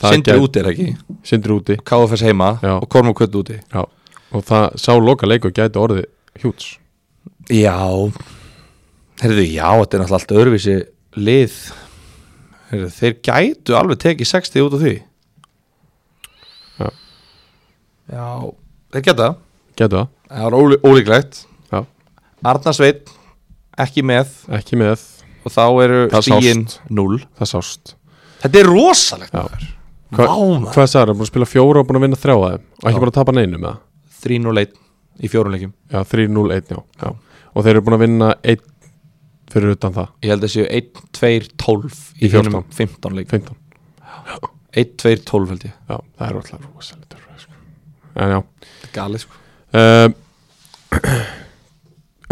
[0.00, 0.96] Sindri gæti- úti er ekki?
[1.22, 1.76] Sindri úti.
[1.86, 2.74] KFS heima Já.
[2.82, 3.60] og Kormukvöld úti.
[3.72, 3.84] Já,
[4.32, 6.04] og það sá loka leiku gæti orðið
[6.42, 6.78] hjúts.
[7.50, 7.76] Já.
[9.22, 10.76] Herðu, já, þetta er náttúrulega allt öðruvísi
[11.16, 11.52] lið.
[12.72, 14.94] Herðu, Þeir gætu alveg tekið 60 út af því.
[16.80, 16.88] Já.
[18.10, 18.26] Já,
[18.92, 19.28] þeir geta
[19.76, 21.38] Gætu það, Það var ólí, ólíklegt.
[21.72, 21.80] Já,
[22.44, 23.10] Arnarsveit
[23.78, 24.28] ekki með.
[24.54, 25.00] Ekki með.
[25.44, 26.80] Og þá eru Það stígin sást.
[26.90, 27.94] 0 Það sást.
[28.42, 29.42] Þetta er rosalegt Já.
[29.44, 29.64] maður.
[30.14, 30.70] Hva, Vá, maður.
[30.74, 32.88] Hvað sagði það, búin að spila fjóra og búin að vinna þrjá að þeim og
[32.88, 33.02] ekki Já.
[33.04, 33.80] bara að tapa neinu með það
[34.24, 34.78] 3-0-1
[35.24, 37.10] í fjórunleikim Já, 3-0-1, já, já.
[37.54, 38.64] Og þeir eru búin að vinna 1
[39.54, 40.08] fyrir utan það?
[40.24, 42.64] Ég held að séu 1-2-12 Í í 14 14.
[42.80, 43.60] 15 leik 15
[44.74, 45.74] 1-2-12 held ég.
[45.86, 47.56] Já, það er alltaf rosalegt sko.
[48.18, 48.38] En já.
[48.94, 49.40] Galið sko.
[49.74, 50.14] Um,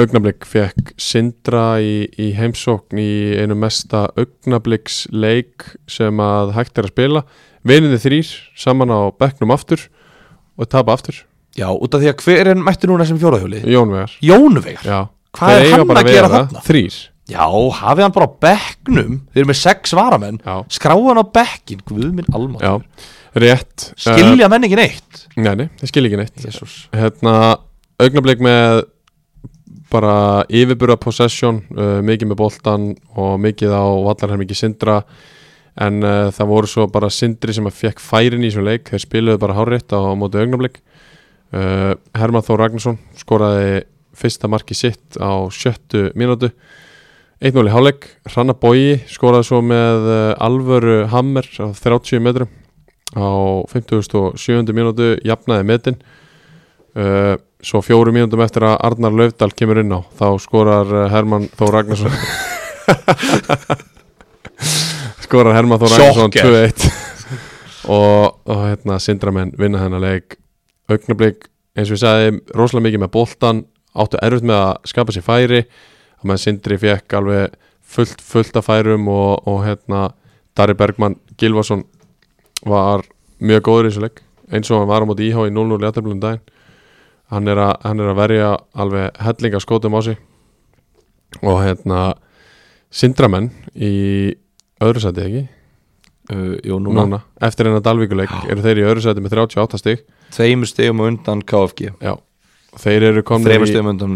[0.02, 6.94] Augnablik fekk Sindra í, í heimsókn í einu mesta augnabliksleik sem að hægt er að
[6.94, 7.22] spila
[7.68, 9.84] Vininni þrýr saman á bekknum aftur
[10.58, 11.22] og tapa aftur.
[11.58, 13.60] Já, út af því að hver er mættu núna sem fjóraðhjóli?
[13.68, 15.00] Jónvegar Jónvegar Já.
[15.36, 16.62] Hvað er hann að gera þarna?
[16.64, 17.00] Þrýr
[17.32, 17.46] Já,
[17.78, 19.12] hafið hann bara á bekknum.
[19.30, 20.40] Þeir eru með sex varamenn.
[20.74, 22.72] Skráðu hann á bekkin, guð minn alma já.
[23.32, 25.20] Rétt Skilja menn ekki neitt?
[25.38, 26.42] Nei, nei, það skilja ekki neitt.
[26.44, 27.36] Jésús hérna,
[28.02, 28.82] augnablik með
[29.92, 30.16] bara
[30.52, 34.98] yfirbura possession uh, mikið með boltan og mikið á vallarhermingi Sindra
[35.80, 38.90] en uh, það voru svo bara Sindri sem að fekk færin í þessum leik.
[38.90, 40.82] Þeir spiluðu bara hárétt á móti augnablik.
[41.52, 43.82] Uh, Herman Þór Ragnarsson skoraði
[44.16, 46.52] fyrsta marki sitt á sjöttu mínútu.
[47.42, 48.08] 1-0 í hálfleik.
[48.28, 52.50] Hranna Bogi skoraði svo með uh, alvöru hammer á 30 metrum
[53.16, 53.28] á
[53.72, 54.76] 57.
[54.76, 55.96] mínútu jafnaði metin.
[56.92, 61.72] Uh, svo fjóru mínúndum eftir að Arnar Löfdal kemur inn á þá skorar Hermann Þór
[61.78, 62.12] Ragnarsson
[65.32, 66.72] skorar Hermann Þór Ragnarsson Sjokker.
[66.76, 70.34] 2-1 og, og hérna Sindramenn vinna þennan leik.
[70.92, 73.62] Augnablík eins og ég sagði rosalega mikið með boltan
[73.96, 75.60] áttu erfitt með að skapa sér færi.
[76.20, 77.56] Að maður Sindri fekk alveg
[77.94, 80.02] fullt, fullt af færum og, og hérna
[80.52, 81.86] Dari Bergmann Gilvason
[82.68, 83.06] var
[83.40, 84.20] mjög góður í þessu leik.
[84.52, 86.44] Eins og hann var á móti íhá í 0-0 í aðtöflum daginn.
[87.32, 90.20] Hann er, að, hann er að verja alveg hellinga skótum á sig.
[91.40, 92.04] Og hérna
[92.92, 93.96] Sindramenn í
[94.82, 95.42] öðru sæti ekki?
[96.32, 100.04] Uh, Jú, núna, núna, eftir hennar Dalvíkuleik eru þeir í öðru sæti með 38 stig.
[100.32, 102.12] Tveimur stegum á undan KFG já,
[102.78, 103.72] þeir eru Þreimur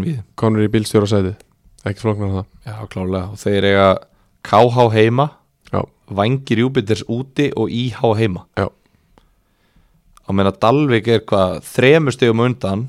[0.07, 0.15] í,
[0.63, 1.33] í bílstjóra sæti
[1.87, 2.47] ekki flóknar það.
[2.67, 3.27] Já, klálega.
[3.31, 3.87] Og þeir eiga
[4.47, 5.27] KH heima
[5.71, 5.81] já,
[6.17, 8.45] Vangir Júpiters úti og IH heima.
[8.57, 8.67] Já,
[10.27, 12.87] Á meina Dalvik er hvað Þreimur stegum á undan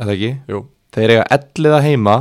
[0.00, 0.30] það ekki?
[0.50, 0.62] jú.
[0.90, 2.16] Þeir eiga elliða heima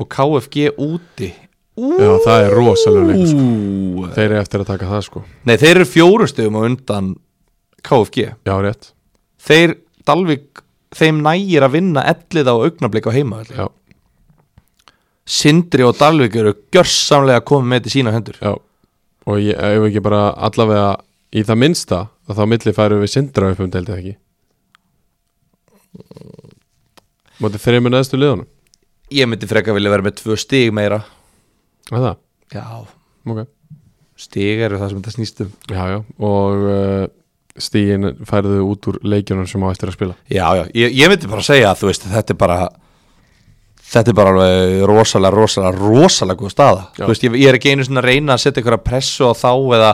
[0.00, 1.32] Og KFG úti
[1.78, 4.08] já, það er rosalega leik sko.
[4.16, 5.24] Þeir eru eftir að taka það sko.
[5.46, 7.12] Nei, þeir eru fjóru stegum á undan
[7.86, 8.92] KFG já, rétt,
[9.40, 13.68] Þeir, Dalvik Þeim nægir að vinna elliða og augnablik á heima já,
[15.30, 18.40] Sindri og Dalvik eru gjörsamlega komið með til sína hendur.
[18.42, 18.56] Já.
[19.30, 20.88] Og ég ef ekki bara allavega
[21.30, 24.16] í það minnsta að þá milli færu við Sindra upp um deildið ekki?
[27.40, 28.48] Mótið þreymur neðstu liðunum.
[29.14, 30.98] Ég myndi freka vilja vera með tvö stig meira
[31.90, 32.20] Er það?
[32.54, 32.66] Já,
[33.30, 33.40] Ok.
[34.20, 35.50] Stig eru það sem þetta snýst um.
[35.70, 35.98] Já, já,
[36.28, 37.04] og uh,
[37.60, 40.16] stígin færðu út úr leikjunum sem á eftir að spila.
[40.28, 42.58] Já, já, ég, ég myndi bara segja að þú veist Þetta er bara
[43.90, 46.82] Þetta er bara alveg rosalega, rosalega, rosalega góð staða.
[46.94, 47.02] Já.
[47.02, 49.32] Þú veist, ég, ég er ekki einu svona að reyna að setja einhverja pressu á
[49.34, 49.88] þá eða,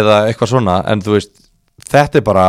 [0.00, 1.32] eða eitthvað svona En þú veist,
[1.88, 2.48] þetta er bara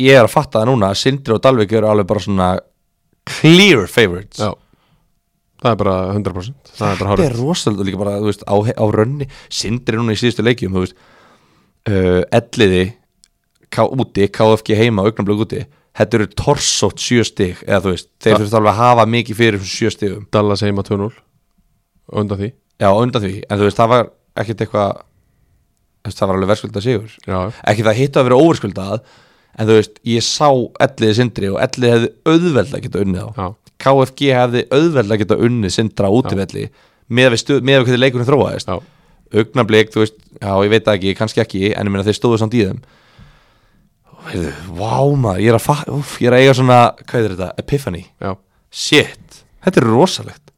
[0.00, 2.50] Ég er að fatta það núna að Sindri og Dalvik eru alveg bara svona
[3.32, 4.40] Clear favorites.
[4.42, 4.52] Já,
[5.62, 8.42] það er bara 100% Það er bara Þetta hárið er rosalega líka bara, þú veist,
[8.44, 10.96] á, á rönni Sindri núna í síðustu leikjum, þú veist
[11.88, 12.82] uh, Elliði
[13.72, 15.62] K úti, KFG heima, augnablik úti
[15.92, 19.60] Þetta eru torsótt sjö stig Eða þú veist, þeir þurft alveg að hafa mikið fyrir
[19.60, 20.26] þessum sjö stigum.
[20.32, 21.10] Dallas heima 2-0
[22.12, 22.48] Undan því.
[22.82, 24.08] Já, undan því, en þú veist, það var
[24.42, 25.02] ekkit eitthvað
[26.02, 27.12] Það var alveg verðskulda sigur.
[27.28, 27.36] Já,
[27.70, 29.02] Ekki það hitt að vera óverskuldað
[29.52, 30.48] En þú veist, ég sá
[30.86, 33.46] Elliði Sindri Og Elliði hefði auðveldlega geta unnið á já,
[33.82, 36.68] KFG hefði auðveldlega geta unnið Sindra útivelli
[37.12, 38.70] Með með við hvernig leikurinn þróaðist.
[38.70, 38.78] Já,
[39.42, 42.56] augnablik, þú veist, já ég veit ekki kannski ekki, en ég meina þeir stóðu samt
[42.56, 42.78] í þeim.
[44.12, 44.94] Og heyrðu, vá
[45.24, 48.32] maður ég er að, úf, ég er að eiga svona hvað er þetta, epiphany, já.
[48.72, 50.52] Shit þetta er rosalegt.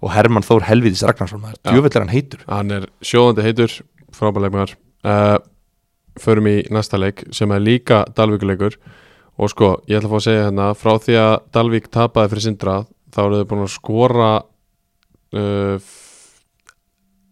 [0.00, 2.44] Og Hermann Þór Helvíðis Ragnarsson maður, djöfell er hann heitur.
[2.48, 3.74] Hann er sjóðandi heitur
[4.16, 4.72] Frábæleikmaður
[5.04, 5.36] uh,
[6.20, 8.78] Förum í næsta leik sem er líka Dalvíkuleikur
[9.40, 12.46] Og sko, ég ætla að fá að segja hérna Frá því að Dalvík tapaði fyrir
[12.48, 12.78] sindra
[13.10, 14.30] Þá eru þau búin að skora
[15.40, 15.90] uh,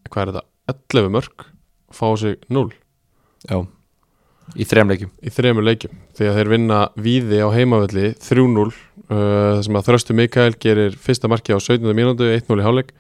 [0.08, 0.44] Hvað er þetta?
[0.72, 1.48] 11 mörg
[1.94, 2.68] Fá sig 0
[3.46, 3.62] já,
[4.56, 8.72] í þrejum leikjum í þremur leikjum því að þeir vinna víði á heimavelli 3-0 uh,
[9.08, 11.88] þar sem að Þröstu Mikael gerir fyrsta marki á 17.
[11.96, 12.94] mínútu 1-0 í hálfleik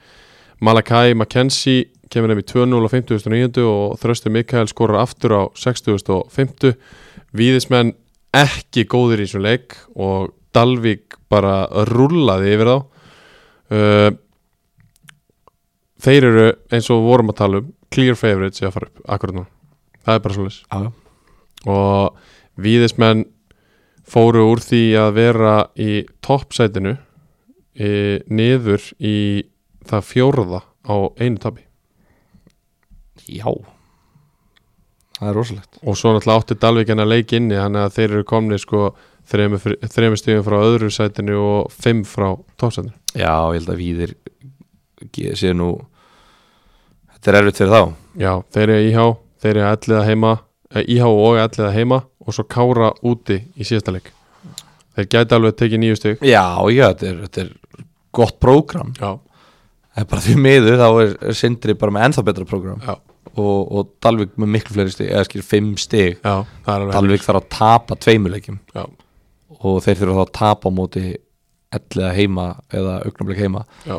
[0.64, 6.76] Malakai McKenzie kemur nefn í 2-0 á 50.9 og Þröstu Mikael skorar aftur á 60.50
[7.36, 7.94] víðismenn
[8.36, 12.78] ekki góðir í þessum leik og Dalvík bara rullaði yfir þá.
[13.68, 14.10] Uh,
[16.02, 19.38] þeir eru eins og vorum að tala um clear favorites í að fara upp akkurat
[19.38, 19.44] nú
[20.04, 20.92] það er bara svolítið já.
[21.74, 22.18] og
[22.64, 23.24] víðismenn
[24.08, 25.90] fóru úr því að vera í
[26.24, 26.94] toppsætinu
[27.76, 27.90] e,
[28.28, 29.16] niður í
[29.88, 31.66] það fjórða á einu tabi
[33.28, 33.50] já
[35.18, 35.78] það er rosalegt.
[35.82, 38.88] Og svo náttúrulega átti Dalvíkina leik inni þannig að þeir eru komni sko
[39.28, 42.30] þremur stíðum frá öðru sætinu og fimm frá
[42.60, 42.94] toppsætinu.
[43.12, 44.14] Já, ég held að Víðir
[45.38, 45.72] sé nú
[47.14, 47.82] þetta er erfitt fyrir þá.
[48.18, 49.06] Já, þeir eru íhá,
[49.42, 50.32] þeir eru alliða heima
[50.74, 54.12] eh, íhá og alliða heima og svo kára úti í síðasta leik.
[54.96, 56.42] Þeir gæti alveg tekið nýju stík já,
[56.74, 57.84] já, þetta er, þetta er
[58.18, 58.94] gott prógram.
[58.98, 59.12] Já,
[59.98, 62.80] en bara því miður þá er, er Sindri bara með ennþá betra prógram.
[62.82, 62.96] Já,
[63.36, 66.18] og, og Dalvik með miklu fleiri stig eða skil fimm stig.
[66.24, 66.34] Já,
[66.66, 68.84] Dalvik þarf að tapa tveimuleikjum já,
[69.58, 71.04] og þeir þurfa þá að tapa á móti
[71.78, 73.64] elliða heima eða augnablik heima.
[73.88, 73.98] Já,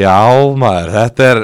[0.00, 0.14] já
[0.58, 1.42] maður, þetta er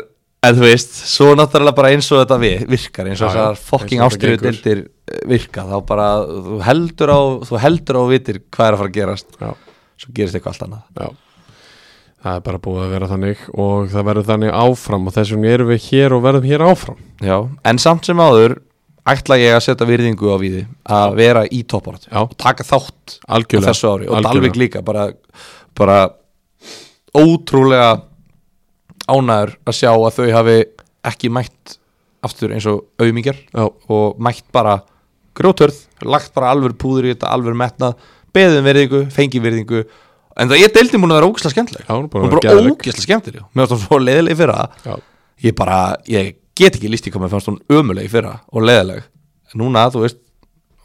[0.48, 4.00] en þú veist, svo náttúrulega bara eins og þetta vi- virkar, eins og þessar fokking
[4.06, 4.86] ástriðu dildir
[5.28, 8.88] virka, þá bara þú heldur á, þú heldur á og vitir hvað er að fara
[8.88, 9.34] að gerast.
[9.40, 9.50] Já,
[10.00, 10.86] svo gerist eitthvað allt annað.
[10.96, 11.10] Já
[12.20, 15.54] það er bara búið að vera þannig og það verður þannig áfram og þess vegna
[15.54, 18.58] erum við hér og verðum hér áfram já, en samt sem áður
[19.08, 22.20] ætla ég að setja virðingu á víði að vera í topparat Já.
[22.22, 24.22] og taka þátt á Algjörlega, þessu ári og.
[24.26, 25.08] Dalvik líka bara,
[25.78, 25.98] bara
[27.16, 28.02] ótrúlega
[29.10, 30.58] ánæður að sjá að þau hafi
[31.10, 31.78] ekki mætt
[32.26, 34.80] aftur eins og auðmingjar Já, og mætt bara
[35.38, 39.84] grótörð, lagt bara alveg púður í þetta, alveg metnað beðum virðingu, fengi virðingu
[40.40, 41.86] en það ég deildi múin að vera ógæslega skemmtileg.
[41.88, 44.66] Hún er bara er ógæslega skemmtileg mér finnst hún svo leiðileg í fyrra.
[44.84, 44.94] Já,
[45.44, 45.78] ég bara,
[46.10, 49.04] ég get ekki líst í hvað mér fannst hún ömuleg fyrra og leiðileg.
[49.50, 50.20] En núna, þú veist,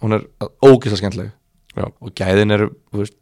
[0.04, 0.26] hún er
[0.66, 1.32] ógæslega skemmtileg.
[1.76, 3.18] Já, og gæðin eru, þú veist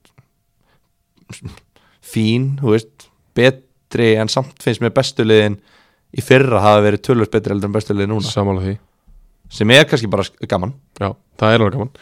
[2.13, 3.07] fín, þú veist
[3.37, 5.59] betri en samt finnst mér bestu liðin
[6.13, 8.75] í fyrra hafa verið tölvöld betri heldur en bestu liðin núna.
[9.53, 10.73] Sem er kannski bara gaman.
[10.97, 11.97] Já, það er alveg gaman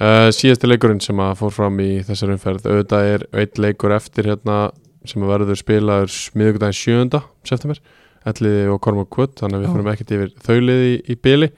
[0.00, 4.30] uh, Síðasti leikurinn sem að fór fram í þessar umferð auðvitað er eitt leikur eftir
[4.32, 4.60] hérna
[5.08, 7.20] sem að verður spilaður smiðugdæðin 7.
[7.48, 7.82] september
[8.30, 11.50] Elliði og Kormák Kvöt þannig að við fyrir ekkert yfir þauliði í, í byli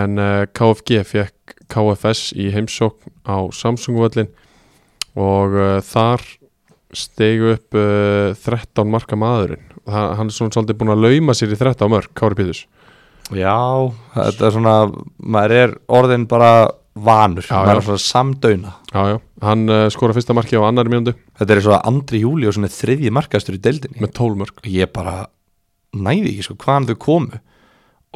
[0.00, 4.30] en uh, KFG fekk KFS í heimsókn á Samsung-völlin
[5.18, 6.24] og uh, þar
[6.96, 9.62] stegu upp uh, 13 marka maðurinn.
[9.86, 12.64] Þa, hann er svona svolítið búin að lauma sér í 13 mörg Kári Pítus.
[13.30, 14.74] Já, þetta er svona
[15.22, 16.52] maður er orðin bara
[17.04, 17.46] vanur.
[17.46, 17.72] Já, já.
[17.72, 21.62] er svona samdöina Já, já, hann uh, skora fyrsta marki á annari mjöndu þetta er
[21.64, 24.00] svo að Andri Júli og svona þriðji markastur í deildinni.
[24.02, 25.28] Með 12 mörg ég bara
[25.96, 27.42] næði ekki sko hvaðan þau komu.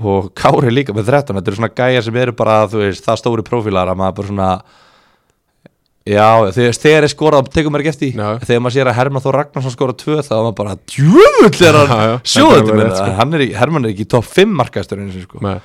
[0.05, 3.47] Og Kári líka með 13 þetta eru svona gæjar sem eru bara veist, það stóri
[3.47, 4.49] prófílar að maður bara svona
[6.05, 8.19] já, þegar, þegar er skorað tekum maður ekki eftir.
[8.19, 8.43] Já.
[8.43, 11.79] þegar maður sér að Herman Þór Ragnarsson skora 2 þá er maður bara djöfull er
[11.79, 13.09] hann sjóðu þetta sko.
[13.21, 15.45] hann er, Herman er ekki í topp 5 markastur eins og sko.
[15.47, 15.57] Nei.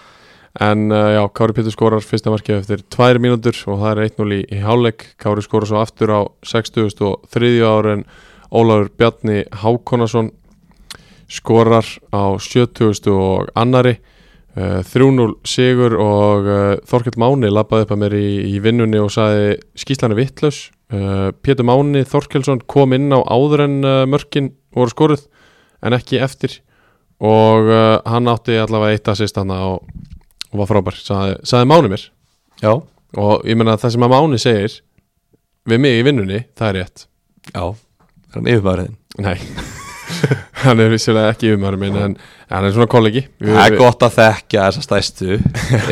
[0.58, 4.34] En uh, já, Kári Pétur skorar fyrsta markið eftir 2 mínútur og það er 1-0
[4.34, 5.06] í, í hálfleik.
[5.22, 8.06] Kári skorar svo aftur á 60.3 ára en
[8.50, 10.32] Ólafur Bjarni Hákonason
[11.30, 14.00] skorar á 70 og annari
[14.58, 19.14] uh, 3-0 sigur og uh, Þorkell Máni lappaði upp að mér í, í vinnunni og
[19.14, 23.76] sagði skýslan er vittlaus Pétur Máni Þorkelsson kom inn á áður en
[24.10, 25.28] mörkin voru skoruð
[25.86, 26.56] en ekki eftir.
[27.22, 27.70] Og
[28.10, 29.84] hann átti allavega eitt assist hann og,
[30.50, 32.06] og var frábær, sagði, sagði Máni mér.
[32.64, 32.72] Já,
[33.20, 34.80] og ég meina það sem að Máni segir
[35.70, 37.06] við mig í vinnunni, það er rétt.
[37.54, 39.38] Já, er hann yfirmaðurinn nei.
[40.60, 42.14] Hann er vissilega ekki umhverjum minn en
[42.50, 43.22] hann er svona kollegi.
[43.40, 45.38] Það er gott að þekka þessa stæstu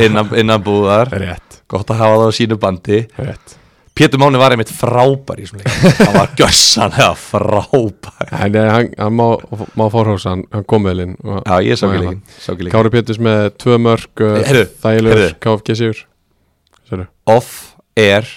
[0.04, 3.00] innan, innan búðar rétt, gott að hafa það á sínu bandi.
[3.22, 3.56] Rétt
[3.98, 8.92] Pétur Máni var einmitt frábær í svona leik hann var gössanlega frábær en eh, hann,
[9.00, 9.26] hann má,
[9.80, 12.18] má fórhósa hann, hann kom vel inn og, já, ég sá ekki hérna.
[12.18, 12.72] leikin.
[12.76, 15.36] Kári Péturs með tvö mörg Heyrðu, þægilegur.
[15.46, 16.04] KFG sigur
[16.88, 17.56] Sérðu, off
[17.98, 18.30] air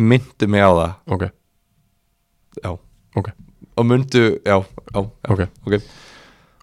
[0.00, 1.24] myndu mig á það ok,
[2.62, 2.70] já.
[3.18, 3.32] Ok.
[3.78, 4.62] og myndu, já, já,
[4.94, 5.02] já.
[5.34, 5.74] ok ok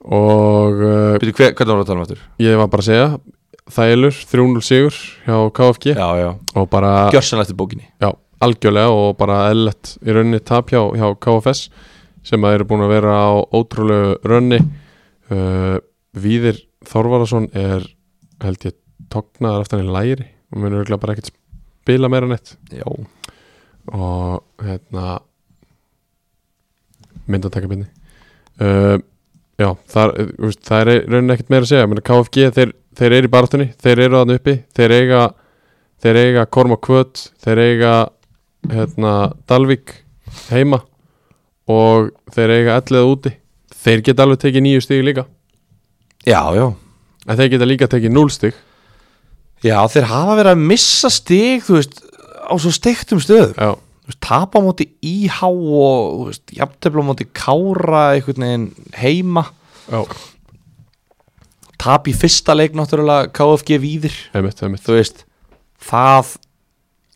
[0.05, 2.19] og uh, Býtu, hver, hvernig var það að tala um aftur?
[2.41, 3.07] ég var bara að segja
[3.73, 7.87] þægilegur, 3-0 sigur hjá KFG já, já, og bara gjörsanlega eftir bókinni.
[8.01, 8.11] Já,
[8.45, 11.69] algjörlega og bara eðlert í rauninni tap hjá, hjá KFS
[12.25, 14.61] sem að eru búin að vera á ótrúlegu raunni.
[15.33, 15.81] Uh,
[16.15, 17.87] Víðir Þorvarason er
[18.43, 18.77] held ég
[19.11, 25.17] tognaðar aftan í læri og munur örugglega bara ekkert spila meira neitt já, og hérna
[27.25, 27.89] myndatækabinni
[28.61, 29.01] uh,
[29.55, 31.87] Já, veist, það er rauninni ekkert meira að segja.
[31.87, 35.21] Menni, KFG, þeir, þeir eru í baráttunni þeir eru þarna uppi, þeir eiga
[36.03, 37.93] þeir eiga Korma Kvöt þeir eiga
[38.71, 39.13] hérna,
[39.49, 39.93] Dalvik
[40.49, 40.81] heima
[41.71, 43.33] og þeir eiga ellið úti.
[43.85, 45.25] Þeir geta alveg tekið nýju stig líka.
[46.25, 46.67] Já, já.
[47.25, 48.57] En þeir geta líka tekið núl stig.
[49.65, 51.99] Já, þeir hafa verið að missa stig þú veist,
[52.45, 53.55] á svo steiktum stöðum.
[53.57, 58.67] Já, tapa á móti íhá og jafntefla á móti kára einhvern veginn
[58.97, 59.47] heima.
[59.89, 60.03] Já,
[61.81, 63.79] tap í fyrsta leik náttúrulega KFG
[64.35, 65.23] einmitt þú veist,
[65.85, 66.35] það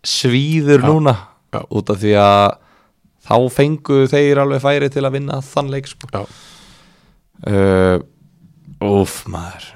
[0.05, 1.15] svíður Já, núna
[1.53, 1.61] já.
[1.69, 2.45] út af því að
[3.29, 6.07] þá fengu þeir alveg færi til að vinna þann leik sko.
[6.13, 6.23] Já.
[7.49, 7.99] uh,
[8.79, 9.67] Úf maður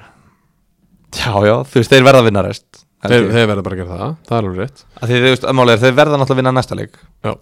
[1.14, 3.96] Já, já, þú veist, þeir verða að vinna rest þeir, þeir verða bara að gera
[3.98, 6.96] það, það er alveg rétt þú veist, aðmálega, þeir verða náttúrulega að vinna næsta leik
[7.24, 7.32] Já.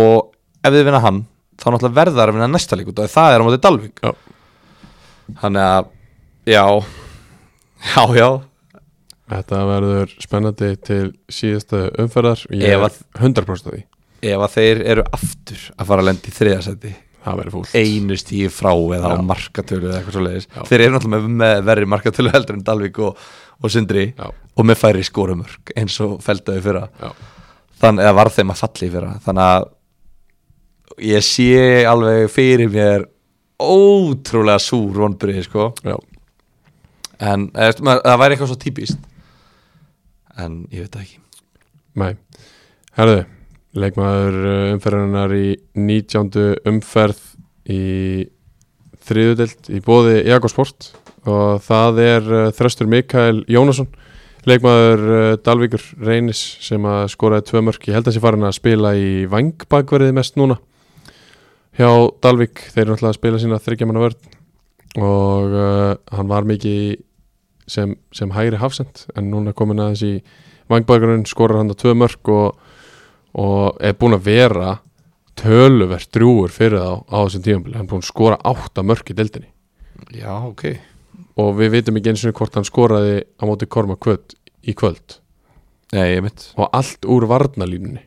[0.00, 0.30] og
[0.66, 1.20] ef þeir vinna hann
[1.60, 3.60] þá náttúrulega verða þeir að vinna næsta leik út af því það er á móti
[3.66, 4.12] Dalvík Já.
[5.42, 5.88] Þannig að,
[6.46, 6.64] já.
[7.94, 8.28] Já, já.
[9.26, 12.44] Þetta verður spennandi til síðasta umferðar.
[12.54, 13.82] Ég er að- 100% af því.
[14.26, 16.92] Ef að þeir eru aftur að fara að lenda í þriðasæti
[17.26, 17.74] það verður fúlt.
[17.74, 19.22] Einu stíði frá eða á Já.
[19.26, 23.18] markatölu eða eitthvað svo leiðis þeir eru náttúrulega með, verri markatölu heldur en Dalvík og,
[23.62, 24.30] og Sindri Já.
[24.56, 26.84] og með færi skórumörk eins og feldaði fyrra.
[27.82, 29.12] Þannig að var þeim að falli fyrra.
[29.26, 29.68] Þannig að
[31.10, 31.50] ég sé
[31.90, 33.04] alveg fyrir mér
[33.60, 35.72] ótrúlega súr vonbrið sko.
[35.84, 35.96] Já.
[37.20, 38.98] En það væri eitthvað svo típist
[40.36, 41.18] en ég veit ekki.
[41.96, 42.12] Nei,
[42.98, 43.24] herðu
[43.76, 46.30] leikmaður uh, umferðarinnar í 19.
[46.68, 47.22] umferð
[47.72, 48.26] í
[49.06, 50.90] þriðudelt í bóði Jakosport
[51.26, 53.90] og það er uh, Þröstur Mikael Jónasson
[54.46, 57.88] leikmaður uh, Dalvíkur Reynis sem að skoraði tvö mörk.
[57.88, 60.58] Ég held að sé farin að spila í vangbakverði mest núna
[61.76, 61.90] hjá
[62.24, 64.35] Dalvík, þeir eru náttúrulega að spila sína þryggjamanna vörn
[64.96, 67.02] og uh, hann var mikið
[67.68, 70.14] sem, sem hægri hafsend en núna komin aðeins í
[70.72, 72.56] vangbakverðin skorar hann að tvö mörk og,
[73.38, 74.78] og er búin að vera
[75.36, 79.16] töluvert drúur fyrir þá á þessum tímabili, hann er búin að skora átta mörk í
[79.18, 79.50] deildinni.
[80.16, 80.64] Já, ok.
[81.40, 85.20] Og við vitum ekki eins og hvort hann skoraði á móti Korma Kvöld í kvöld.
[85.94, 88.02] Nei, ég mitt og allt úr varnalínunni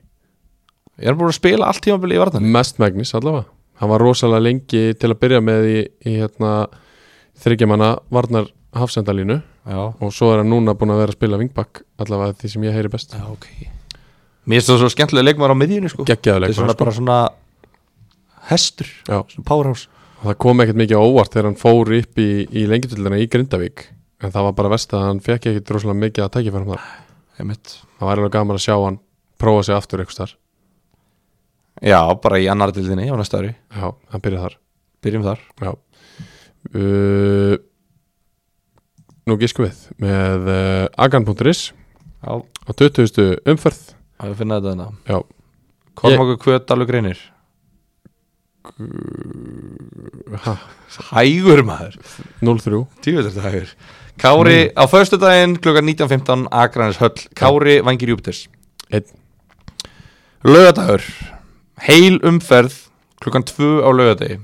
[0.99, 3.48] Ég er búin að spila allt tímabili í vartan mest megnis allavega
[3.80, 5.80] hann var rosalega lengi til að byrja með í,
[6.10, 6.53] í hérna,
[7.39, 9.39] þryggjamanna varnar hafsendalínu.
[9.69, 12.65] Já, og svo er hann núna búin að vera að spila vingbakk allavega því sem
[12.65, 13.14] ég heyri best.
[13.15, 13.45] Já, ok.
[14.49, 16.07] Mér finnst það svo skemmtilega leikmaður á miðjunni sko.
[16.10, 17.19] Geggjaðuleik Þetta er svona bara svona
[18.49, 19.19] hestur, Já.
[19.30, 19.88] svona powerhouse.
[20.19, 23.85] Og það kom ekkert mikið óvart þegar hann fór upp í, í lengjutildina í Grindavík.
[24.19, 26.34] En það var bara vest að hann fekk ekkert rosalega mikið að
[26.73, 26.89] þar.
[27.39, 28.99] Ég mitt það var alveg gaman að sjá hann
[29.39, 30.35] prófa sig aftur eitthvað
[31.80, 33.53] Já, bara í annar dildinni á næsta ári.
[33.72, 34.56] Já, hann byrjaði þar.
[35.06, 35.43] Byrjum þar.
[35.64, 35.72] Já.
[36.76, 37.56] Uh,
[39.30, 41.69] nú gísku við með uh, agan.is
[42.19, 43.39] Já, á 20.
[43.47, 43.84] umferð.
[44.19, 45.19] Að við finna þetta þarna já,
[45.99, 47.22] Kormáku Kvöt alveg greinir.
[50.43, 50.57] Ha,
[51.14, 51.95] Hægur maður.
[52.43, 53.72] 0-3 Tíu þetta hægur.
[54.19, 57.15] Kári á föstudaginn klukkan 19.15 Akranis höll.
[57.39, 58.49] Kári vangir Júpiters
[58.91, 59.07] Einn.
[60.43, 61.03] Laugadagur
[61.88, 62.76] Heil umferð
[63.23, 64.39] klukkan 2 á laugadegi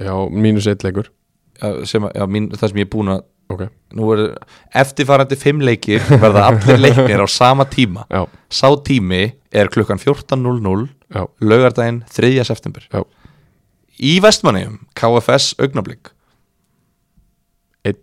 [0.00, 1.10] já, mínus 1 leikur.
[1.86, 3.20] Sem, já, mín, það sem ég er búin að
[3.54, 3.62] ok,
[3.94, 4.22] Nú er
[4.80, 8.02] eftirfarandi fimm leikir verða allir leiknir á sama tíma.
[8.10, 9.22] Já, Sá tími
[9.54, 12.42] er klukkan 14.00 já, laugardaginn 3.
[12.48, 12.82] september.
[12.90, 13.04] Já.
[14.02, 16.10] Í Vestmanneum, KFS augnablík
[17.86, 18.00] Einn.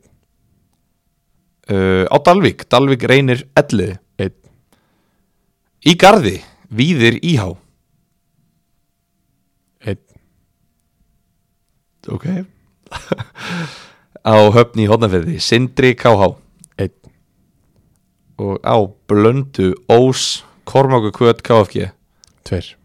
[1.74, 3.98] uh, Á Dalvík, Dalvík reynir elliði.
[4.22, 4.38] Einn.
[5.84, 6.38] Í Garði,
[6.72, 7.50] Víðir Íhá
[9.84, 10.00] Einn.
[12.10, 12.26] Ok.
[14.22, 16.32] Á höfni í Hóðnafyrði, Sindri KH
[16.82, 16.94] Einn.
[18.42, 18.78] Og á
[19.10, 21.92] Blöndu, Ós, Kormáku Kvöt KFG
[22.48, 22.76] tveir.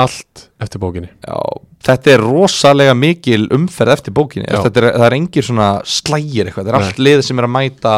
[0.00, 0.46] Allt.
[0.62, 1.10] Eftir bókinni.
[1.20, 1.36] Já,
[1.84, 4.48] þetta er rosalega mikil umferð eftir bókinni.
[4.48, 6.64] Þetta er, Það er engir svona slægir eitthvað.
[6.64, 6.86] Það er Nei.
[6.88, 7.94] allt lið sem er að mæta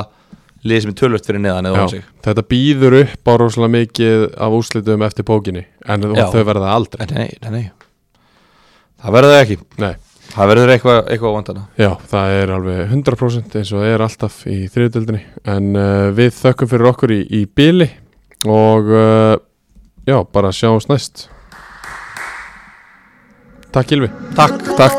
[0.64, 2.09] lið sem er tölvöld fyrir neðan eða Já, á sig.
[2.24, 6.26] Þetta býður upp á rosalega mikið af úrslitum eftir bókinni en Já.
[6.35, 7.06] þau verða aldrei.
[7.12, 7.64] Nei, nei, nei.
[9.05, 9.59] Það verður það ekki.
[9.85, 9.93] Nei,
[10.32, 14.38] Það verður eitthvað, eitthvað óvandana já, það er alveg 100% eins og það er alltaf
[14.51, 15.22] í þriðutöldinni
[15.55, 17.90] en uh, við þökkum fyrir okkur í, í bíli
[18.48, 19.36] og uh,
[20.09, 21.28] já, bara sjáumst næst.
[23.74, 24.94] Takk Gilvi Takk, takk